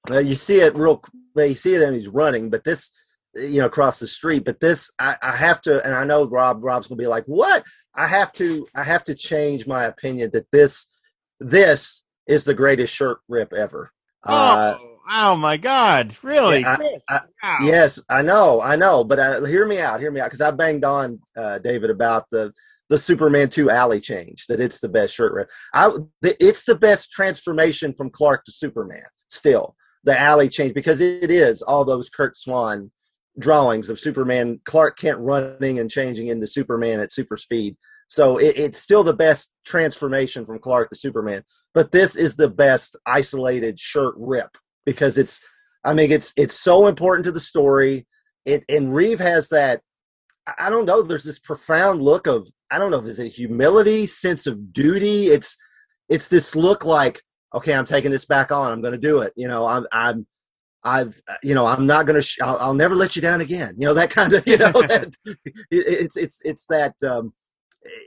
Uh, 0.10 0.20
you 0.20 0.36
see 0.36 0.60
it 0.60 0.76
real. 0.76 1.04
Well, 1.36 1.46
you 1.46 1.56
see 1.56 1.76
it 1.76 1.82
and 1.82 1.96
he's 1.96 2.08
running, 2.08 2.50
but 2.50 2.64
this, 2.64 2.92
you 3.36 3.60
know, 3.60 3.68
across 3.68 4.00
the 4.00 4.08
street. 4.08 4.46
But 4.46 4.60
this, 4.60 4.92
I, 5.00 5.16
I 5.22 5.36
have 5.36 5.62
to, 5.62 5.84
and 5.86 5.94
I 5.94 6.04
know 6.04 6.28
Rob. 6.28 6.64
Rob's 6.64 6.88
gonna 6.88 6.98
be 6.98 7.08
like, 7.08 7.26
"What?" 7.26 7.64
I 7.96 8.08
have 8.08 8.32
to. 8.34 8.68
I 8.76 8.84
have 8.84 9.04
to 9.06 9.16
change 9.16 9.68
my 9.68 9.86
opinion 9.86 10.32
that 10.34 10.48
this, 10.52 10.88
this 11.40 12.04
is 12.28 12.44
the 12.44 12.54
greatest 12.54 12.94
shirt 12.94 13.20
rip 13.28 13.54
ever. 13.54 13.92
Oh. 14.26 14.36
Uh, 14.36 14.78
Oh 15.14 15.36
my 15.36 15.58
God! 15.58 16.16
Really? 16.24 16.62
Yeah, 16.62 16.78
I, 17.10 17.16
I, 17.16 17.22
wow. 17.44 17.58
Yes, 17.64 18.00
I 18.10 18.22
know, 18.22 18.62
I 18.62 18.78
know. 18.78 19.04
But 19.04 19.20
uh, 19.20 19.44
hear 19.44 19.66
me 19.66 19.78
out, 19.78 20.00
hear 20.00 20.10
me 20.10 20.22
out, 20.22 20.28
because 20.28 20.40
I 20.40 20.52
banged 20.52 20.86
on 20.86 21.20
uh, 21.36 21.60
David 21.60 21.90
about 21.90 22.28
the 22.32 22.54
the 22.88 22.98
Superman 22.98 23.50
two 23.50 23.70
alley 23.70 24.00
change. 24.00 24.48
That 24.48 24.62
it's 24.62 24.80
the 24.80 24.88
best 24.88 25.14
shirt 25.14 25.34
rip. 25.34 25.50
I 25.74 25.90
the, 26.22 26.36
it's 26.40 26.64
the 26.64 26.76
best 26.76 27.12
transformation 27.12 27.94
from 27.94 28.10
Clark 28.10 28.46
to 28.46 28.54
Superman. 28.54 29.04
Still, 29.28 29.76
the 30.06 30.18
alley 30.18 30.48
change 30.48 30.74
because 30.74 31.02
it 31.02 31.30
is 31.30 31.62
all 31.62 31.84
those 31.84 32.10
Curt 32.10 32.38
Swan 32.38 32.90
drawings 33.38 33.90
of 33.90 34.00
Superman, 34.00 34.62
Clark 34.64 34.98
Kent 34.98 35.20
running 35.20 35.80
and 35.80 35.92
changing 35.92 36.28
into 36.28 36.48
Superman 36.48 37.02
at 37.02 37.12
super 37.12 37.36
speed. 37.36 37.76
So 38.08 38.38
it, 38.38 38.58
it's 38.58 38.80
still 38.80 39.04
the 39.04 39.14
best 39.14 39.54
transformation 39.66 40.46
from 40.46 40.60
Clark 40.60 40.90
to 40.90 40.96
Superman. 40.96 41.44
But 41.74 41.92
this 41.92 42.16
is 42.16 42.38
the 42.38 42.50
best 42.50 42.96
isolated 43.06 43.78
shirt 43.78 44.16
rip 44.18 44.58
because 44.86 45.18
it's 45.18 45.42
I 45.84 45.94
mean 45.94 46.12
it's 46.12 46.34
it's 46.38 46.60
so 46.60 46.88
important 46.88 47.26
to 47.26 47.32
the 47.32 47.40
story. 47.40 48.08
It 48.46 48.64
and 48.70 48.94
Reeve 48.94 49.20
has 49.20 49.50
that 49.50 49.82
I 50.60 50.70
don't 50.70 50.86
know, 50.86 51.02
there's 51.02 51.24
this 51.24 51.40
profound 51.40 52.02
look 52.02 52.28
of 52.28 52.48
I 52.72 52.80
don't 52.80 52.92
know 52.92 53.00
if 53.00 53.06
it's 53.06 53.20
a 53.20 53.28
humility, 53.28 54.06
sense 54.06 54.48
of 54.48 54.74
duty. 54.74 55.28
It's 55.28 55.58
it's 56.10 56.28
this 56.28 56.56
look 56.56 56.86
like, 56.86 57.22
okay, 57.54 57.74
I'm 57.74 57.86
taking 57.86 58.12
this 58.12 58.26
back 58.26 58.52
on. 58.52 58.72
I'm 58.72 58.82
going 58.82 58.94
to 58.94 58.98
do 58.98 59.22
it. 59.22 59.34
You 59.36 59.48
know, 59.48 59.66
I'm 59.66 59.86
I'm 59.92 60.26
I've 60.84 61.22
you 61.44 61.54
know 61.54 61.66
I'm 61.66 61.86
not 61.86 62.06
going 62.06 62.16
to 62.16 62.22
sh- 62.22 62.42
I'll, 62.42 62.58
I'll, 62.58 62.74
never 62.74 62.96
let 62.96 63.16
you 63.16 63.22
down 63.22 63.42
again. 63.42 63.76
You 63.78 63.88
know 63.88 63.94
that 63.94 64.10
kind 64.10 64.34
of 64.34 64.48
you 64.48 64.58
know 64.58 64.72
that, 64.72 65.14
it's 65.70 66.18
it's 66.18 66.42
it's 66.44 66.66
that 66.68 66.96
um, 67.08 67.34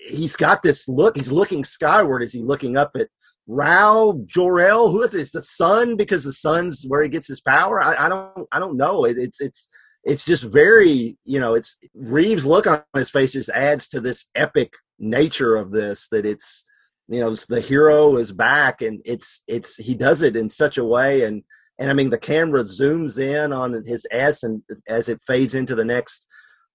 he's 0.09 0.37
got 0.37 0.62
this 0.62 0.89
look. 0.89 1.16
He's 1.16 1.31
looking 1.31 1.64
skyward. 1.64 2.22
Is 2.22 2.33
he 2.33 2.43
looking 2.43 2.77
up 2.77 2.93
at 2.97 3.09
Rao 3.47 4.21
Jor-El, 4.27 4.91
who 4.91 5.03
is? 5.03 5.33
The 5.33 5.43
sun, 5.43 5.97
because 5.97 6.25
the 6.25 6.33
sun's 6.33 6.85
where 6.89 7.03
he 7.03 7.09
gets 7.09 7.29
his 7.29 7.41
power. 7.41 7.81
I, 7.81 8.07
I 8.07 8.09
don't, 8.09 8.49
I 8.53 8.59
don't 8.59 8.77
know. 8.77 9.05
It, 9.05 9.17
it's, 9.19 9.41
it's, 9.41 9.69
it's 10.05 10.25
just 10.25 10.53
very, 10.53 11.17
you 11.25 11.41
know, 11.41 11.55
it's 11.55 11.77
Reeves' 11.95 12.47
look 12.47 12.67
on 12.67 12.83
his 12.95 13.11
face 13.11 13.33
just 13.33 13.51
adds 13.51 13.89
to 13.89 14.01
this 14.01 14.29
epic 14.35 14.73
nature 14.99 15.57
of 15.57 15.73
this. 15.73 16.09
That 16.11 16.25
it's, 16.27 16.65
you 17.09 17.21
know, 17.21 17.35
the 17.35 17.61
hero 17.61 18.17
is 18.17 18.33
back, 18.33 18.81
and 18.81 19.03
it's, 19.05 19.43
it's, 19.47 19.77
he 19.77 19.95
does 19.95 20.23
it 20.23 20.37
in 20.37 20.49
such 20.49 20.79
a 20.79 20.85
way, 20.85 21.23
and, 21.23 21.43
and 21.79 21.91
I 21.91 21.93
mean, 21.93 22.11
the 22.11 22.19
camera 22.19 22.65
zooms 22.65 23.19
in 23.19 23.53
on 23.53 23.85
his 23.85 24.07
S, 24.11 24.43
and 24.43 24.63
as 24.89 25.09
it 25.09 25.21
fades 25.27 25.55
into 25.55 25.75
the 25.75 25.85
next, 25.85 26.27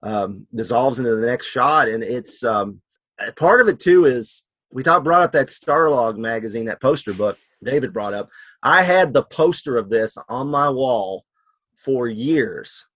um, 0.03 0.45
dissolves 0.53 0.99
into 0.99 1.15
the 1.15 1.25
next 1.25 1.47
shot, 1.47 1.87
and 1.87 2.03
it's, 2.03 2.43
um, 2.43 2.81
part 3.37 3.59
of 3.59 3.67
it 3.67 3.79
too 3.79 4.05
is 4.05 4.43
we 4.71 4.83
talked 4.83 5.03
brought 5.03 5.21
up 5.21 5.31
that 5.33 5.47
Starlog 5.47 6.17
magazine, 6.17 6.65
that 6.65 6.81
poster 6.81 7.13
book 7.13 7.37
David 7.63 7.93
brought 7.93 8.13
up. 8.13 8.29
I 8.63 8.83
had 8.83 9.13
the 9.13 9.23
poster 9.23 9.77
of 9.77 9.89
this 9.89 10.17
on 10.27 10.47
my 10.47 10.69
wall 10.69 11.25
for 11.75 12.07
years, 12.07 12.87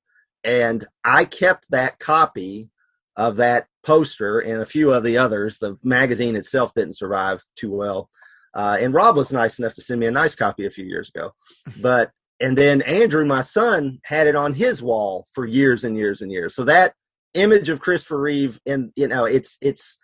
and 0.44 0.86
I 1.04 1.26
kept 1.26 1.70
that 1.72 2.00
copy 2.00 2.70
of 3.16 3.38
that 3.38 3.68
poster 3.84 4.40
and 4.40 4.62
a 4.62 4.66
few 4.66 4.94
of 4.94 5.04
the 5.04 5.18
others. 5.18 5.60
The 5.60 5.78
magazine 5.84 6.36
itself 6.36 6.74
didn't 6.74 6.98
survive 6.98 7.44
too 7.56 7.72
well. 7.72 8.10
Uh, 8.54 8.78
and 8.80 8.94
Rob 8.94 9.16
was 9.16 9.34
nice 9.34 9.60
enough 9.60 9.74
to 9.76 9.82
send 9.82 10.00
me 10.00 10.08
a 10.08 10.12
nice 10.12 10.36
copy 10.36 10.66
a 10.66 10.72
few 10.72 10.86
years 10.86 11.10
ago. 11.14 11.34
But 11.82 12.12
and 12.40 12.58
then 12.58 12.82
Andrew, 12.82 13.26
my 13.26 13.42
son, 13.42 14.00
had 14.04 14.28
it 14.28 14.36
on 14.36 14.54
his 14.54 14.84
wall 14.84 15.26
for 15.34 15.46
years 15.46 15.84
and 15.84 15.96
years 15.96 16.22
and 16.22 16.32
years. 16.32 16.56
So 16.56 16.66
that 16.66 16.94
image 17.36 17.70
of 17.70 17.80
Christopher 17.80 18.20
Reeve, 18.20 18.60
and 18.66 18.92
you 18.96 19.08
know, 19.08 19.26
it's 19.26 19.58
it's 19.62 19.98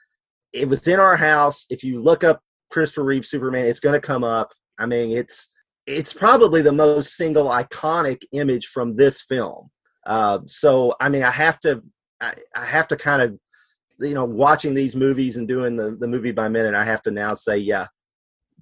it 0.54 0.68
was 0.68 0.88
in 0.88 1.00
our 1.00 1.16
house. 1.16 1.66
If 1.70 1.84
you 1.84 2.02
look 2.02 2.24
up 2.24 2.42
Christopher 2.70 3.04
Reeve 3.04 3.26
Superman, 3.26 3.66
it's 3.66 3.80
going 3.80 4.00
to 4.00 4.06
come 4.06 4.24
up. 4.24 4.52
I 4.78 4.86
mean, 4.86 5.12
it's 5.12 5.52
it's 5.86 6.14
probably 6.14 6.62
the 6.62 6.72
most 6.72 7.16
single 7.16 7.46
iconic 7.46 8.22
image 8.32 8.68
from 8.68 8.96
this 8.96 9.24
film. 9.24 9.70
Uh, 10.06 10.40
so, 10.46 10.96
I 11.00 11.10
mean, 11.10 11.24
I 11.24 11.32
have 11.32 11.60
to 11.62 11.82
I, 12.22 12.34
I 12.56 12.66
have 12.66 12.88
to 12.90 12.96
kind 12.96 13.22
of 13.22 13.38
you 14.00 14.14
know 14.14 14.26
watching 14.26 14.74
these 14.74 14.96
movies 14.96 15.38
and 15.38 15.48
doing 15.48 15.76
the 15.76 15.96
the 16.00 16.08
movie 16.08 16.32
by 16.32 16.50
minute. 16.50 16.76
I 16.76 16.86
have 16.86 17.02
to 17.04 17.12
now 17.12 17.34
say, 17.34 17.58
yeah, 17.58 17.88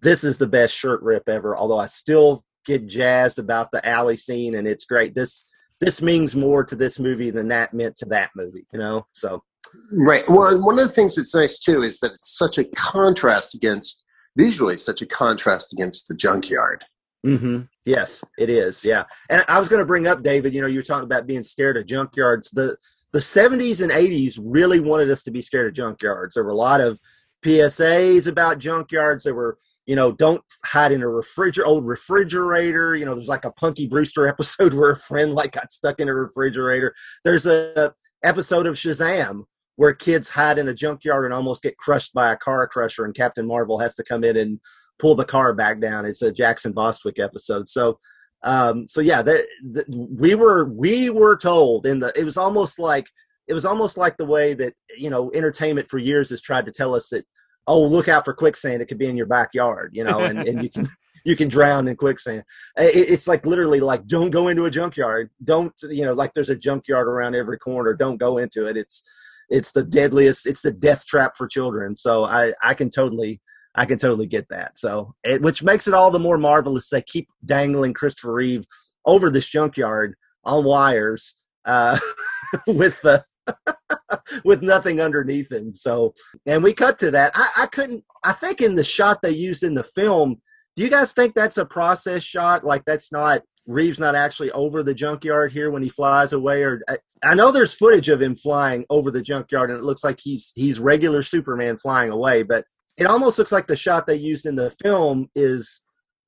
this 0.01 0.23
is 0.23 0.38
the 0.38 0.47
best 0.47 0.75
shirt 0.75 1.01
rip 1.01 1.27
ever. 1.27 1.55
Although 1.55 1.79
I 1.79 1.85
still 1.85 2.43
get 2.65 2.88
jazzed 2.88 3.39
about 3.39 3.71
the 3.71 3.88
alley 3.88 4.17
scene, 4.17 4.55
and 4.55 4.67
it's 4.67 4.85
great. 4.85 5.15
This 5.15 5.45
this 5.79 6.01
means 6.01 6.35
more 6.35 6.63
to 6.63 6.75
this 6.75 6.99
movie 6.99 7.29
than 7.29 7.47
that 7.49 7.73
meant 7.73 7.95
to 7.97 8.05
that 8.05 8.31
movie. 8.35 8.65
You 8.73 8.79
know, 8.79 9.05
so 9.13 9.43
Right. 9.91 10.24
Well, 10.28 10.61
one 10.61 10.80
of 10.80 10.88
the 10.88 10.93
things 10.93 11.15
that's 11.15 11.36
nice 11.36 11.59
too 11.59 11.84
is 11.84 11.99
that 11.99 12.11
it's 12.11 12.38
such 12.38 12.57
a 12.57 12.65
contrast 12.76 13.55
against 13.55 14.03
visually, 14.38 14.78
such 14.78 15.01
a 15.01 15.05
contrast 15.05 15.74
against 15.74 16.07
the 16.07 16.15
junkyard. 16.15 16.84
Mm-hmm. 17.26 17.61
Yes, 17.86 18.24
it 18.38 18.49
is. 18.49 18.86
Yeah, 18.86 19.03
and 19.30 19.43
I 19.47 19.59
was 19.59 19.68
going 19.68 19.80
to 19.80 19.86
bring 19.86 20.07
up 20.07 20.24
David. 20.24 20.53
You 20.53 20.61
know, 20.61 20.68
you 20.68 20.80
were 20.80 20.84
talking 20.84 21.05
about 21.05 21.28
being 21.28 21.43
scared 21.43 21.78
of 21.78 21.86
junkyards. 21.86 22.51
The 22.53 22.78
the 23.13 23.20
70s 23.20 23.82
and 23.82 23.91
80s 23.91 24.39
really 24.41 24.80
wanted 24.80 25.09
us 25.09 25.24
to 25.24 25.32
be 25.32 25.41
scared 25.41 25.68
of 25.68 25.74
junkyards. 25.74 26.34
There 26.34 26.43
were 26.43 26.51
a 26.51 26.55
lot 26.55 26.82
of 26.82 26.99
PSAs 27.43 28.28
about 28.28 28.59
junkyards. 28.59 29.24
There 29.24 29.34
were, 29.34 29.57
you 29.86 29.95
know, 29.95 30.11
don't 30.11 30.43
hide 30.65 30.91
in 30.91 31.01
a 31.01 31.07
refrigerator, 31.07 31.68
old 31.68 31.86
refrigerator. 31.86 32.95
You 32.95 33.05
know, 33.05 33.15
there's 33.15 33.30
like 33.30 33.45
a 33.45 33.51
Punky 33.51 33.88
Brewster 33.88 34.28
episode 34.28 34.74
where 34.74 34.91
a 34.91 34.97
friend 34.97 35.34
like 35.34 35.53
got 35.53 35.72
stuck 35.72 35.99
in 35.99 36.09
a 36.09 36.13
refrigerator. 36.13 36.93
There's 37.24 37.47
a 37.47 37.93
episode 38.24 38.68
of 38.68 38.76
Shazam 38.76 39.43
where 39.78 39.93
kids 39.93 40.28
hide 40.28 40.57
in 40.57 40.67
a 40.67 40.73
junkyard 40.73 41.25
and 41.25 41.34
almost 41.34 41.63
get 41.63 41.78
crushed 41.78 42.13
by 42.13 42.32
a 42.32 42.38
car 42.38 42.67
crusher, 42.67 43.05
and 43.05 43.15
Captain 43.15 43.47
Marvel 43.47 43.80
has 43.80 43.95
to 43.95 44.03
come 44.03 44.23
in 44.23 44.36
and 44.36 44.59
pull 44.99 45.15
the 45.15 45.25
car 45.25 45.53
back 45.53 45.80
down. 45.80 46.05
It's 46.05 46.21
a 46.21 46.32
Jackson 46.32 46.73
Bostwick 46.73 47.19
episode. 47.19 47.69
So, 47.69 47.99
um, 48.43 48.88
so 48.88 49.01
yeah, 49.01 49.21
the, 49.21 49.45
we 49.88 50.36
were 50.36 50.65
we 50.73 51.09
were 51.09 51.38
told 51.38 51.86
in 51.86 51.99
the 51.99 52.11
it 52.15 52.23
was 52.23 52.38
almost 52.38 52.80
like 52.80 53.07
it 53.47 53.53
was 53.53 53.65
almost 53.65 53.97
like 53.97 54.17
the 54.17 54.25
way 54.25 54.53
that 54.55 54.73
you 54.97 55.09
know 55.09 55.32
entertainment 55.34 55.88
for 55.88 55.97
years 55.97 56.30
has 56.32 56.41
tried 56.41 56.65
to 56.65 56.71
tell 56.71 56.93
us 56.93 57.09
that 57.09 57.25
oh 57.67 57.82
look 57.82 58.07
out 58.07 58.25
for 58.25 58.34
quicksand. 58.34 58.82
It 58.82 58.86
could 58.86 58.99
be 58.99 59.07
in 59.07 59.17
your 59.17 59.25
backyard 59.25 59.91
you 59.93 60.03
know 60.03 60.19
and, 60.19 60.39
and 60.39 60.61
you 60.61 60.69
can 60.69 60.88
you 61.25 61.36
can 61.36 61.49
drown 61.49 61.88
in 61.88 61.95
quicksand. 61.95 62.43
It, 62.78 63.09
it's 63.09 63.28
like 63.28 63.45
literally 63.45 63.80
like 63.80 64.05
don't 64.05 64.30
go 64.30 64.47
into 64.47 64.65
a 64.65 64.71
junkyard. 64.71 65.30
Don't 65.43 65.73
you 65.89 66.05
know 66.05 66.13
like 66.13 66.34
there's 66.34 66.51
a 66.51 66.55
junkyard 66.55 67.07
around 67.07 67.36
every 67.36 67.57
corner. 67.57 67.95
Don't 67.95 68.17
go 68.17 68.38
into 68.38 68.67
it. 68.67 68.78
It's 68.78 69.03
it's 69.49 69.71
the 69.71 69.83
deadliest 69.83 70.45
it's 70.45 70.61
the 70.61 70.71
death 70.71 71.05
trap 71.05 71.35
for 71.37 71.47
children 71.47 71.95
so 71.95 72.25
i 72.25 72.53
i 72.63 72.73
can 72.73 72.89
totally 72.89 73.41
I 73.77 73.85
can 73.85 73.99
totally 73.99 74.25
get 74.25 74.49
that. 74.49 74.77
So, 74.77 75.13
it, 75.23 75.43
which 75.43 75.61
makes 75.61 75.87
it 75.87 75.93
all 75.93 76.09
the 76.09 76.17
more 76.17 76.39
marvelous. 76.39 76.89
They 76.89 77.03
keep 77.03 77.29
dangling 77.45 77.93
Christopher 77.93 78.33
Reeve 78.33 78.65
over 79.05 79.29
this 79.29 79.47
junkyard 79.47 80.15
on 80.43 80.65
wires 80.65 81.35
uh, 81.63 81.99
with 82.67 82.99
the 83.01 83.23
with 84.43 84.63
nothing 84.63 84.99
underneath 84.99 85.51
him. 85.51 85.73
So, 85.73 86.15
and 86.45 86.63
we 86.63 86.73
cut 86.73 86.97
to 86.99 87.11
that. 87.11 87.33
I, 87.35 87.49
I 87.57 87.65
couldn't. 87.67 88.03
I 88.23 88.33
think 88.33 88.61
in 88.61 88.75
the 88.75 88.83
shot 88.83 89.19
they 89.21 89.31
used 89.31 89.63
in 89.63 89.75
the 89.75 89.83
film, 89.83 90.41
do 90.75 90.83
you 90.83 90.89
guys 90.89 91.13
think 91.13 91.35
that's 91.35 91.57
a 91.57 91.65
process 91.65 92.23
shot? 92.23 92.63
Like 92.63 92.83
that's 92.85 93.11
not 93.11 93.43
Reeves 93.68 93.99
not 93.99 94.15
actually 94.15 94.49
over 94.51 94.82
the 94.82 94.93
junkyard 94.93 95.51
here 95.51 95.70
when 95.70 95.84
he 95.84 95.89
flies 95.89 96.32
away, 96.32 96.63
or 96.63 96.82
I, 96.88 96.97
I, 97.22 97.36
know 97.36 97.51
there's 97.51 97.74
footage 97.74 98.07
of 98.07 98.22
him 98.22 98.36
flying 98.36 98.86
over 98.89 99.11
the 99.11 99.22
junkyard, 99.22 99.70
and 99.70 99.78
it 99.78 99.84
looks 99.84 100.05
like 100.05 100.20
he's 100.22 100.53
he's 100.55 100.80
regular 100.80 101.22
Superman 101.22 101.76
flying 101.76 102.09
away, 102.09 102.43
but 102.43 102.65
it 102.97 103.05
almost 103.05 103.38
looks 103.38 103.51
like 103.51 103.68
the 103.68 103.76
shot 103.76 104.07
they 104.07 104.15
used 104.15 104.45
in 104.45 104.55
the 104.55 104.72
film 104.82 105.30
is, 105.36 105.82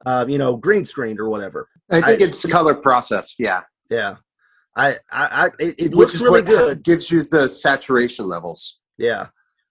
uh, 0.06 0.26
you 0.28 0.38
know, 0.38 0.58
green 0.58 0.84
screened 0.84 1.20
or 1.20 1.30
whatever. 1.30 1.70
I 1.90 2.02
think 2.02 2.22
I, 2.22 2.26
it's 2.26 2.46
color 2.46 2.76
processed. 2.76 3.36
Yeah, 3.40 3.62
yeah. 3.90 4.18
I, 4.76 4.92
I, 5.12 5.26
I 5.26 5.46
it, 5.60 5.76
it 5.80 5.94
looks 5.94 6.20
really 6.20 6.42
good. 6.42 6.84
Gives 6.84 7.10
you 7.10 7.24
the 7.24 7.48
saturation 7.48 8.28
levels. 8.28 8.82
Yeah, 8.98 9.28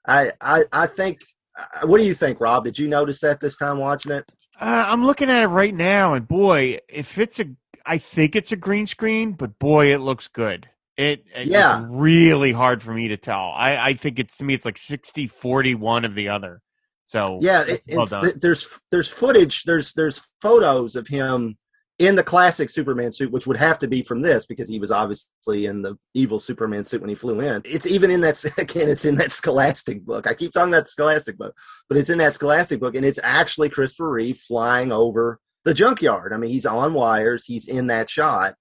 I, 0.07 0.33
I, 0.41 0.63
I 0.73 0.87
think. 0.87 1.21
Uh, 1.59 1.87
what 1.87 2.01
do 2.01 2.07
you 2.07 2.15
think, 2.15 2.41
Rob? 2.41 2.65
Did 2.65 2.79
you 2.79 2.89
notice 2.89 3.21
that 3.21 3.41
this 3.41 3.57
time 3.57 3.79
watching 3.79 4.13
it? 4.13 4.25
Uh, 4.61 4.87
I'm 4.89 5.05
looking 5.05 5.31
at 5.31 5.43
it 5.43 5.49
right 5.49 5.75
now, 5.75 6.15
and 6.15 6.27
boy, 6.27 6.79
if 6.89 7.19
it's 7.19 7.41
a, 7.41 7.47
I 7.85 7.99
think 7.99 8.37
it's 8.37 8.53
a 8.53 8.57
green 8.57 8.87
screen, 8.87 9.33
but 9.33 9.59
boy, 9.59 9.93
it 9.93 9.99
looks 9.99 10.29
good. 10.29 10.69
It, 10.97 11.27
it 11.35 11.49
yeah, 11.49 11.85
really 11.89 12.53
hard 12.53 12.83
for 12.83 12.93
me 12.93 13.09
to 13.09 13.17
tell. 13.17 13.53
I, 13.55 13.77
I 13.77 13.95
think 13.95 14.19
it's 14.19 14.37
to 14.39 14.45
me, 14.45 14.55
it's 14.55 14.65
like 14.65 14.79
60, 14.79 15.29
40, 15.29 15.75
one 15.77 16.05
of 16.05 16.15
the 16.15 16.29
other. 16.29 16.61
So 17.05 17.39
yeah, 17.41 17.65
it, 17.67 17.83
well 17.95 18.05
there's 18.07 18.69
there's 18.91 19.09
footage, 19.11 19.65
there's 19.65 19.95
there's 19.95 20.29
photos 20.43 20.95
of 20.95 21.09
him 21.09 21.57
in 21.99 22.15
the 22.15 22.23
classic 22.23 22.71
Superman 22.71 23.11
suit, 23.11 23.33
which 23.33 23.47
would 23.47 23.57
have 23.57 23.79
to 23.81 23.89
be 23.89 24.03
from 24.03 24.23
this 24.23 24.47
because 24.47 24.69
he 24.69 24.79
was 24.79 24.93
obviously 24.93 25.67
in 25.67 25.83
the 25.83 25.99
evil 26.15 26.39
Superman 26.39 26.85
suit 26.85 27.01
when 27.01 27.09
he 27.09 27.17
flew 27.17 27.41
in. 27.41 27.61
It's 27.65 27.87
even 27.87 28.11
in 28.11 28.21
that 28.21 28.43
again, 28.59 28.89
it's 28.89 29.05
in 29.05 29.17
that 29.17 29.33
Scholastic 29.33 30.05
book. 30.05 30.27
I 30.27 30.35
keep 30.35 30.53
talking 30.53 30.73
about 30.73 30.85
the 30.85 30.91
Scholastic 30.91 31.37
book, 31.37 31.57
but 31.89 31.99
it's 31.99 32.11
in 32.11 32.19
that 32.19 32.35
Scholastic 32.35 32.81
book, 32.81 32.95
and 32.95 33.05
it's 33.05 33.19
actually 33.23 33.69
Christopher 33.69 34.11
Reeve 34.11 34.37
flying 34.37 34.93
over 34.93 35.41
the 35.65 35.75
junkyard. 35.75 36.33
I 36.33 36.39
mean, 36.39 36.51
he's 36.51 36.67
on 36.67 36.95
wires, 36.95 37.45
he's 37.45 37.67
in 37.67 37.89
that 37.89 38.09
shot. 38.09 38.55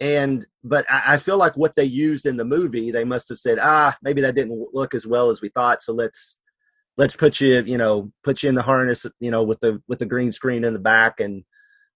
And 0.00 0.46
but 0.64 0.86
I, 0.90 1.14
I 1.14 1.16
feel 1.18 1.36
like 1.36 1.58
what 1.58 1.76
they 1.76 1.84
used 1.84 2.24
in 2.24 2.38
the 2.38 2.44
movie, 2.46 2.90
they 2.90 3.04
must 3.04 3.28
have 3.28 3.38
said, 3.38 3.58
ah, 3.60 3.94
maybe 4.02 4.22
that 4.22 4.34
didn't 4.34 4.68
look 4.72 4.94
as 4.94 5.06
well 5.06 5.28
as 5.28 5.42
we 5.42 5.50
thought, 5.50 5.82
so 5.82 5.92
let's 5.92 6.38
let's 6.96 7.14
put 7.14 7.40
you 7.40 7.62
you 7.64 7.76
know 7.76 8.10
put 8.24 8.42
you 8.42 8.48
in 8.48 8.54
the 8.54 8.62
harness 8.62 9.06
you 9.20 9.30
know 9.30 9.44
with 9.44 9.60
the 9.60 9.80
with 9.86 9.98
the 9.98 10.06
green 10.06 10.32
screen 10.32 10.64
in 10.64 10.72
the 10.72 10.78
back 10.78 11.20
and 11.20 11.44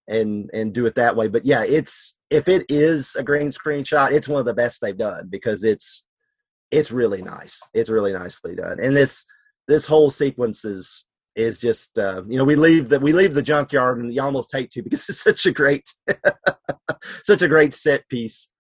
and 0.09 0.51
and 0.53 0.73
do 0.73 0.87
it 0.87 0.95
that 0.97 1.17
way. 1.17 1.29
But 1.29 1.45
yeah 1.45 1.65
it's 1.65 2.17
if 2.31 2.49
it 2.49 2.67
is 2.69 3.15
a 3.17 3.23
green 3.23 3.53
screen 3.53 3.85
shot 3.85 4.13
it's 4.13 4.29
one 4.29 4.41
of 4.41 4.47
the 4.47 4.55
best 4.55 4.81
they've 4.81 4.97
done 4.97 5.29
because 5.31 5.65
it's 5.65 6.05
it's 6.71 6.91
really 6.91 7.23
nice. 7.23 7.61
It's 7.73 7.91
really 7.91 8.13
nicely 8.13 8.57
done. 8.57 8.79
And 8.81 8.97
this 8.97 9.25
this 9.69 9.87
whole 9.87 10.11
sequence 10.11 10.65
is 10.65 11.05
is 11.37 11.59
just 11.59 11.99
uh, 11.99 12.23
you 12.29 12.39
know 12.39 12.45
we 12.45 12.57
leave 12.57 12.89
the 12.89 13.01
we 13.01 13.13
leave 13.13 13.35
the 13.35 13.43
junkyard 13.43 13.99
and 13.99 14.15
you 14.15 14.23
almost 14.23 14.55
hate 14.55 14.71
to 14.73 14.83
because 14.83 15.09
it's 15.09 15.23
such 15.23 15.47
a 15.47 15.53
great 15.53 15.89
such 17.25 17.43
a 17.43 17.49
great 17.49 17.75
set 17.75 18.09
piece 18.09 18.51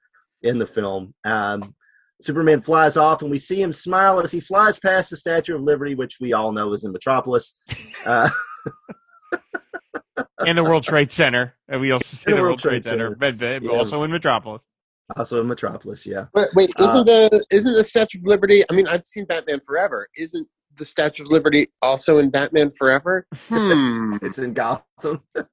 in 0.43 0.59
the 0.59 0.67
film. 0.67 1.15
Um 1.25 1.75
Superman 2.23 2.61
flies 2.61 2.97
off, 2.97 3.23
and 3.23 3.31
we 3.31 3.39
see 3.39 3.61
him 3.61 3.73
smile 3.73 4.21
as 4.21 4.31
he 4.31 4.41
flies 4.41 4.79
past 4.79 5.11
the 5.11 5.17
Statue 5.17 5.57
of 5.57 5.63
Liberty, 5.63 5.95
which 5.95 6.19
we 6.21 6.33
all 6.33 6.53
know 6.53 6.73
is 6.73 6.85
in 6.85 6.93
Metropolis. 6.93 7.61
Uh, 8.07 8.31
and 10.47 10.59
the 10.59 10.65
World 10.65 10.85
Trade 10.85 11.11
Center. 11.11 11.55
And 11.69 11.81
we 11.81 11.93
also 11.93 12.17
see 12.17 12.31
the, 12.31 12.37
the, 12.37 12.43
World, 12.43 12.59
Trade, 12.59 12.71
Trade 12.71 12.85
Center, 12.85 13.17
Center. 13.21 13.33
But, 13.61 13.63
yeah. 13.63 13.71
also 13.71 14.03
in 14.03 14.11
Metropolis. 14.11 14.65
Also 15.17 15.41
in 15.41 15.49
Metropolis, 15.49 16.07
yeah. 16.07 16.27
Wait, 16.35 16.49
wait 16.55 16.71
isn't 16.79 17.01
uh, 17.01 17.03
the 17.05 17.47
isn't 17.51 17.75
the 17.75 17.85
Statue 17.85 18.19
of 18.19 18.25
Liberty? 18.25 18.63
I 18.71 18.75
mean, 18.75 18.87
I've 18.89 19.05
seen 19.05 19.27
Batman 19.27 19.61
Forever. 19.61 20.09
Isn't 20.17 20.49
the 20.77 20.85
Statue 20.85 21.25
of 21.25 21.31
Liberty 21.31 21.69
also 21.83 22.19
in 22.19 22.31
Batman 22.31 22.71
Forever? 22.71 23.27
Hmm. 23.49 24.17
it's 24.23 24.39
in 24.39 24.55
Gotham. 24.55 25.23
and 25.35 25.47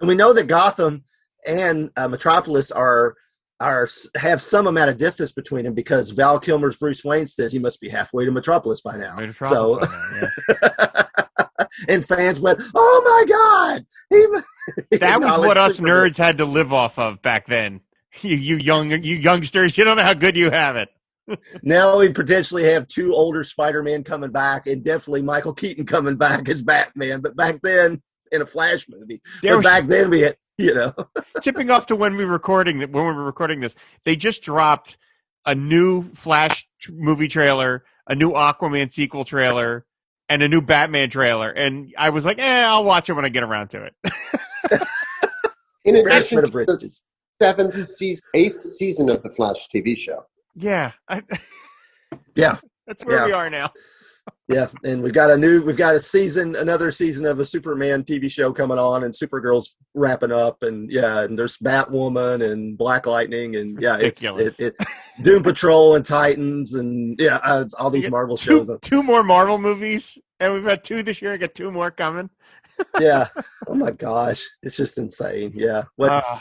we 0.00 0.16
know 0.16 0.32
that 0.32 0.48
Gotham 0.48 1.04
and 1.46 1.90
uh, 1.96 2.08
Metropolis 2.08 2.72
are 2.72 3.14
are 3.60 3.88
have 4.16 4.42
some 4.42 4.66
amount 4.66 4.90
of 4.90 4.96
distance 4.96 5.30
between 5.30 5.64
them 5.64 5.74
because 5.74 6.10
Val 6.10 6.40
Kilmer's 6.40 6.76
Bruce 6.76 7.04
Wayne 7.04 7.26
says 7.26 7.52
he 7.52 7.60
must 7.60 7.80
be 7.80 7.88
halfway 7.88 8.24
to 8.24 8.32
Metropolis 8.32 8.80
by 8.80 8.96
now. 8.96 9.14
Metropolis 9.14 9.52
so, 9.52 9.78
by 9.78 9.86
now, 9.86 10.28
yeah. 10.50 11.01
And 11.88 12.04
fans 12.04 12.40
went, 12.40 12.60
"Oh 12.74 13.02
my 13.04 13.32
god!" 13.32 13.86
He, 14.90 14.98
that 14.98 15.20
was 15.20 15.38
what 15.46 15.56
us 15.56 15.80
nerds 15.80 16.16
had 16.16 16.38
to 16.38 16.44
live 16.44 16.72
off 16.72 16.98
of 16.98 17.22
back 17.22 17.46
then. 17.46 17.80
You, 18.20 18.36
you 18.36 18.56
young, 18.58 18.90
you 18.90 19.16
youngsters, 19.16 19.78
you 19.78 19.84
don't 19.84 19.96
know 19.96 20.02
how 20.02 20.12
good 20.12 20.36
you 20.36 20.50
have 20.50 20.76
it. 20.76 20.90
now 21.62 21.98
we 21.98 22.10
potentially 22.10 22.64
have 22.64 22.86
two 22.86 23.14
older 23.14 23.42
Spider-Man 23.42 24.04
coming 24.04 24.30
back, 24.30 24.66
and 24.66 24.84
definitely 24.84 25.22
Michael 25.22 25.54
Keaton 25.54 25.86
coming 25.86 26.16
back 26.16 26.46
as 26.50 26.60
Batman. 26.60 27.22
But 27.22 27.36
back 27.36 27.62
then, 27.62 28.02
in 28.30 28.42
a 28.42 28.46
Flash 28.46 28.86
movie, 28.86 29.22
there 29.40 29.56
was, 29.56 29.64
back 29.64 29.86
then 29.86 30.10
we 30.10 30.20
had 30.20 30.36
you 30.58 30.74
know. 30.74 30.92
Tipping 31.40 31.70
off 31.70 31.86
to 31.86 31.96
when 31.96 32.16
we 32.16 32.24
were 32.24 32.32
recording 32.32 32.78
that 32.78 32.90
when 32.90 33.04
we 33.06 33.12
were 33.12 33.24
recording 33.24 33.60
this, 33.60 33.74
they 34.04 34.16
just 34.16 34.42
dropped 34.42 34.98
a 35.44 35.54
new 35.54 36.10
Flash 36.12 36.68
movie 36.90 37.28
trailer, 37.28 37.84
a 38.06 38.14
new 38.14 38.30
Aquaman 38.30 38.90
sequel 38.90 39.24
trailer, 39.24 39.84
and 40.32 40.42
a 40.42 40.48
new 40.48 40.62
Batman 40.62 41.10
trailer. 41.10 41.50
And 41.50 41.94
I 41.98 42.08
was 42.08 42.24
like, 42.24 42.38
eh, 42.38 42.64
I'll 42.64 42.84
watch 42.84 43.10
it 43.10 43.12
when 43.12 43.26
I 43.26 43.28
get 43.28 43.42
around 43.42 43.68
to 43.68 43.84
it. 43.84 43.94
In 45.84 45.96
addition 45.96 46.42
to 46.42 46.50
the 46.50 47.00
seventh 47.38 47.74
season, 47.74 48.24
eighth 48.34 48.62
season 48.62 49.10
of 49.10 49.22
the 49.22 49.28
Flash 49.28 49.68
TV 49.68 49.96
show. 49.96 50.24
Yeah. 50.54 50.92
I, 51.06 51.22
yeah. 52.34 52.56
That's 52.86 53.04
where 53.04 53.18
yeah. 53.18 53.26
we 53.26 53.32
are 53.32 53.50
now 53.50 53.72
yeah, 54.48 54.68
and 54.84 55.02
we've 55.02 55.12
got 55.12 55.30
a 55.30 55.36
new, 55.36 55.62
we've 55.62 55.76
got 55.76 55.94
a 55.94 56.00
season, 56.00 56.56
another 56.56 56.90
season 56.90 57.26
of 57.26 57.38
a 57.38 57.44
Superman 57.44 58.02
TV 58.02 58.30
show 58.30 58.52
coming 58.52 58.78
on, 58.78 59.04
and 59.04 59.14
Supergirl's 59.14 59.76
wrapping 59.94 60.32
up, 60.32 60.62
and 60.62 60.90
yeah, 60.90 61.22
and 61.22 61.38
there's 61.38 61.58
Batwoman 61.58 62.50
and 62.50 62.76
Black 62.76 63.06
Lightning, 63.06 63.56
and 63.56 63.80
yeah, 63.80 63.98
it's 63.98 64.22
it, 64.22 64.60
it, 64.60 64.76
Doom 65.22 65.42
Patrol 65.42 65.94
and 65.94 66.04
Titans, 66.04 66.74
and 66.74 67.18
yeah, 67.20 67.38
uh, 67.42 67.64
all 67.78 67.90
these 67.90 68.10
Marvel 68.10 68.36
two, 68.36 68.64
shows. 68.64 68.78
Two 68.82 69.02
more 69.02 69.22
Marvel 69.22 69.58
movies, 69.58 70.18
and 70.40 70.52
we've 70.52 70.64
had 70.64 70.84
two 70.84 71.02
this 71.02 71.22
year. 71.22 71.32
I 71.32 71.36
got 71.36 71.54
two 71.54 71.70
more 71.70 71.90
coming. 71.90 72.28
yeah. 73.00 73.28
Oh 73.66 73.74
my 73.74 73.92
gosh, 73.92 74.48
it's 74.62 74.76
just 74.76 74.98
insane. 74.98 75.52
Yeah. 75.54 75.84
What. 75.96 76.10
Uh, 76.10 76.38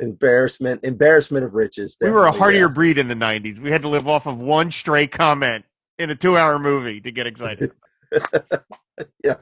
embarrassment 0.00 0.84
embarrassment 0.84 1.44
of 1.44 1.54
riches 1.54 1.96
we 2.00 2.08
were 2.08 2.26
a 2.26 2.30
hardier 2.30 2.68
yeah. 2.68 2.72
breed 2.72 2.98
in 2.98 3.08
the 3.08 3.16
90s 3.16 3.58
we 3.58 3.68
had 3.68 3.82
to 3.82 3.88
live 3.88 4.06
off 4.06 4.26
of 4.26 4.38
one 4.38 4.70
stray 4.70 5.08
comment 5.08 5.64
in 5.98 6.10
a 6.10 6.14
two-hour 6.14 6.58
movie 6.58 7.00
to 7.00 7.10
get 7.10 7.26
excited. 7.26 7.72
yeah. 9.24 9.36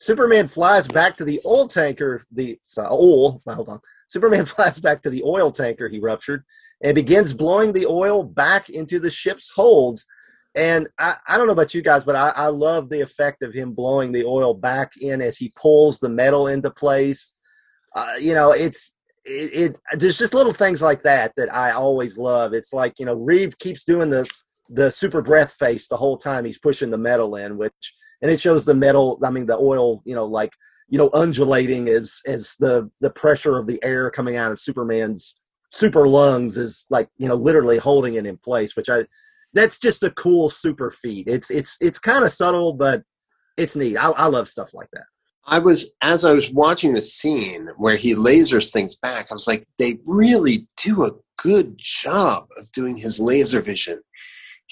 Superman 0.00 0.46
flies 0.46 0.88
back 0.88 1.16
to 1.16 1.24
the 1.24 1.40
oil 1.46 1.68
tanker. 1.68 2.22
The 2.32 2.58
oil. 2.78 3.42
Hold 3.46 3.68
on. 3.68 3.80
Superman 4.08 4.44
flies 4.46 4.78
back 4.78 5.02
to 5.02 5.10
the 5.10 5.22
oil 5.22 5.50
tanker 5.50 5.88
he 5.88 6.00
ruptured 6.00 6.44
and 6.82 6.94
begins 6.94 7.34
blowing 7.34 7.72
the 7.72 7.86
oil 7.86 8.24
back 8.24 8.68
into 8.68 8.98
the 8.98 9.10
ship's 9.10 9.50
holds. 9.54 10.04
And 10.54 10.88
I, 10.98 11.14
I 11.26 11.38
don't 11.38 11.46
know 11.46 11.54
about 11.54 11.72
you 11.72 11.80
guys, 11.80 12.04
but 12.04 12.16
I, 12.16 12.28
I 12.30 12.48
love 12.48 12.90
the 12.90 13.00
effect 13.00 13.42
of 13.42 13.54
him 13.54 13.72
blowing 13.72 14.12
the 14.12 14.24
oil 14.24 14.52
back 14.52 14.92
in 15.00 15.22
as 15.22 15.38
he 15.38 15.52
pulls 15.56 15.98
the 15.98 16.10
metal 16.10 16.48
into 16.48 16.70
place. 16.70 17.32
Uh, 17.94 18.14
you 18.20 18.34
know, 18.34 18.52
it's 18.52 18.94
it, 19.24 19.72
it 19.72 19.98
there's 19.98 20.18
just 20.18 20.34
little 20.34 20.52
things 20.52 20.82
like 20.82 21.04
that 21.04 21.32
that 21.36 21.52
I 21.54 21.70
always 21.70 22.18
love. 22.18 22.52
It's 22.52 22.72
like 22.72 22.98
you 22.98 23.06
know 23.06 23.14
Reeve 23.14 23.58
keeps 23.58 23.84
doing 23.84 24.10
the 24.10 24.28
the 24.72 24.90
super 24.90 25.22
breath 25.22 25.52
face 25.52 25.88
the 25.88 25.96
whole 25.96 26.16
time 26.16 26.44
he's 26.44 26.58
pushing 26.58 26.90
the 26.90 26.98
metal 26.98 27.36
in, 27.36 27.56
which 27.58 27.94
and 28.22 28.30
it 28.30 28.40
shows 28.40 28.64
the 28.64 28.74
metal. 28.74 29.18
I 29.24 29.30
mean 29.30 29.46
the 29.46 29.58
oil, 29.58 30.02
you 30.04 30.14
know, 30.14 30.24
like 30.24 30.52
you 30.88 30.98
know 30.98 31.10
undulating 31.14 31.88
as 31.88 32.20
as 32.26 32.56
the 32.58 32.90
the 33.00 33.10
pressure 33.10 33.58
of 33.58 33.66
the 33.66 33.82
air 33.82 34.10
coming 34.10 34.36
out 34.36 34.52
of 34.52 34.60
Superman's 34.60 35.38
super 35.70 36.06
lungs 36.06 36.56
is 36.56 36.86
like 36.90 37.08
you 37.18 37.28
know 37.28 37.34
literally 37.34 37.78
holding 37.78 38.14
it 38.14 38.26
in 38.26 38.36
place, 38.38 38.76
which 38.76 38.88
I 38.88 39.06
that's 39.52 39.78
just 39.78 40.02
a 40.02 40.10
cool 40.10 40.48
super 40.48 40.90
feat. 40.90 41.28
It's 41.28 41.50
it's 41.50 41.76
it's 41.80 41.98
kind 41.98 42.24
of 42.24 42.32
subtle, 42.32 42.72
but 42.72 43.02
it's 43.56 43.76
neat. 43.76 43.96
I, 43.96 44.10
I 44.10 44.26
love 44.26 44.48
stuff 44.48 44.72
like 44.72 44.88
that. 44.92 45.04
I 45.44 45.58
was 45.58 45.94
as 46.02 46.24
I 46.24 46.32
was 46.32 46.52
watching 46.52 46.94
the 46.94 47.02
scene 47.02 47.68
where 47.76 47.96
he 47.96 48.14
lasers 48.14 48.70
things 48.70 48.94
back, 48.94 49.26
I 49.30 49.34
was 49.34 49.48
like, 49.48 49.66
they 49.78 49.98
really 50.06 50.68
do 50.82 51.04
a 51.04 51.12
good 51.36 51.74
job 51.78 52.46
of 52.58 52.70
doing 52.72 52.96
his 52.96 53.18
laser 53.18 53.60
vision 53.60 54.00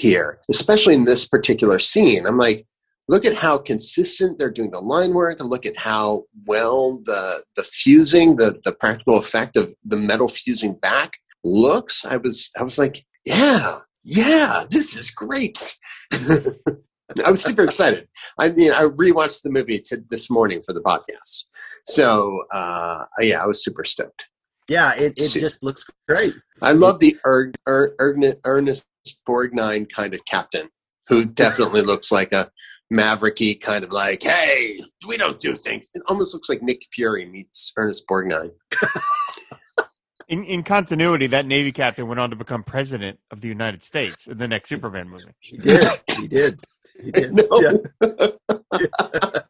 here, 0.00 0.38
especially 0.50 0.94
in 0.94 1.04
this 1.04 1.26
particular 1.26 1.78
scene. 1.78 2.26
I'm 2.26 2.38
like, 2.38 2.66
look 3.08 3.24
at 3.24 3.34
how 3.34 3.58
consistent 3.58 4.38
they're 4.38 4.50
doing 4.50 4.70
the 4.70 4.80
line 4.80 5.12
work, 5.12 5.40
and 5.40 5.50
look 5.50 5.66
at 5.66 5.76
how 5.76 6.24
well 6.46 7.00
the 7.04 7.42
the 7.56 7.62
fusing, 7.62 8.36
the 8.36 8.58
the 8.64 8.72
practical 8.72 9.18
effect 9.18 9.56
of 9.56 9.72
the 9.84 9.96
metal 9.96 10.28
fusing 10.28 10.74
back 10.74 11.12
looks. 11.44 12.04
I 12.04 12.16
was 12.16 12.50
I 12.58 12.62
was 12.62 12.78
like, 12.78 13.04
yeah, 13.24 13.80
yeah, 14.04 14.64
this 14.70 14.96
is 14.96 15.10
great. 15.10 15.78
I 16.12 17.30
was 17.30 17.42
super 17.42 17.64
excited. 17.64 18.08
I 18.38 18.48
know, 18.48 18.72
I 18.72 18.82
rewatched 18.84 19.42
the 19.42 19.50
movie 19.50 19.80
to, 19.86 19.98
this 20.08 20.30
morning 20.30 20.62
for 20.64 20.72
the 20.72 20.80
podcast. 20.80 21.44
So 21.86 22.44
uh, 22.52 23.04
yeah, 23.18 23.42
I 23.42 23.46
was 23.46 23.62
super 23.62 23.84
stoked. 23.84 24.28
Yeah, 24.68 24.94
it, 24.94 25.18
it 25.18 25.30
just 25.30 25.64
looks 25.64 25.84
great. 26.06 26.32
I 26.62 26.72
love 26.72 27.00
the 27.00 27.16
er, 27.26 27.50
er, 27.66 27.96
Ernest 28.44 28.84
Borgnine 29.26 29.90
kind 29.90 30.14
of 30.14 30.24
captain 30.24 30.68
who 31.08 31.24
definitely 31.24 31.82
looks 31.82 32.12
like 32.12 32.32
a 32.32 32.50
mavericky 32.92 33.60
kind 33.60 33.84
of 33.84 33.92
like, 33.92 34.22
hey, 34.22 34.80
we 35.06 35.16
don't 35.16 35.40
do 35.40 35.54
things. 35.54 35.90
It 35.94 36.02
almost 36.08 36.34
looks 36.34 36.48
like 36.48 36.62
Nick 36.62 36.82
Fury 36.92 37.26
meets 37.26 37.72
Ernest 37.76 38.06
Borgnine. 38.08 38.52
in, 40.28 40.44
in 40.44 40.62
continuity, 40.62 41.26
that 41.28 41.46
Navy 41.46 41.72
captain 41.72 42.06
went 42.06 42.20
on 42.20 42.30
to 42.30 42.36
become 42.36 42.62
president 42.62 43.18
of 43.30 43.40
the 43.40 43.48
United 43.48 43.82
States 43.82 44.28
in 44.28 44.38
the 44.38 44.48
next 44.48 44.68
Superman 44.68 45.08
movie. 45.08 45.32
He 45.40 45.56
did. 45.56 45.88
He 46.16 46.28
did. 46.28 46.60
He 47.02 47.10
did. 47.12 47.40
Yeah. 47.58 47.72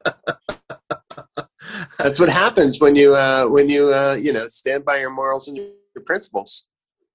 That's 1.98 2.18
what 2.18 2.30
happens 2.30 2.80
when 2.80 2.96
you 2.96 3.14
uh, 3.14 3.44
when 3.46 3.68
you 3.68 3.92
uh, 3.92 4.16
you 4.18 4.32
know 4.32 4.46
stand 4.48 4.86
by 4.86 4.98
your 4.98 5.10
morals 5.10 5.48
and 5.48 5.56
your, 5.56 5.66
your 5.94 6.04
principles. 6.04 6.69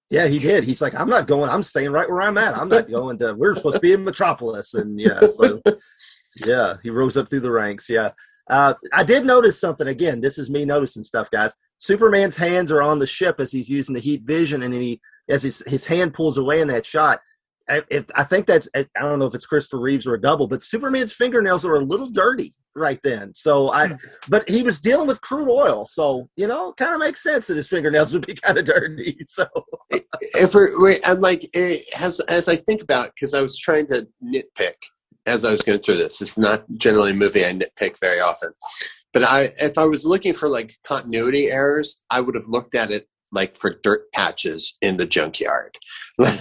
Yeah, 0.10 0.28
he 0.28 0.40
did. 0.40 0.64
He's 0.64 0.82
like, 0.82 0.94
I'm 0.94 1.10
not 1.10 1.28
going. 1.28 1.50
I'm 1.50 1.64
staying 1.64 1.92
right 1.92 2.10
where 2.10 2.22
I'm 2.22 2.38
at. 2.38 2.58
I'm 2.58 2.70
not 2.70 2.90
going 2.92 3.18
to. 3.20 3.34
We're 3.34 3.56
supposed 3.56 3.76
to 3.76 3.82
be 3.82 3.94
in 3.94 4.04
Metropolis, 4.04 4.74
and 4.74 5.00
yeah, 5.00 5.20
so 5.20 5.62
yeah, 6.46 6.76
he 6.84 6.90
rose 6.90 7.18
up 7.18 7.30
through 7.30 7.40
the 7.42 7.52
ranks. 7.52 7.90
Yeah, 7.90 8.12
uh, 8.50 8.76
I 8.94 9.04
did 9.04 9.26
notice 9.26 9.60
something. 9.60 9.88
Again, 9.88 10.22
this 10.22 10.38
is 10.38 10.50
me 10.50 10.66
noticing 10.66 11.04
stuff, 11.04 11.32
guys. 11.32 11.54
Superman's 11.78 12.36
hands 12.36 12.72
are 12.72 12.82
on 12.82 13.00
the 13.00 13.08
ship 13.08 13.40
as 13.40 13.52
he's 13.52 13.70
using 13.70 13.94
the 13.94 14.00
heat 14.00 14.24
vision, 14.24 14.62
and 14.62 14.74
he 14.74 15.02
as 15.28 15.44
his 15.44 15.64
his 15.66 15.86
hand 15.86 16.14
pulls 16.14 16.38
away 16.38 16.62
in 16.62 16.68
that 16.68 16.86
shot. 16.86 17.20
I, 17.68 17.82
if 17.90 18.06
I 18.14 18.24
think 18.24 18.46
that's 18.46 18.70
I 18.76 18.86
don't 19.00 19.18
know 19.18 19.26
if 19.26 19.34
it's 19.34 19.48
Christopher 19.48 19.82
Reeves 19.82 20.06
or 20.06 20.14
a 20.14 20.22
double, 20.22 20.48
but 20.48 20.62
Superman's 20.62 21.14
fingernails 21.14 21.66
are 21.66 21.76
a 21.76 21.80
little 21.80 22.12
dirty 22.12 22.54
right 22.76 23.00
then. 23.04 23.34
So 23.34 23.72
I, 23.72 23.88
hmm. 23.88 23.94
but 24.28 24.48
he 24.50 24.64
was 24.64 24.80
dealing 24.80 25.08
with 25.08 25.22
crude 25.22 25.50
oil, 25.50 25.86
so 25.86 26.30
you 26.36 26.48
know, 26.48 26.74
kind 26.74 26.94
of 26.94 27.00
makes 27.00 27.24
sense 27.24 27.48
that 27.48 27.58
his 27.58 27.68
fingernails 27.68 28.14
would 28.14 28.26
be 28.26 28.34
kind 28.44 28.58
of 28.58 28.66
dirty. 28.66 29.18
So 29.28 29.48
if 30.36 30.54
we're, 30.54 30.98
I'm 31.06 31.22
like 31.22 31.44
as 31.56 32.20
as 32.22 32.48
I 32.48 32.56
think 32.56 32.82
about 32.82 33.12
because 33.16 33.34
I 33.34 33.42
was 33.42 33.58
trying 33.58 33.88
to 33.88 34.08
nitpick 34.24 34.76
as 35.26 35.44
I 35.44 35.52
was 35.52 35.62
going 35.62 35.80
through 35.80 35.98
this. 35.98 36.22
It's 36.22 36.38
not 36.38 36.66
generally 36.76 37.12
a 37.12 37.16
movie 37.16 37.46
I 37.46 37.52
nitpick 37.52 38.00
very 38.00 38.20
often, 38.20 38.52
but 39.14 39.24
I 39.24 39.50
if 39.60 39.78
I 39.78 39.86
was 39.86 40.06
looking 40.06 40.34
for 40.34 40.50
like 40.50 40.76
continuity 40.86 41.52
errors, 41.52 42.04
I 42.12 42.22
would 42.22 42.36
have 42.36 42.48
looked 42.48 42.76
at 42.76 42.92
it 42.92 43.08
like 43.32 43.58
for 43.58 43.80
dirt 43.84 44.12
patches 44.14 44.78
in 44.82 44.98
the 44.98 45.06
junkyard. 45.06 45.78
like, 46.18 46.38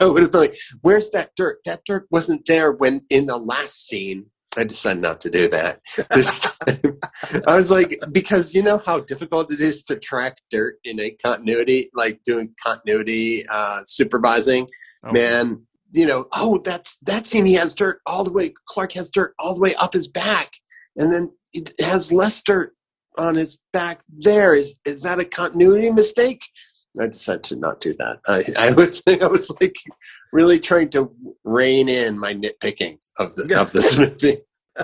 I 0.00 0.06
would 0.06 0.22
have 0.22 0.32
been 0.32 0.40
like, 0.40 0.56
"Where's 0.82 1.10
that 1.10 1.30
dirt? 1.36 1.58
That 1.64 1.82
dirt 1.84 2.06
wasn't 2.10 2.46
there 2.46 2.72
when 2.72 3.02
in 3.10 3.26
the 3.26 3.36
last 3.38 3.86
scene." 3.86 4.26
I 4.56 4.64
decided 4.64 5.02
not 5.02 5.20
to 5.22 5.30
do 5.30 5.46
that. 5.48 5.80
this 6.10 6.40
time. 6.40 6.98
I 7.46 7.54
was 7.54 7.70
like, 7.70 7.98
because 8.12 8.54
you 8.54 8.62
know 8.62 8.78
how 8.84 9.00
difficult 9.00 9.52
it 9.52 9.60
is 9.60 9.84
to 9.84 9.96
track 9.96 10.38
dirt 10.50 10.76
in 10.84 10.98
a 11.00 11.10
continuity, 11.24 11.90
like 11.94 12.20
doing 12.24 12.54
continuity 12.64 13.46
uh, 13.48 13.80
supervising. 13.84 14.66
Oh. 15.04 15.12
Man, 15.12 15.66
you 15.92 16.06
know, 16.06 16.26
oh, 16.32 16.58
that's 16.64 16.98
that 17.00 17.26
scene. 17.26 17.46
He 17.46 17.54
has 17.54 17.74
dirt 17.74 18.00
all 18.06 18.24
the 18.24 18.32
way. 18.32 18.52
Clark 18.68 18.92
has 18.92 19.10
dirt 19.10 19.34
all 19.38 19.54
the 19.54 19.60
way 19.60 19.74
up 19.76 19.92
his 19.92 20.08
back, 20.08 20.50
and 20.96 21.12
then 21.12 21.30
it 21.52 21.74
has 21.80 22.12
less 22.12 22.42
dirt 22.42 22.74
on 23.16 23.34
his 23.34 23.58
back 23.72 24.00
there. 24.08 24.54
Is 24.54 24.78
is 24.84 25.00
that 25.02 25.20
a 25.20 25.24
continuity 25.24 25.90
mistake? 25.90 26.42
I 27.00 27.06
decided 27.06 27.44
to 27.44 27.56
not 27.56 27.80
do 27.80 27.94
that. 27.94 28.20
I, 28.26 28.44
I 28.58 28.72
was 28.72 29.02
I 29.22 29.26
was 29.26 29.50
like 29.60 29.76
really 30.32 30.58
trying 30.58 30.90
to 30.90 31.12
rein 31.44 31.88
in 31.88 32.18
my 32.18 32.34
nitpicking 32.34 32.98
of 33.18 33.34
the 33.36 33.60
of 33.60 33.72
this 33.72 33.98
movie. 33.98 34.36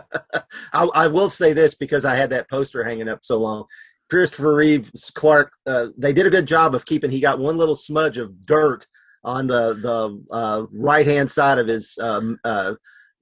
I, 0.73 0.89
I, 0.95 1.07
will 1.07 1.29
say 1.29 1.53
this 1.53 1.77
because 1.77 2.05
I 2.05 2.17
had 2.17 2.31
that 2.31 2.51
poster 2.51 2.83
hanging 2.83 3.09
up 3.09 3.21
so 3.23 3.39
long. 3.39 3.67
Christopher 4.11 4.57
Reeves 4.57 5.13
Clark, 5.15 5.53
uh, 5.67 5.89
they 5.97 6.13
did 6.13 6.27
a 6.27 6.31
good 6.31 6.47
job 6.47 6.75
of 6.75 6.85
keeping. 6.85 7.13
He 7.13 7.21
got 7.21 7.39
one 7.39 7.57
little 7.57 7.77
smudge 7.77 8.19
of 8.19 8.45
dirt 8.45 8.87
on 9.23 9.47
the 9.47 9.75
the 9.75 10.35
uh, 10.35 10.67
right 10.73 11.07
hand 11.07 11.31
side 11.31 11.59
of 11.59 11.69
his 11.69 11.97
um, 12.01 12.39
uh, 12.45 12.75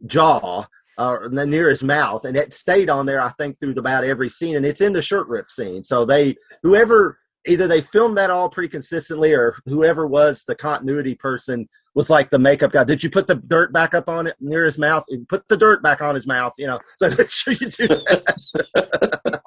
jaw, 0.06 0.64
uh, 0.98 1.18
near 1.30 1.70
his 1.70 1.84
mouth, 1.84 2.24
and 2.24 2.36
it 2.36 2.52
stayed 2.52 2.90
on 2.90 3.06
there. 3.06 3.20
I 3.20 3.30
think 3.30 3.58
through 3.58 3.72
about 3.72 4.04
every 4.04 4.30
scene, 4.30 4.56
and 4.56 4.66
it's 4.66 4.80
in 4.80 4.92
the 4.92 5.02
shirt 5.02 5.28
rip 5.28 5.50
scene. 5.50 5.84
So 5.84 6.04
they 6.04 6.36
whoever 6.62 7.18
either 7.46 7.66
they 7.66 7.80
filmed 7.80 8.16
that 8.18 8.30
all 8.30 8.48
pretty 8.48 8.68
consistently, 8.68 9.32
or 9.32 9.54
whoever 9.66 10.06
was 10.06 10.44
the 10.44 10.54
continuity 10.54 11.14
person 11.14 11.68
was 11.94 12.10
like 12.10 12.30
the 12.30 12.38
makeup 12.38 12.72
guy. 12.72 12.84
Did 12.84 13.02
you 13.02 13.10
put 13.10 13.26
the 13.26 13.34
dirt 13.34 13.72
back 13.72 13.94
up 13.94 14.08
on 14.08 14.26
it 14.26 14.36
near 14.40 14.64
his 14.64 14.78
mouth? 14.78 15.04
Put 15.28 15.48
the 15.48 15.56
dirt 15.56 15.82
back 15.82 16.02
on 16.02 16.14
his 16.14 16.26
mouth. 16.26 16.52
You 16.58 16.68
know, 16.68 16.80
so 16.96 17.08
make 17.08 17.30
sure 17.30 17.54
you 17.54 17.68
do 17.68 17.88
that. 17.88 19.42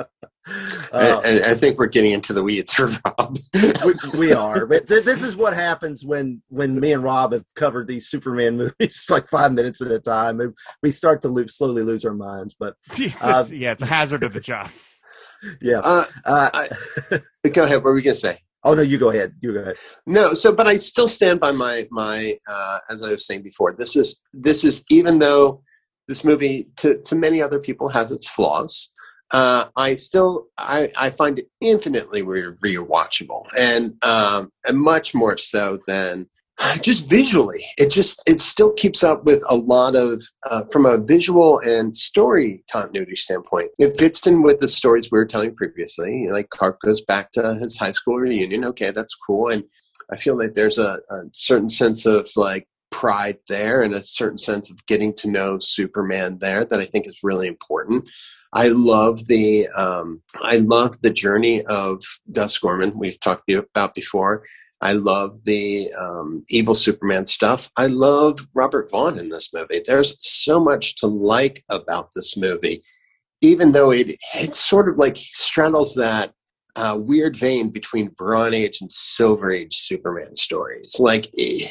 Uh, 0.92 1.20
and, 1.26 1.44
I 1.44 1.52
think 1.52 1.78
we're 1.78 1.88
getting 1.88 2.12
into 2.12 2.32
the 2.32 2.42
weeds 2.42 2.72
for 2.72 2.86
Rob. 2.86 3.36
we, 3.84 4.18
we, 4.18 4.32
are, 4.32 4.64
but 4.64 4.88
th- 4.88 5.04
this 5.04 5.22
is 5.22 5.36
what 5.36 5.52
happens 5.52 6.06
when 6.06 6.40
when 6.48 6.80
me 6.80 6.92
and 6.92 7.02
Rob 7.02 7.32
have 7.32 7.44
covered 7.54 7.86
these 7.86 8.08
Superman 8.08 8.56
movies 8.56 9.04
like 9.10 9.28
five 9.28 9.52
minutes 9.52 9.82
at 9.82 9.90
a 9.90 10.00
time. 10.00 10.40
We 10.82 10.90
start 10.90 11.20
to 11.22 11.28
lose, 11.28 11.54
slowly 11.54 11.82
lose 11.82 12.06
our 12.06 12.14
minds. 12.14 12.56
But 12.58 12.76
uh, 13.20 13.44
yeah, 13.50 13.72
it's 13.72 13.82
a 13.82 13.86
hazard 13.86 14.22
of 14.22 14.32
the 14.32 14.40
job. 14.40 14.70
Yeah. 15.60 15.80
Uh, 15.84 16.04
uh 16.24 16.50
I, 16.52 16.68
go 17.52 17.64
ahead. 17.64 17.76
What 17.76 17.84
were 17.84 17.94
we 17.94 18.02
gonna 18.02 18.14
say? 18.14 18.40
Oh 18.64 18.74
no, 18.74 18.82
you 18.82 18.98
go 18.98 19.10
ahead. 19.10 19.34
You 19.40 19.52
go 19.52 19.60
ahead. 19.60 19.76
No, 20.06 20.34
so 20.34 20.54
but 20.54 20.66
I 20.66 20.78
still 20.78 21.08
stand 21.08 21.40
by 21.40 21.52
my 21.52 21.86
my 21.90 22.36
uh, 22.50 22.78
as 22.90 23.06
I 23.06 23.12
was 23.12 23.26
saying 23.26 23.42
before. 23.42 23.72
This 23.72 23.96
is 23.96 24.22
this 24.32 24.64
is 24.64 24.84
even 24.90 25.18
though 25.18 25.62
this 26.08 26.24
movie 26.24 26.68
to 26.78 27.00
to 27.02 27.14
many 27.14 27.40
other 27.40 27.60
people 27.60 27.88
has 27.88 28.10
its 28.10 28.28
flaws 28.28 28.92
uh, 29.30 29.66
I 29.76 29.94
still 29.96 30.46
I, 30.56 30.90
I 30.96 31.10
find 31.10 31.38
it 31.38 31.46
infinitely 31.60 32.22
re- 32.22 32.54
rewatchable 32.64 33.44
and 33.58 33.92
um, 34.02 34.50
and 34.66 34.78
much 34.78 35.14
more 35.14 35.36
so 35.36 35.78
than 35.86 36.28
just 36.82 37.08
visually. 37.08 37.64
It 37.76 37.90
just 37.90 38.22
it 38.26 38.40
still 38.40 38.72
keeps 38.72 39.02
up 39.02 39.24
with 39.24 39.42
a 39.48 39.56
lot 39.56 39.94
of 39.94 40.22
uh, 40.50 40.64
from 40.72 40.86
a 40.86 40.98
visual 40.98 41.60
and 41.60 41.96
story 41.96 42.64
continuity 42.70 43.16
standpoint. 43.16 43.70
It 43.78 43.96
fits 43.96 44.26
in 44.26 44.42
with 44.42 44.60
the 44.60 44.68
stories 44.68 45.10
we 45.10 45.18
were 45.18 45.26
telling 45.26 45.54
previously. 45.54 46.28
Like 46.28 46.50
Clark 46.50 46.80
goes 46.84 47.00
back 47.00 47.30
to 47.32 47.54
his 47.54 47.78
high 47.78 47.92
school 47.92 48.16
reunion. 48.16 48.64
Okay, 48.64 48.90
that's 48.90 49.14
cool, 49.14 49.48
and 49.48 49.64
I 50.12 50.16
feel 50.16 50.36
like 50.36 50.54
there's 50.54 50.78
a, 50.78 50.98
a 51.10 51.22
certain 51.32 51.68
sense 51.68 52.06
of 52.06 52.28
like 52.36 52.66
pride 52.90 53.38
there 53.48 53.82
and 53.82 53.94
a 53.94 54.00
certain 54.00 54.38
sense 54.38 54.70
of 54.70 54.86
getting 54.86 55.14
to 55.14 55.30
know 55.30 55.58
Superman 55.60 56.38
there 56.40 56.64
that 56.64 56.80
I 56.80 56.86
think 56.86 57.06
is 57.06 57.20
really 57.22 57.46
important. 57.46 58.10
I 58.54 58.68
love 58.68 59.26
the 59.26 59.68
um, 59.76 60.22
I 60.42 60.56
love 60.56 61.00
the 61.02 61.10
journey 61.10 61.62
of 61.66 62.02
Gus 62.32 62.56
Gorman. 62.58 62.98
We've 62.98 63.20
talked 63.20 63.50
about 63.50 63.94
before. 63.94 64.42
I 64.80 64.92
love 64.92 65.44
the 65.44 65.90
um, 65.98 66.44
evil 66.48 66.74
Superman 66.74 67.26
stuff. 67.26 67.70
I 67.76 67.86
love 67.86 68.46
Robert 68.54 68.90
Vaughn 68.90 69.18
in 69.18 69.28
this 69.28 69.52
movie. 69.52 69.80
There's 69.84 70.16
so 70.20 70.60
much 70.60 70.96
to 70.96 71.06
like 71.06 71.64
about 71.68 72.10
this 72.14 72.36
movie, 72.36 72.84
even 73.40 73.72
though 73.72 73.90
it 73.90 74.16
it 74.34 74.54
sort 74.54 74.88
of 74.88 74.96
like 74.96 75.16
straddles 75.16 75.94
that 75.94 76.32
uh, 76.76 76.96
weird 77.00 77.34
vein 77.34 77.70
between 77.70 78.14
Bronze 78.16 78.54
Age 78.54 78.78
and 78.80 78.92
Silver 78.92 79.50
Age 79.50 79.74
Superman 79.74 80.36
stories. 80.36 80.96
Like 81.00 81.28
eh, 81.38 81.66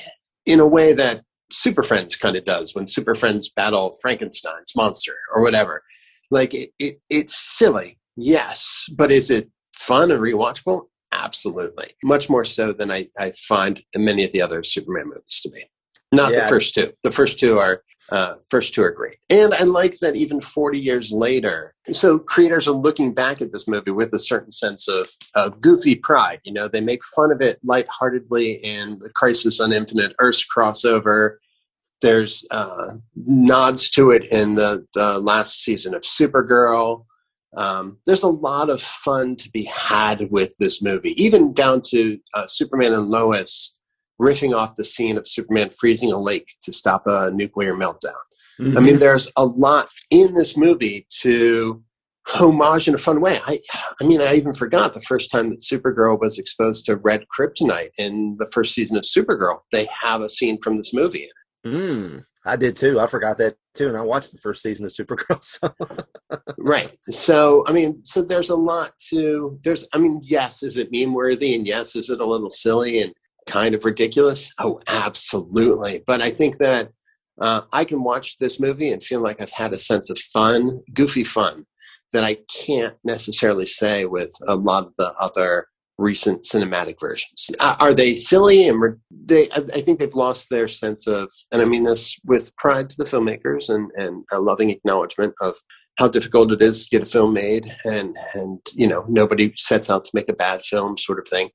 in 0.46 0.60
a 0.60 0.68
way 0.68 0.94
that 0.94 1.22
Super 1.50 1.84
Friends 1.84 2.16
kind 2.16 2.36
of 2.36 2.44
does 2.44 2.76
when 2.76 2.88
Super 2.88 3.16
Friends 3.16 3.50
battle 3.50 3.96
Frankenstein's 4.02 4.76
monster 4.76 5.16
or 5.34 5.42
whatever. 5.42 5.84
Like 6.30 6.54
it, 6.54 6.72
it 6.78 7.00
it's 7.10 7.36
silly, 7.36 8.00
yes, 8.18 8.86
but 8.98 9.12
is 9.12 9.32
it 9.32 9.50
fun 9.74 10.12
and 10.12 10.22
rewatchable? 10.22 10.88
Absolutely. 11.12 11.92
Much 12.04 12.30
more 12.30 12.46
so 12.46 12.74
than 12.74 12.92
I, 12.92 13.08
I 13.20 13.32
find 13.32 13.82
many 13.96 14.24
of 14.24 14.32
the 14.32 14.42
other 14.42 14.64
Superman 14.64 15.08
movies 15.08 15.42
to 15.44 15.50
be. 15.50 15.64
Not 16.12 16.32
Yeah. 16.32 16.44
the 16.44 16.50
first 16.50 16.74
two. 16.74 16.94
The 17.04 17.12
first 17.12 17.40
two 17.40 17.60
are 17.60 17.84
uh, 18.10 18.36
first 18.50 18.74
two 18.74 18.82
are 18.82 18.92
great, 18.92 19.18
and 19.30 19.54
I 19.54 19.64
like 19.64 20.00
that 20.00 20.16
even 20.16 20.40
forty 20.40 20.80
years 20.80 21.12
later. 21.12 21.76
So 21.92 22.18
creators 22.18 22.66
are 22.66 22.72
looking 22.72 23.14
back 23.14 23.42
at 23.42 23.52
this 23.52 23.68
movie 23.68 23.92
with 23.92 24.14
a 24.14 24.20
certain 24.20 24.52
sense 24.52 24.88
of, 24.88 25.10
of 25.36 25.60
goofy 25.60 25.96
pride. 25.96 26.40
You 26.46 26.54
know, 26.54 26.70
they 26.70 26.80
make 26.80 27.04
fun 27.04 27.34
of 27.34 27.42
it 27.42 27.60
lightheartedly 27.62 28.54
in 28.64 29.00
the 29.00 29.10
Crisis 29.10 29.60
on 29.60 29.74
Infinite 29.74 30.16
Earths 30.20 30.46
crossover. 30.48 31.38
There's 32.02 32.46
uh, 32.52 32.94
nods 33.16 33.90
to 33.92 34.12
it 34.12 34.32
in 34.32 34.56
the 34.56 34.86
the 34.94 35.20
last 35.20 35.62
season 35.62 35.94
of 35.94 36.04
Supergirl. 36.04 37.04
Um, 37.58 37.98
there's 38.06 38.24
a 38.24 38.28
lot 38.28 38.70
of 38.70 38.82
fun 38.82 39.36
to 39.38 39.50
be 39.52 39.64
had 39.64 40.30
with 40.32 40.54
this 40.60 40.82
movie, 40.82 41.22
even 41.22 41.54
down 41.54 41.82
to 41.90 42.18
uh, 42.36 42.46
Superman 42.46 42.94
and 42.94 43.08
Lois 43.08 43.80
riffing 44.22 44.56
off 44.56 44.76
the 44.76 44.86
scene 44.86 45.18
of 45.18 45.28
Superman 45.28 45.70
freezing 45.70 46.12
a 46.12 46.20
lake 46.20 46.48
to 46.64 46.72
stop 46.72 47.04
a 47.06 47.32
nuclear 47.32 47.76
meltdown. 47.76 48.18
I 48.60 48.80
mean, 48.80 48.98
there's 48.98 49.32
a 49.38 49.46
lot 49.46 49.88
in 50.10 50.34
this 50.34 50.58
movie 50.58 51.06
to 51.22 51.84
homage 52.28 52.88
in 52.88 52.96
a 52.96 53.00
fun 53.00 53.22
way. 53.22 53.40
I, 53.46 53.60
I 54.02 54.04
mean, 54.04 54.22
I 54.22 54.36
even 54.36 54.54
forgot 54.54 54.94
the 54.94 55.02
first 55.02 55.32
time 55.32 55.50
that 55.50 55.60
Supergirl 55.60 56.20
was 56.20 56.38
exposed 56.38 56.86
to 56.86 56.98
red 56.98 57.26
kryptonite 57.38 57.92
in 57.98 58.36
the 58.40 58.48
first 58.48 58.74
season 58.74 58.98
of 58.98 59.04
Supergirl. 59.04 59.60
They 59.72 59.88
have 60.02 60.22
a 60.22 60.30
scene 60.30 60.60
from 60.62 60.78
this 60.78 60.94
movie. 60.94 61.30
Mm, 61.66 62.26
I 62.48 62.56
did 62.56 62.76
too. 62.76 63.00
I 63.00 63.08
forgot 63.08 63.38
that 63.38 63.58
too, 63.76 63.88
and 63.88 63.98
I 63.98 64.02
watched 64.02 64.32
the 64.32 64.38
first 64.38 64.62
season 64.62 64.86
of 64.86 64.92
Supergirl. 64.92 65.44
So. 65.44 65.74
Right. 66.58 66.92
So, 67.00 67.64
I 67.68 67.72
mean, 67.72 67.98
so 68.04 68.22
there's 68.22 68.50
a 68.50 68.56
lot 68.56 68.92
to, 69.10 69.58
there's, 69.64 69.88
I 69.94 69.98
mean, 69.98 70.20
yes, 70.24 70.62
is 70.64 70.76
it 70.76 70.90
meme 70.92 71.14
worthy? 71.14 71.56
And 71.56 71.66
yes, 71.66 71.96
is 71.96 72.10
it 72.10 72.20
a 72.20 72.26
little 72.26 72.50
silly 72.50 73.02
and 73.02 73.14
kind 73.46 73.74
of 73.74 73.86
ridiculous? 73.86 74.52
Oh, 74.60 74.82
absolutely. 74.88 76.04
But 76.06 76.22
I 76.22 76.32
think 76.32 76.58
that 76.58 76.92
uh, 77.40 77.62
I 77.72 77.86
can 77.86 78.04
watch 78.04 78.38
this 78.40 78.60
movie 78.60 78.92
and 78.92 79.02
feel 79.02 79.22
like 79.22 79.42
I've 79.42 79.52
had 79.52 79.72
a 79.72 79.78
sense 79.78 80.10
of 80.10 80.18
fun, 80.20 80.82
goofy 80.94 81.24
fun, 81.24 81.66
that 82.12 82.24
I 82.24 82.38
can't 82.54 82.98
necessarily 83.06 83.66
say 83.66 84.06
with 84.06 84.34
a 84.48 84.56
lot 84.56 84.88
of 84.88 84.94
the 84.98 85.14
other 85.20 85.68
recent 85.98 86.44
cinematic 86.44 87.00
versions. 87.00 87.50
Uh, 87.60 87.76
are 87.80 87.94
they 87.94 88.16
silly? 88.16 88.68
And 88.68 88.82
re- 88.82 88.92
they, 89.10 89.50
I, 89.56 89.82
think 89.82 90.00
they've 90.00 90.14
lost 90.14 90.50
their 90.50 90.68
sense 90.68 91.08
of, 91.08 91.32
and 91.52 91.62
I 91.62 91.66
mean 91.66 91.84
this 91.84 92.20
with 92.24 92.56
pride 92.58 92.90
to 92.92 92.96
the 92.98 93.06
filmmakers 93.06 93.70
and, 93.74 93.92
and 93.96 94.24
a 94.32 94.40
loving 94.40 94.70
acknowledgement 94.70 95.34
of 95.42 95.56
how 95.98 96.08
difficult 96.08 96.52
it 96.52 96.62
is 96.62 96.88
to 96.88 96.98
get 96.98 97.08
a 97.08 97.12
film 97.12 97.34
made 97.34 97.66
and 97.86 98.16
and 98.34 98.60
you 98.76 98.88
know 98.88 99.06
nobody 99.08 99.52
sets 99.58 99.90
out 99.90 100.06
to 100.06 100.12
make 100.14 100.30
a 100.30 100.34
bad 100.34 100.62
film 100.62 100.98
sort 100.98 101.20
of 101.20 101.28
thing 101.28 101.50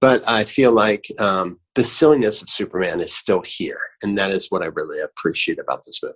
but 0.00 0.26
i 0.28 0.44
feel 0.44 0.72
like 0.72 1.04
um, 1.18 1.58
the 1.74 1.84
silliness 1.84 2.40
of 2.42 2.48
superman 2.48 3.00
is 3.00 3.12
still 3.12 3.42
here 3.44 3.80
and 4.02 4.16
that 4.16 4.30
is 4.30 4.46
what 4.50 4.62
i 4.62 4.66
really 4.66 5.00
appreciate 5.00 5.58
about 5.58 5.82
this 5.84 6.00
movie 6.02 6.14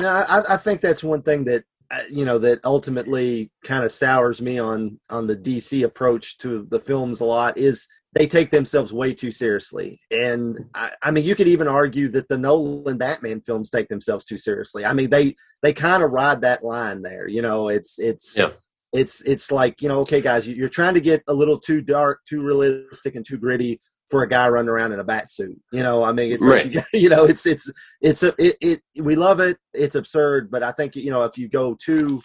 No, 0.00 0.08
I, 0.08 0.42
I 0.50 0.56
think 0.56 0.80
that's 0.80 1.02
one 1.02 1.22
thing 1.22 1.44
that 1.44 1.64
Uh, 1.90 2.00
you 2.10 2.24
know 2.24 2.38
that 2.38 2.60
ultimately 2.64 3.50
kind 3.64 3.84
of 3.84 3.92
sours 3.92 4.40
me 4.40 4.58
on 4.58 4.98
on 5.10 5.26
the 5.26 5.36
DC 5.36 5.84
approach 5.84 6.38
to 6.38 6.66
the 6.70 6.80
films 6.80 7.20
a 7.20 7.24
lot 7.24 7.58
is 7.58 7.86
they 8.14 8.26
take 8.26 8.50
themselves 8.50 8.92
way 8.92 9.12
too 9.12 9.30
seriously, 9.30 9.98
and 10.10 10.58
I, 10.74 10.92
I 11.02 11.10
mean 11.10 11.24
you 11.24 11.34
could 11.34 11.48
even 11.48 11.68
argue 11.68 12.08
that 12.10 12.28
the 12.28 12.38
Nolan 12.38 12.96
Batman 12.96 13.40
films 13.42 13.68
take 13.70 13.88
themselves 13.88 14.24
too 14.24 14.38
seriously. 14.38 14.84
I 14.84 14.92
mean 14.94 15.10
they 15.10 15.34
they 15.62 15.72
kind 15.74 16.02
of 16.02 16.10
ride 16.10 16.40
that 16.42 16.64
line 16.64 17.02
there. 17.02 17.28
You 17.28 17.42
know, 17.42 17.68
it's 17.68 17.98
it's. 17.98 18.36
Yeah. 18.38 18.50
It's 18.96 19.22
it's 19.22 19.50
like 19.50 19.82
you 19.82 19.88
know, 19.88 19.98
okay, 20.02 20.20
guys, 20.20 20.46
you- 20.46 20.54
you're 20.54 20.68
trying 20.68 20.94
to 20.94 21.00
get 21.00 21.20
a 21.26 21.34
little 21.34 21.58
too 21.58 21.80
dark, 21.82 22.20
too 22.28 22.38
realistic, 22.38 23.16
and 23.16 23.26
too 23.26 23.38
gritty 23.38 23.80
for 24.10 24.22
a 24.22 24.28
guy 24.28 24.48
running 24.48 24.68
around 24.68 24.92
in 24.92 25.00
a 25.00 25.04
bat 25.04 25.30
suit. 25.30 25.60
You 25.72 25.82
know, 25.82 26.04
I 26.04 26.12
mean, 26.12 26.32
it's 26.32 26.42
like, 26.74 26.84
you 26.92 27.08
know, 27.08 27.24
it's 27.24 27.46
it's 27.46 27.70
it's 28.00 28.22
a 28.22 28.34
it, 28.38 28.56
it 28.60 28.82
we 29.02 29.16
love 29.16 29.40
it. 29.40 29.56
It's 29.72 29.94
absurd, 29.94 30.50
but 30.50 30.62
I 30.62 30.72
think 30.72 30.96
you 30.96 31.10
know 31.10 31.22
if 31.22 31.38
you 31.38 31.48
go 31.48 31.74
too 31.74 32.20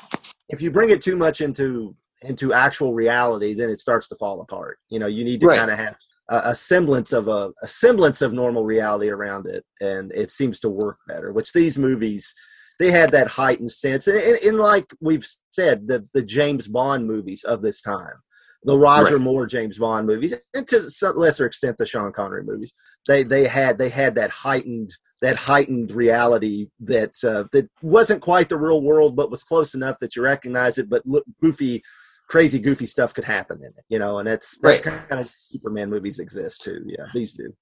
if 0.49 0.61
you 0.61 0.71
bring 0.71 0.89
it 0.89 1.01
too 1.01 1.15
much 1.15 1.41
into 1.41 1.95
into 2.21 2.51
actual 2.53 2.93
reality, 2.93 3.53
then 3.53 3.69
it 3.69 3.79
starts 3.79 4.07
to 4.09 4.15
fall 4.15 4.41
apart. 4.41 4.77
You 4.89 4.99
know, 4.99 5.07
you 5.07 5.23
need 5.23 5.39
to 5.41 5.47
Right. 5.47 5.57
kind 5.57 5.71
of 5.71 5.77
have 5.79 5.95
a, 6.29 6.41
a 6.45 6.55
semblance 6.55 7.13
of 7.13 7.27
a, 7.27 7.51
a 7.63 7.67
semblance 7.67 8.21
of 8.21 8.33
normal 8.33 8.65
reality 8.65 9.09
around 9.09 9.47
it, 9.47 9.63
and 9.79 10.11
it 10.13 10.31
seems 10.31 10.59
to 10.61 10.69
work 10.69 10.97
better. 11.07 11.31
Which 11.31 11.53
these 11.53 11.77
movies 11.77 12.33
they 12.79 12.91
had 12.91 13.11
that 13.11 13.27
heightened 13.27 13.71
sense, 13.71 14.07
and, 14.07 14.17
and, 14.17 14.37
and 14.43 14.57
like 14.57 14.93
we've 15.01 15.25
said, 15.51 15.87
the 15.87 16.07
the 16.13 16.23
James 16.23 16.67
Bond 16.67 17.07
movies 17.07 17.43
of 17.43 17.61
this 17.61 17.81
time. 17.81 18.15
The 18.63 18.77
Roger 18.77 19.15
Right. 19.15 19.23
Moore 19.23 19.45
James 19.47 19.77
Bond 19.77 20.05
movies, 20.05 20.35
and 20.53 20.67
to 20.67 20.89
some 20.89 21.15
lesser 21.15 21.45
extent 21.45 21.77
the 21.77 21.85
Sean 21.85 22.11
Connery 22.11 22.43
movies, 22.43 22.73
they 23.07 23.23
they 23.23 23.47
had 23.47 23.77
they 23.77 23.89
had 23.89 24.15
that 24.15 24.31
heightened 24.31 24.89
that 25.21 25.35
heightened 25.37 25.91
reality 25.91 26.67
that 26.79 27.13
uh, 27.23 27.45
that 27.51 27.69
wasn't 27.81 28.21
quite 28.21 28.49
the 28.49 28.57
real 28.57 28.81
world, 28.81 29.15
but 29.15 29.31
was 29.31 29.43
close 29.43 29.73
enough 29.73 29.97
that 29.99 30.15
you 30.15 30.21
recognize 30.21 30.77
it. 30.77 30.89
But 30.89 31.03
look, 31.05 31.23
goofy, 31.41 31.83
crazy, 32.27 32.59
goofy 32.59 32.85
stuff 32.85 33.13
could 33.13 33.25
happen 33.25 33.59
in 33.59 33.67
it, 33.67 33.83
you 33.89 33.99
know. 33.99 34.19
And 34.19 34.27
that's 34.27 34.57
that's 34.59 34.85
Right. 34.85 35.07
kind 35.09 35.21
of 35.21 35.29
Superman 35.33 35.89
movies 35.89 36.19
exist 36.19 36.61
too. 36.63 36.81
Yeah, 36.85 37.05
these 37.13 37.33
do. 37.33 37.53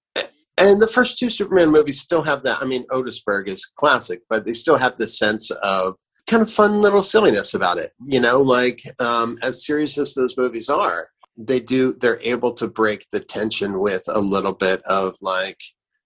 and 0.60 0.82
the 0.82 0.88
first 0.88 1.20
two 1.20 1.30
superman 1.30 1.70
movies 1.72 2.02
still 2.02 2.24
have 2.24 2.42
that 2.42 2.58
i 2.62 2.66
mean 2.66 2.84
otisburg 2.90 3.48
is 3.48 3.64
classic 3.76 4.22
but 4.28 4.44
they 4.48 4.54
still 4.54 4.76
have 4.78 4.98
this 4.98 5.16
sense 5.20 5.52
of 5.62 5.94
kind 6.28 6.44
of 6.44 6.52
fun 6.52 6.82
little 6.82 7.02
silliness 7.02 7.54
about 7.54 7.78
it 7.78 7.94
you 8.06 8.20
know 8.20 8.40
like 8.40 8.82
um, 9.00 9.38
as 9.42 9.66
serious 9.66 9.98
as 9.98 10.14
those 10.14 10.38
movies 10.38 10.70
are 10.70 11.10
they 11.38 11.60
do 11.60 11.94
they're 12.02 12.20
able 12.24 12.54
to 12.54 12.68
break 12.68 13.06
the 13.12 13.20
tension 13.20 13.80
with 13.80 14.04
a 14.08 14.20
little 14.20 14.54
bit 14.54 14.82
of 14.84 15.16
like 15.22 15.60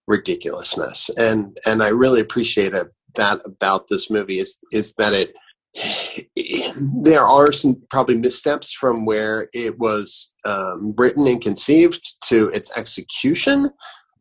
ridiculousness. 0.08 1.10
And 1.18 1.58
and 1.66 1.82
i 1.82 1.88
really 1.88 2.22
appreciate 2.22 2.74
it, 2.74 2.88
that 3.16 3.40
about 3.46 3.88
this 3.88 4.10
movie 4.10 4.40
is 4.40 4.58
is 4.72 4.94
that 4.96 5.14
it 5.14 5.34
there 7.04 7.26
are 7.26 7.52
some 7.52 7.82
probably 7.90 8.18
missteps 8.18 8.74
from 8.74 9.06
where 9.06 9.48
it 9.54 9.80
was 9.80 10.34
um, 10.44 10.94
written 10.98 11.28
and 11.28 11.42
conceived 11.42 12.18
to 12.28 12.50
its 12.50 12.76
execution 12.76 13.72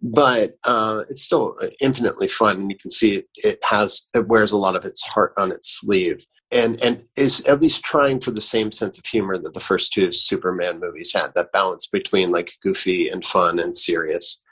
but 0.03 0.55
uh, 0.65 1.03
it's 1.09 1.23
still 1.23 1.57
infinitely 1.81 2.29
fun 2.29 2.57
and 2.57 2.71
you 2.71 2.77
can 2.77 2.91
see 2.91 3.17
it, 3.17 3.29
it 3.37 3.59
has 3.69 4.09
it 4.15 4.29
wears 4.29 4.53
a 4.53 4.57
lot 4.57 4.77
of 4.77 4.85
its 4.85 5.03
heart 5.03 5.33
on 5.37 5.53
its 5.53 5.81
sleeve. 5.81 6.25
And 6.53 6.83
and 6.83 7.01
is 7.17 7.45
at 7.47 7.63
least 7.63 7.85
trying 7.85 8.19
for 8.19 8.33
the 8.33 8.41
same 8.41 8.73
sense 8.73 8.99
of 8.99 9.07
humor 9.07 9.39
that 9.39 9.55
the 9.55 9.61
first 9.61 9.93
two 9.93 10.11
superman 10.11 10.81
movies 10.81 11.13
had 11.15 11.33
that 11.37 11.53
balance 11.53 11.87
between 11.87 12.33
like 12.33 12.53
goofy 12.63 13.09
and 13.09 13.25
fun 13.25 13.61
and 13.61 13.77
serious. 13.77 14.43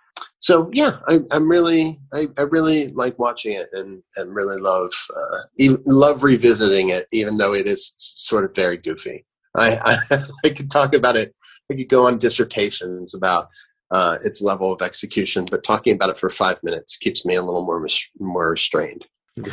So 0.40 0.70
yeah 0.72 0.99
I, 1.09 1.20
i'm 1.32 1.49
really 1.49 1.99
I, 2.12 2.26
I 2.38 2.42
really 2.42 2.88
like 2.88 3.18
watching 3.18 3.55
it 3.55 3.68
and 3.72 4.03
and 4.16 4.34
really 4.34 4.61
love 4.61 4.92
uh, 5.16 5.38
even, 5.59 5.82
love 5.86 6.22
revisiting 6.22 6.90
it 6.90 7.07
even 7.12 7.36
though 7.36 7.53
it 7.53 7.66
is 7.66 7.92
sort 7.96 8.44
of 8.44 8.55
very 8.55 8.76
goofy. 8.76 9.24
I 9.57 9.76
i, 10.11 10.16
I 10.44 10.49
could 10.51 10.70
talk 10.70 10.94
about 10.94 11.16
it 11.16 11.34
i 11.70 11.74
could 11.74 11.88
go 11.88 12.07
on 12.07 12.18
dissertations 12.18 13.14
about 13.14 13.49
uh, 13.91 14.18
its 14.22 14.43
level 14.43 14.72
of 14.72 14.82
execution, 14.82 15.47
but 15.51 15.64
talking 15.64 15.95
about 15.95 16.11
it 16.11 16.18
for 16.18 16.28
five 16.28 16.62
minutes 16.62 16.97
keeps 16.97 17.24
me 17.24 17.34
a 17.34 17.43
little 17.43 17.64
more 17.64 17.86
more 18.18 18.51
restrained. 18.51 19.07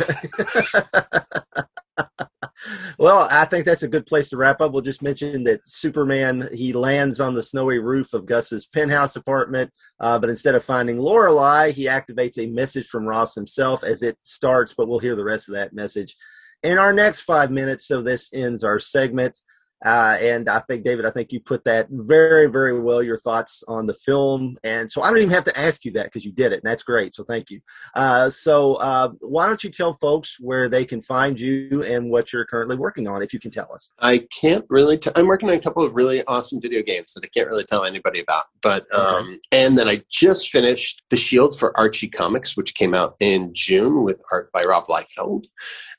well, 2.97 3.27
I 3.29 3.45
think 3.45 3.65
that's 3.65 3.83
a 3.83 3.87
good 3.87 4.05
place 4.05 4.29
to 4.29 4.37
wrap 4.37 4.61
up. 4.61 4.71
We'll 4.71 4.81
just 4.81 5.01
mention 5.01 5.43
that 5.45 5.61
Superman 5.67 6.49
he 6.53 6.73
lands 6.73 7.19
on 7.19 7.33
the 7.33 7.43
snowy 7.43 7.79
roof 7.79 8.13
of 8.13 8.25
Gus's 8.25 8.65
penthouse 8.65 9.15
apartment, 9.15 9.71
uh, 9.99 10.19
but 10.19 10.29
instead 10.29 10.55
of 10.55 10.63
finding 10.63 10.99
Lorelei, 10.99 11.71
he 11.71 11.85
activates 11.85 12.37
a 12.37 12.47
message 12.47 12.87
from 12.87 13.05
Ross 13.05 13.35
himself 13.35 13.83
as 13.83 14.01
it 14.01 14.17
starts. 14.23 14.73
But 14.73 14.87
we'll 14.87 14.99
hear 14.99 15.15
the 15.15 15.23
rest 15.23 15.49
of 15.49 15.55
that 15.55 15.73
message 15.73 16.15
in 16.63 16.77
our 16.77 16.93
next 16.93 17.21
five 17.21 17.51
minutes. 17.51 17.87
So 17.87 18.01
this 18.01 18.33
ends 18.33 18.63
our 18.63 18.79
segment. 18.79 19.39
Uh, 19.83 20.17
and 20.21 20.49
I 20.49 20.59
think, 20.59 20.83
David, 20.83 21.05
I 21.05 21.11
think 21.11 21.31
you 21.31 21.39
put 21.39 21.65
that 21.65 21.87
very, 21.89 22.49
very 22.49 22.79
well. 22.79 23.03
Your 23.03 23.17
thoughts 23.17 23.63
on 23.67 23.87
the 23.87 23.93
film, 23.93 24.57
and 24.63 24.89
so 24.89 25.01
I 25.01 25.09
don't 25.09 25.19
even 25.19 25.31
have 25.31 25.43
to 25.45 25.59
ask 25.59 25.83
you 25.85 25.91
that 25.91 26.05
because 26.05 26.25
you 26.25 26.31
did 26.31 26.51
it, 26.51 26.61
and 26.63 26.71
that's 26.71 26.83
great. 26.83 27.13
So 27.13 27.23
thank 27.23 27.49
you. 27.49 27.59
Uh, 27.93 28.29
so 28.29 28.75
uh, 28.75 29.09
why 29.19 29.47
don't 29.47 29.63
you 29.63 29.69
tell 29.69 29.93
folks 29.93 30.37
where 30.39 30.69
they 30.69 30.85
can 30.85 31.01
find 31.01 31.39
you 31.39 31.83
and 31.83 32.09
what 32.09 32.31
you're 32.31 32.45
currently 32.45 32.75
working 32.75 33.07
on, 33.07 33.21
if 33.21 33.33
you 33.33 33.39
can 33.39 33.51
tell 33.51 33.71
us? 33.73 33.91
I 33.99 34.27
can't 34.41 34.65
really. 34.69 34.97
T- 34.97 35.11
I'm 35.15 35.27
working 35.27 35.49
on 35.49 35.55
a 35.55 35.59
couple 35.59 35.83
of 35.83 35.93
really 35.93 36.23
awesome 36.25 36.61
video 36.61 36.81
games 36.81 37.13
that 37.13 37.23
I 37.23 37.27
can't 37.27 37.49
really 37.49 37.65
tell 37.65 37.83
anybody 37.83 38.21
about. 38.21 38.45
But 38.61 38.85
um, 38.93 39.39
and 39.51 39.77
then 39.77 39.87
I 39.87 39.99
just 40.09 40.49
finished 40.49 41.03
The 41.09 41.17
Shield 41.17 41.57
for 41.57 41.77
Archie 41.77 42.09
Comics, 42.09 42.55
which 42.57 42.75
came 42.75 42.93
out 42.93 43.15
in 43.19 43.51
June 43.53 44.03
with 44.03 44.21
art 44.31 44.51
by 44.51 44.63
Rob 44.63 44.85
Liefeld. 44.85 45.45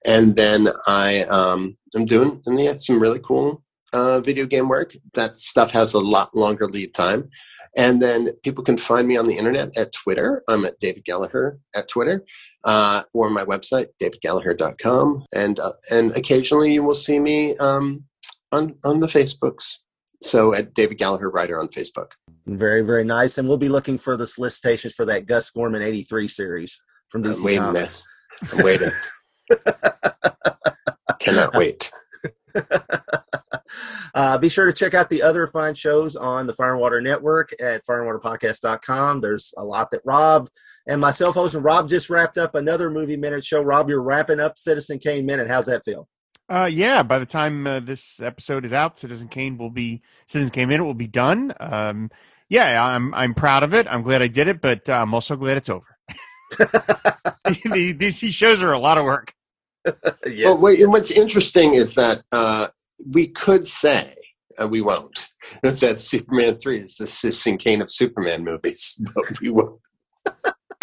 And 0.07 0.35
then 0.35 0.69
I 0.87 1.23
um, 1.25 1.77
am 1.95 2.05
doing 2.05 2.43
and 2.47 2.59
they 2.59 2.65
have 2.65 2.81
some 2.81 3.01
really 3.01 3.21
cool 3.21 3.63
uh, 3.93 4.21
video 4.21 4.47
game 4.47 4.69
work. 4.69 4.95
That 5.15 5.39
stuff 5.39 5.71
has 5.73 5.95
a 5.95 6.01
lot 6.01 6.35
longer 6.35 6.67
lead 6.67 6.95
time. 6.95 7.31
And 7.77 8.01
then 8.01 8.31
people 8.43 8.65
can 8.65 8.79
find 8.79 9.07
me 9.07 9.17
on 9.17 9.27
the 9.27 9.37
internet 9.37 9.77
at 9.77 9.93
Twitter. 9.93 10.43
I'm 10.49 10.65
at 10.65 10.79
David 10.79 11.05
Gallaher 11.05 11.59
at 11.75 11.89
Twitter, 11.89 12.25
uh, 12.65 13.03
or 13.13 13.29
my 13.29 13.45
website, 13.45 13.89
davidgallaher.com. 14.03 15.27
And, 15.35 15.61
uh, 15.61 15.73
and 15.91 16.17
occasionally 16.17 16.73
you 16.73 16.83
will 16.83 16.95
see 16.95 17.19
me 17.19 17.55
um, 17.59 18.05
on, 18.51 18.77
on 18.85 19.01
the 19.01 19.07
Facebooks. 19.07 19.81
So 20.23 20.55
at 20.55 20.73
David 20.73 20.99
Gallaher 20.99 21.31
Writer 21.31 21.61
on 21.61 21.69
Facebook. 21.69 22.13
Very, 22.47 22.81
very 22.81 23.05
nice. 23.05 23.37
And 23.37 23.47
we'll 23.47 23.59
be 23.59 23.69
looking 23.69 23.99
for 23.99 24.17
the 24.17 24.27
solicitations 24.27 24.95
for 24.95 25.05
that 25.05 25.27
Gus 25.27 25.51
Gorman 25.51 25.83
83 25.83 26.29
series 26.29 26.81
from 27.11 27.23
DC 27.23 27.37
I'm 27.39 27.45
waiting, 27.45 27.61
Comics. 27.61 28.03
I'm 28.53 28.65
waiting. 28.65 28.91
Cannot 31.27 31.55
wait. 31.57 31.93
uh, 34.15 34.39
be 34.39 34.49
sure 34.49 34.67
to 34.67 34.73
check 34.73 34.95
out 34.95 35.11
the 35.11 35.23
other 35.23 35.47
fine 35.49 35.75
shows 35.75 36.17
on 36.17 36.47
the 36.47 36.55
Fire 36.55 36.73
and 36.73 36.81
Water 36.81 37.01
Network 37.01 37.53
at 37.61 37.85
fireandwaterpodcast.com. 37.85 39.21
There's 39.21 39.53
a 39.57 39.65
lot 39.65 39.91
that 39.91 40.03
Rob 40.05 40.49
and 40.87 41.01
myself 41.01 41.35
host, 41.35 41.55
and 41.55 41.65
Rob 41.65 41.89
just 41.89 42.09
wrapped 42.09 42.39
up 42.39 42.55
another 42.55 42.91
movie 42.91 43.17
minute 43.17 43.45
show. 43.45 43.63
Rob, 43.63 43.89
you're 43.89 44.03
wrapping 44.03 44.41
up 44.41 44.57
Citizen 44.57 44.99
Kane 44.99 45.27
Minute. 45.27 45.49
How's 45.49 45.67
that 45.67 45.85
feel? 45.85 46.09
Uh, 46.49 46.69
yeah, 46.71 47.03
by 47.03 47.19
the 47.19 47.27
time 47.27 47.67
uh, 47.67 47.81
this 47.81 48.21
episode 48.21 48.65
is 48.65 48.73
out, 48.73 48.99
Citizen 48.99 49.29
Kane 49.29 49.59
will 49.59 49.71
be 49.71 50.01
Citizen 50.27 50.53
Kane 50.53 50.69
Minute 50.69 50.85
will 50.85 50.95
be 50.95 51.09
done. 51.09 51.53
Um, 51.59 52.11
yeah, 52.49 52.83
I'm 52.85 53.13
I'm 53.15 53.35
proud 53.35 53.65
of 53.65 53.75
it. 53.75 53.89
I'm 53.91 54.03
glad 54.03 54.23
I 54.23 54.29
did 54.29 54.47
it, 54.47 54.61
but 54.61 54.89
uh, 54.89 54.95
I'm 54.95 55.13
also 55.13 55.35
glad 55.35 55.57
it's 55.57 55.69
over. 55.69 55.97
these, 57.73 58.21
these 58.21 58.35
shows 58.35 58.63
are 58.63 58.73
a 58.73 58.79
lot 58.79 58.97
of 58.97 59.05
work. 59.05 59.35
yes. 60.27 60.45
Well, 60.45 60.61
wait, 60.61 60.81
and 60.81 60.91
what's 60.91 61.11
interesting 61.11 61.75
is 61.75 61.95
that 61.95 62.23
uh, 62.33 62.69
we 63.13 63.29
could 63.29 63.67
say, 63.67 64.15
uh, 64.61 64.69
we 64.69 64.81
won't, 64.81 65.29
that 65.63 66.01
Superman 66.01 66.57
3 66.59 66.79
is 66.79 66.97
the 66.97 67.07
Citizen 67.07 67.59
Kane 67.59 67.83
of 67.83 67.91
Superman 67.91 68.45
movies, 68.45 69.01
but 69.15 69.41
we 69.41 69.51
won't. 69.51 69.81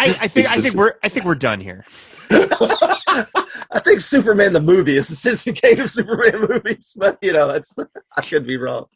I, 0.00 0.16
I 0.22 0.28
think 0.28 0.50
I 0.50 0.56
think 0.56 0.74
we're 0.74 0.94
I 1.04 1.08
think 1.08 1.24
we're 1.24 1.36
done 1.36 1.60
here. 1.60 1.84
I 2.30 3.80
think 3.84 4.00
Superman 4.00 4.52
the 4.52 4.60
movie 4.60 4.96
is 4.96 5.08
the 5.08 5.14
Citizen 5.14 5.54
Kane 5.54 5.80
of 5.80 5.90
Superman 5.90 6.46
movies, 6.48 6.94
but 6.96 7.16
you 7.22 7.32
know, 7.32 7.50
it's 7.50 7.76
I 8.16 8.22
could 8.22 8.46
be 8.46 8.56
wrong. 8.56 8.86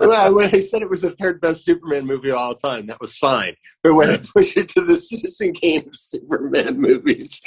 well, 0.00 0.34
when 0.34 0.48
I 0.54 0.60
said 0.60 0.82
it 0.82 0.90
was 0.90 1.02
the 1.02 1.12
third 1.12 1.40
best 1.40 1.64
Superman 1.64 2.06
movie 2.06 2.30
of 2.30 2.36
all 2.36 2.54
time, 2.54 2.86
that 2.86 3.00
was 3.00 3.16
fine. 3.16 3.54
But 3.82 3.94
when 3.94 4.10
I 4.10 4.18
push 4.18 4.56
it 4.56 4.68
to 4.70 4.82
the 4.82 4.96
Citizen 4.96 5.54
Kane 5.54 5.88
of 5.88 5.96
Superman 5.96 6.80
movies, 6.80 7.40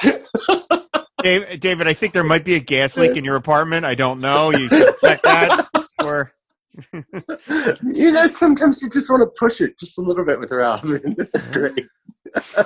Dave, 1.24 1.60
David, 1.60 1.88
I 1.88 1.94
think 1.94 2.14
there 2.14 2.24
might 2.24 2.46
be 2.46 2.56
a 2.56 2.60
gas 2.60 2.98
leak 2.98 3.18
in 3.18 3.24
your 3.24 3.38
apartment. 3.38 3.86
I 3.86 3.96
don't 3.96 4.20
know. 4.20 4.52
You 4.52 4.70
check 4.70 5.22
that. 5.24 5.68
Or 6.04 6.34
you 6.94 8.12
know, 8.12 8.28
sometimes 8.28 8.82
you 8.82 8.90
just 8.90 9.10
want 9.10 9.22
to 9.22 9.32
push 9.40 9.62
it 9.62 9.78
just 9.80 9.98
a 9.98 10.02
little 10.02 10.26
bit 10.26 10.40
with 10.40 10.52
Rob, 10.52 10.84
and 10.84 11.16
this 11.16 11.34
is 11.36 11.48
great. 11.48 11.88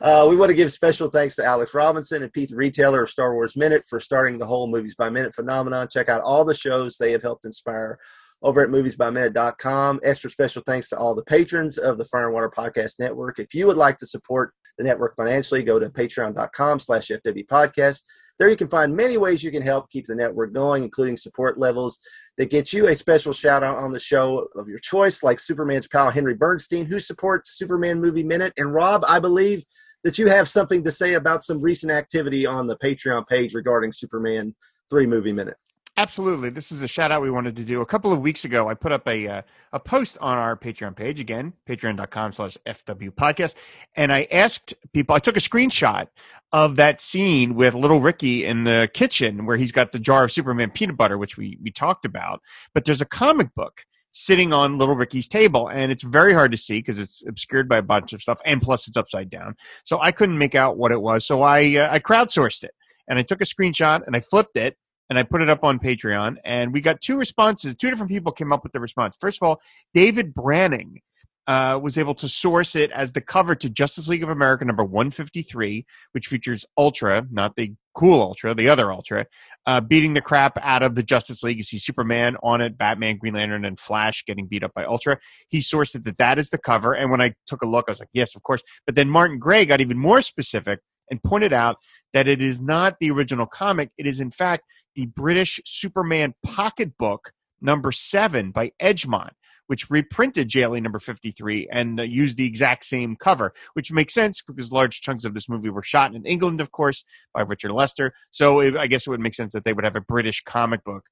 uh, 0.00 0.26
we 0.28 0.36
want 0.36 0.50
to 0.50 0.54
give 0.54 0.72
special 0.72 1.08
thanks 1.08 1.36
to 1.36 1.44
Alex 1.44 1.72
Robinson 1.72 2.22
and 2.22 2.32
Pete 2.32 2.50
the 2.50 2.56
Retailer 2.56 3.04
of 3.04 3.10
Star 3.10 3.34
Wars 3.34 3.56
Minute 3.56 3.84
for 3.88 4.00
starting 4.00 4.38
the 4.38 4.46
whole 4.46 4.66
Movies 4.66 4.96
by 4.96 5.08
Minute 5.08 5.34
phenomenon. 5.34 5.88
Check 5.88 6.08
out 6.08 6.22
all 6.22 6.44
the 6.44 6.54
shows 6.54 6.96
they 6.96 7.12
have 7.12 7.22
helped 7.22 7.44
inspire 7.44 7.98
over 8.42 8.62
at 8.62 8.70
moviesbyminute.com. 8.70 10.00
Extra 10.02 10.30
special 10.30 10.62
thanks 10.66 10.88
to 10.88 10.96
all 10.96 11.14
the 11.14 11.24
patrons 11.24 11.78
of 11.78 11.96
the 11.96 12.04
Fire 12.04 12.26
and 12.26 12.34
Water 12.34 12.50
Podcast 12.50 12.98
Network. 12.98 13.38
If 13.38 13.54
you 13.54 13.68
would 13.68 13.76
like 13.76 13.98
to 13.98 14.06
support 14.06 14.52
the 14.78 14.84
network 14.84 15.16
financially, 15.16 15.62
go 15.62 15.78
to 15.78 15.88
patreon.com 15.88 16.80
slash 16.80 17.08
FW 17.08 17.46
Podcast. 17.46 18.02
There 18.38 18.48
you 18.48 18.56
can 18.56 18.68
find 18.68 18.96
many 18.96 19.16
ways 19.16 19.44
you 19.44 19.52
can 19.52 19.62
help 19.62 19.90
keep 19.90 20.06
the 20.06 20.14
network 20.14 20.52
going, 20.52 20.82
including 20.82 21.16
support 21.16 21.56
levels 21.56 22.00
that 22.36 22.50
get 22.50 22.72
you 22.72 22.88
a 22.88 22.94
special 22.94 23.32
shout 23.32 23.62
out 23.62 23.78
on 23.78 23.92
the 23.92 24.00
show 24.00 24.48
of 24.56 24.68
your 24.68 24.80
choice, 24.80 25.22
like 25.22 25.38
Superman's 25.38 25.86
pal 25.86 26.10
Henry 26.10 26.34
Bernstein, 26.34 26.86
who 26.86 26.98
supports 26.98 27.56
Superman 27.56 28.00
Movie 28.00 28.24
Minute. 28.24 28.52
And 28.56 28.74
Rob, 28.74 29.04
I 29.08 29.20
believe 29.20 29.62
that 30.02 30.18
you 30.18 30.26
have 30.26 30.48
something 30.48 30.82
to 30.82 30.90
say 30.90 31.14
about 31.14 31.44
some 31.44 31.60
recent 31.60 31.92
activity 31.92 32.44
on 32.44 32.66
the 32.66 32.76
Patreon 32.76 33.26
page 33.28 33.54
regarding 33.54 33.92
Superman 33.92 34.54
3 34.90 35.06
Movie 35.06 35.32
Minute. 35.32 35.56
Absolutely. 35.96 36.50
This 36.50 36.72
is 36.72 36.82
a 36.82 36.88
shout 36.88 37.12
out 37.12 37.22
we 37.22 37.30
wanted 37.30 37.54
to 37.54 37.64
do. 37.64 37.80
A 37.80 37.86
couple 37.86 38.12
of 38.12 38.18
weeks 38.20 38.44
ago, 38.44 38.68
I 38.68 38.74
put 38.74 38.90
up 38.90 39.06
a 39.06 39.28
uh, 39.28 39.42
a 39.72 39.78
post 39.78 40.18
on 40.20 40.36
our 40.36 40.56
Patreon 40.56 40.96
page 40.96 41.20
again, 41.20 41.52
patreon.com 41.68 42.32
slash 42.32 42.58
FW 42.66 43.10
podcast. 43.10 43.54
And 43.94 44.12
I 44.12 44.26
asked 44.32 44.74
people, 44.92 45.14
I 45.14 45.20
took 45.20 45.36
a 45.36 45.40
screenshot 45.40 46.08
of 46.52 46.76
that 46.76 47.00
scene 47.00 47.54
with 47.54 47.74
little 47.74 48.00
Ricky 48.00 48.44
in 48.44 48.64
the 48.64 48.90
kitchen 48.92 49.46
where 49.46 49.56
he's 49.56 49.70
got 49.70 49.92
the 49.92 50.00
jar 50.00 50.24
of 50.24 50.32
Superman 50.32 50.70
peanut 50.70 50.96
butter, 50.96 51.16
which 51.16 51.36
we, 51.36 51.58
we 51.62 51.70
talked 51.70 52.04
about. 52.04 52.40
But 52.72 52.84
there's 52.84 53.00
a 53.00 53.06
comic 53.06 53.54
book 53.54 53.84
sitting 54.10 54.52
on 54.52 54.78
little 54.78 54.96
Ricky's 54.96 55.28
table 55.28 55.68
and 55.68 55.90
it's 55.92 56.04
very 56.04 56.32
hard 56.32 56.52
to 56.52 56.56
see 56.56 56.78
because 56.78 56.98
it's 57.00 57.22
obscured 57.26 57.68
by 57.68 57.78
a 57.78 57.82
bunch 57.82 58.12
of 58.12 58.22
stuff 58.22 58.40
and 58.44 58.62
plus 58.62 58.88
it's 58.88 58.96
upside 58.96 59.30
down. 59.30 59.54
So 59.84 60.00
I 60.00 60.10
couldn't 60.10 60.38
make 60.38 60.54
out 60.56 60.76
what 60.76 60.92
it 60.92 61.00
was. 61.00 61.24
So 61.24 61.42
I, 61.42 61.76
uh, 61.76 61.88
I 61.92 61.98
crowdsourced 62.00 62.64
it 62.64 62.72
and 63.08 63.18
I 63.18 63.22
took 63.22 63.40
a 63.40 63.44
screenshot 63.44 64.06
and 64.06 64.16
I 64.16 64.20
flipped 64.20 64.56
it 64.56 64.76
and 65.10 65.18
I 65.18 65.22
put 65.22 65.42
it 65.42 65.50
up 65.50 65.64
on 65.64 65.78
Patreon, 65.78 66.36
and 66.44 66.72
we 66.72 66.80
got 66.80 67.00
two 67.00 67.18
responses. 67.18 67.76
Two 67.76 67.90
different 67.90 68.10
people 68.10 68.32
came 68.32 68.52
up 68.52 68.62
with 68.62 68.72
the 68.72 68.80
response. 68.80 69.16
First 69.20 69.38
of 69.42 69.48
all, 69.48 69.60
David 69.92 70.34
Branning 70.34 71.00
uh, 71.46 71.78
was 71.82 71.98
able 71.98 72.14
to 72.14 72.28
source 72.28 72.74
it 72.74 72.90
as 72.92 73.12
the 73.12 73.20
cover 73.20 73.54
to 73.54 73.68
Justice 73.68 74.08
League 74.08 74.22
of 74.22 74.30
America 74.30 74.64
number 74.64 74.84
153, 74.84 75.84
which 76.12 76.26
features 76.26 76.64
Ultra, 76.78 77.26
not 77.30 77.54
the 77.56 77.74
cool 77.94 78.20
Ultra, 78.22 78.54
the 78.54 78.68
other 78.68 78.90
Ultra, 78.90 79.26
uh, 79.66 79.80
beating 79.80 80.14
the 80.14 80.22
crap 80.22 80.58
out 80.62 80.82
of 80.82 80.94
the 80.94 81.02
Justice 81.02 81.42
League. 81.42 81.58
You 81.58 81.62
see 81.62 81.78
Superman 81.78 82.36
on 82.42 82.60
it, 82.60 82.78
Batman, 82.78 83.18
Green 83.18 83.34
Lantern, 83.34 83.64
and 83.64 83.78
Flash 83.78 84.24
getting 84.26 84.46
beat 84.46 84.64
up 84.64 84.72
by 84.74 84.84
Ultra. 84.84 85.18
He 85.48 85.58
sourced 85.58 85.94
it 85.94 86.04
that 86.04 86.18
that 86.18 86.38
is 86.38 86.48
the 86.48 86.58
cover. 86.58 86.94
And 86.94 87.10
when 87.10 87.20
I 87.20 87.34
took 87.46 87.62
a 87.62 87.66
look, 87.66 87.86
I 87.88 87.92
was 87.92 88.00
like, 88.00 88.08
yes, 88.12 88.34
of 88.34 88.42
course. 88.42 88.62
But 88.86 88.94
then 88.94 89.10
Martin 89.10 89.38
Gray 89.38 89.66
got 89.66 89.80
even 89.80 89.98
more 89.98 90.22
specific 90.22 90.80
and 91.10 91.22
pointed 91.22 91.52
out 91.52 91.76
that 92.14 92.26
it 92.26 92.40
is 92.40 92.60
not 92.60 92.96
the 93.00 93.10
original 93.10 93.46
comic. 93.46 93.90
It 93.98 94.06
is, 94.06 94.20
in 94.20 94.30
fact, 94.30 94.64
the 94.94 95.06
British 95.06 95.60
Superman 95.64 96.34
pocketbook 96.42 97.32
number 97.60 97.92
seven 97.92 98.50
by 98.50 98.72
Edgemont, 98.80 99.30
which 99.66 99.90
reprinted 99.90 100.48
JLA 100.48 100.82
number 100.82 100.98
53 100.98 101.68
and 101.70 101.98
uh, 101.98 102.02
used 102.02 102.36
the 102.36 102.46
exact 102.46 102.84
same 102.84 103.16
cover, 103.16 103.54
which 103.72 103.90
makes 103.90 104.14
sense 104.14 104.42
because 104.42 104.72
large 104.72 105.00
chunks 105.00 105.24
of 105.24 105.34
this 105.34 105.48
movie 105.48 105.70
were 105.70 105.82
shot 105.82 106.14
in 106.14 106.24
England, 106.26 106.60
of 106.60 106.70
course, 106.70 107.04
by 107.32 107.42
Richard 107.42 107.72
Lester. 107.72 108.12
So 108.30 108.60
it, 108.60 108.76
I 108.76 108.86
guess 108.86 109.06
it 109.06 109.10
would 109.10 109.20
make 109.20 109.34
sense 109.34 109.52
that 109.52 109.64
they 109.64 109.72
would 109.72 109.84
have 109.84 109.96
a 109.96 110.00
British 110.00 110.42
comic 110.42 110.84
book 110.84 111.04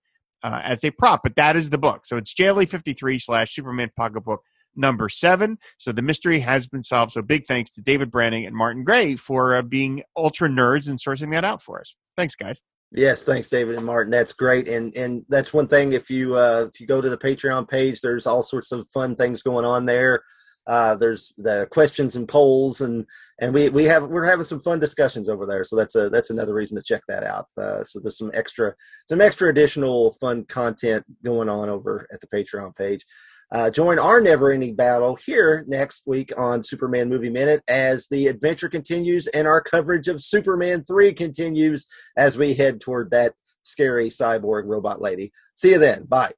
uh, 0.42 0.60
as 0.62 0.84
a 0.84 0.90
prop, 0.90 1.20
but 1.22 1.36
that 1.36 1.56
is 1.56 1.70
the 1.70 1.78
book. 1.78 2.04
So 2.04 2.16
it's 2.16 2.34
JLA 2.34 2.68
53 2.68 3.18
slash 3.18 3.54
Superman 3.54 3.90
pocketbook 3.96 4.42
number 4.74 5.08
seven. 5.08 5.58
So 5.78 5.92
the 5.92 6.02
mystery 6.02 6.40
has 6.40 6.66
been 6.66 6.82
solved. 6.82 7.12
So 7.12 7.22
big 7.22 7.46
thanks 7.46 7.72
to 7.72 7.82
David 7.82 8.10
Branning 8.10 8.46
and 8.46 8.56
Martin 8.56 8.84
Gray 8.84 9.16
for 9.16 9.54
uh, 9.54 9.62
being 9.62 10.02
ultra 10.16 10.48
nerds 10.48 10.88
and 10.88 10.98
sourcing 10.98 11.30
that 11.32 11.44
out 11.44 11.62
for 11.62 11.80
us. 11.80 11.94
Thanks, 12.16 12.34
guys. 12.34 12.62
Yes, 12.94 13.24
thanks, 13.24 13.48
David 13.48 13.76
and 13.76 13.86
Martin. 13.86 14.10
That's 14.10 14.34
great, 14.34 14.68
and 14.68 14.94
and 14.96 15.24
that's 15.28 15.54
one 15.54 15.66
thing. 15.66 15.94
If 15.94 16.10
you 16.10 16.36
uh, 16.36 16.66
if 16.72 16.78
you 16.78 16.86
go 16.86 17.00
to 17.00 17.08
the 17.08 17.16
Patreon 17.16 17.68
page, 17.68 18.00
there's 18.00 18.26
all 18.26 18.42
sorts 18.42 18.70
of 18.70 18.86
fun 18.88 19.16
things 19.16 19.42
going 19.42 19.64
on 19.64 19.86
there. 19.86 20.22
Uh, 20.66 20.94
there's 20.94 21.32
the 21.38 21.66
questions 21.70 22.16
and 22.16 22.28
polls, 22.28 22.82
and 22.82 23.06
and 23.40 23.54
we 23.54 23.70
we 23.70 23.84
have 23.84 24.06
we're 24.08 24.26
having 24.26 24.44
some 24.44 24.60
fun 24.60 24.78
discussions 24.78 25.28
over 25.28 25.46
there. 25.46 25.64
So 25.64 25.74
that's 25.74 25.94
a 25.94 26.10
that's 26.10 26.30
another 26.30 26.52
reason 26.52 26.76
to 26.76 26.82
check 26.82 27.02
that 27.08 27.24
out. 27.24 27.46
Uh, 27.56 27.82
so 27.82 27.98
there's 27.98 28.18
some 28.18 28.30
extra 28.34 28.74
some 29.08 29.22
extra 29.22 29.48
additional 29.48 30.12
fun 30.20 30.44
content 30.44 31.04
going 31.24 31.48
on 31.48 31.70
over 31.70 32.06
at 32.12 32.20
the 32.20 32.28
Patreon 32.28 32.76
page. 32.76 33.04
Uh, 33.52 33.68
join 33.68 33.98
our 33.98 34.18
never 34.18 34.50
ending 34.50 34.74
battle 34.74 35.14
here 35.14 35.62
next 35.68 36.06
week 36.06 36.32
on 36.38 36.62
Superman 36.62 37.10
Movie 37.10 37.28
Minute 37.28 37.62
as 37.68 38.08
the 38.08 38.26
adventure 38.28 38.70
continues 38.70 39.26
and 39.26 39.46
our 39.46 39.60
coverage 39.60 40.08
of 40.08 40.22
Superman 40.22 40.82
3 40.82 41.12
continues 41.12 41.86
as 42.16 42.38
we 42.38 42.54
head 42.54 42.80
toward 42.80 43.10
that 43.10 43.34
scary 43.62 44.08
cyborg 44.08 44.62
robot 44.64 45.02
lady. 45.02 45.32
See 45.54 45.72
you 45.72 45.78
then. 45.78 46.04
Bye. 46.04 46.32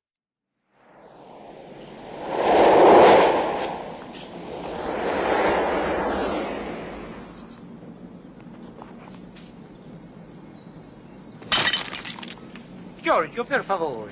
Giorgio, 13.01 13.45
per 13.45 13.63
favore. 13.63 14.11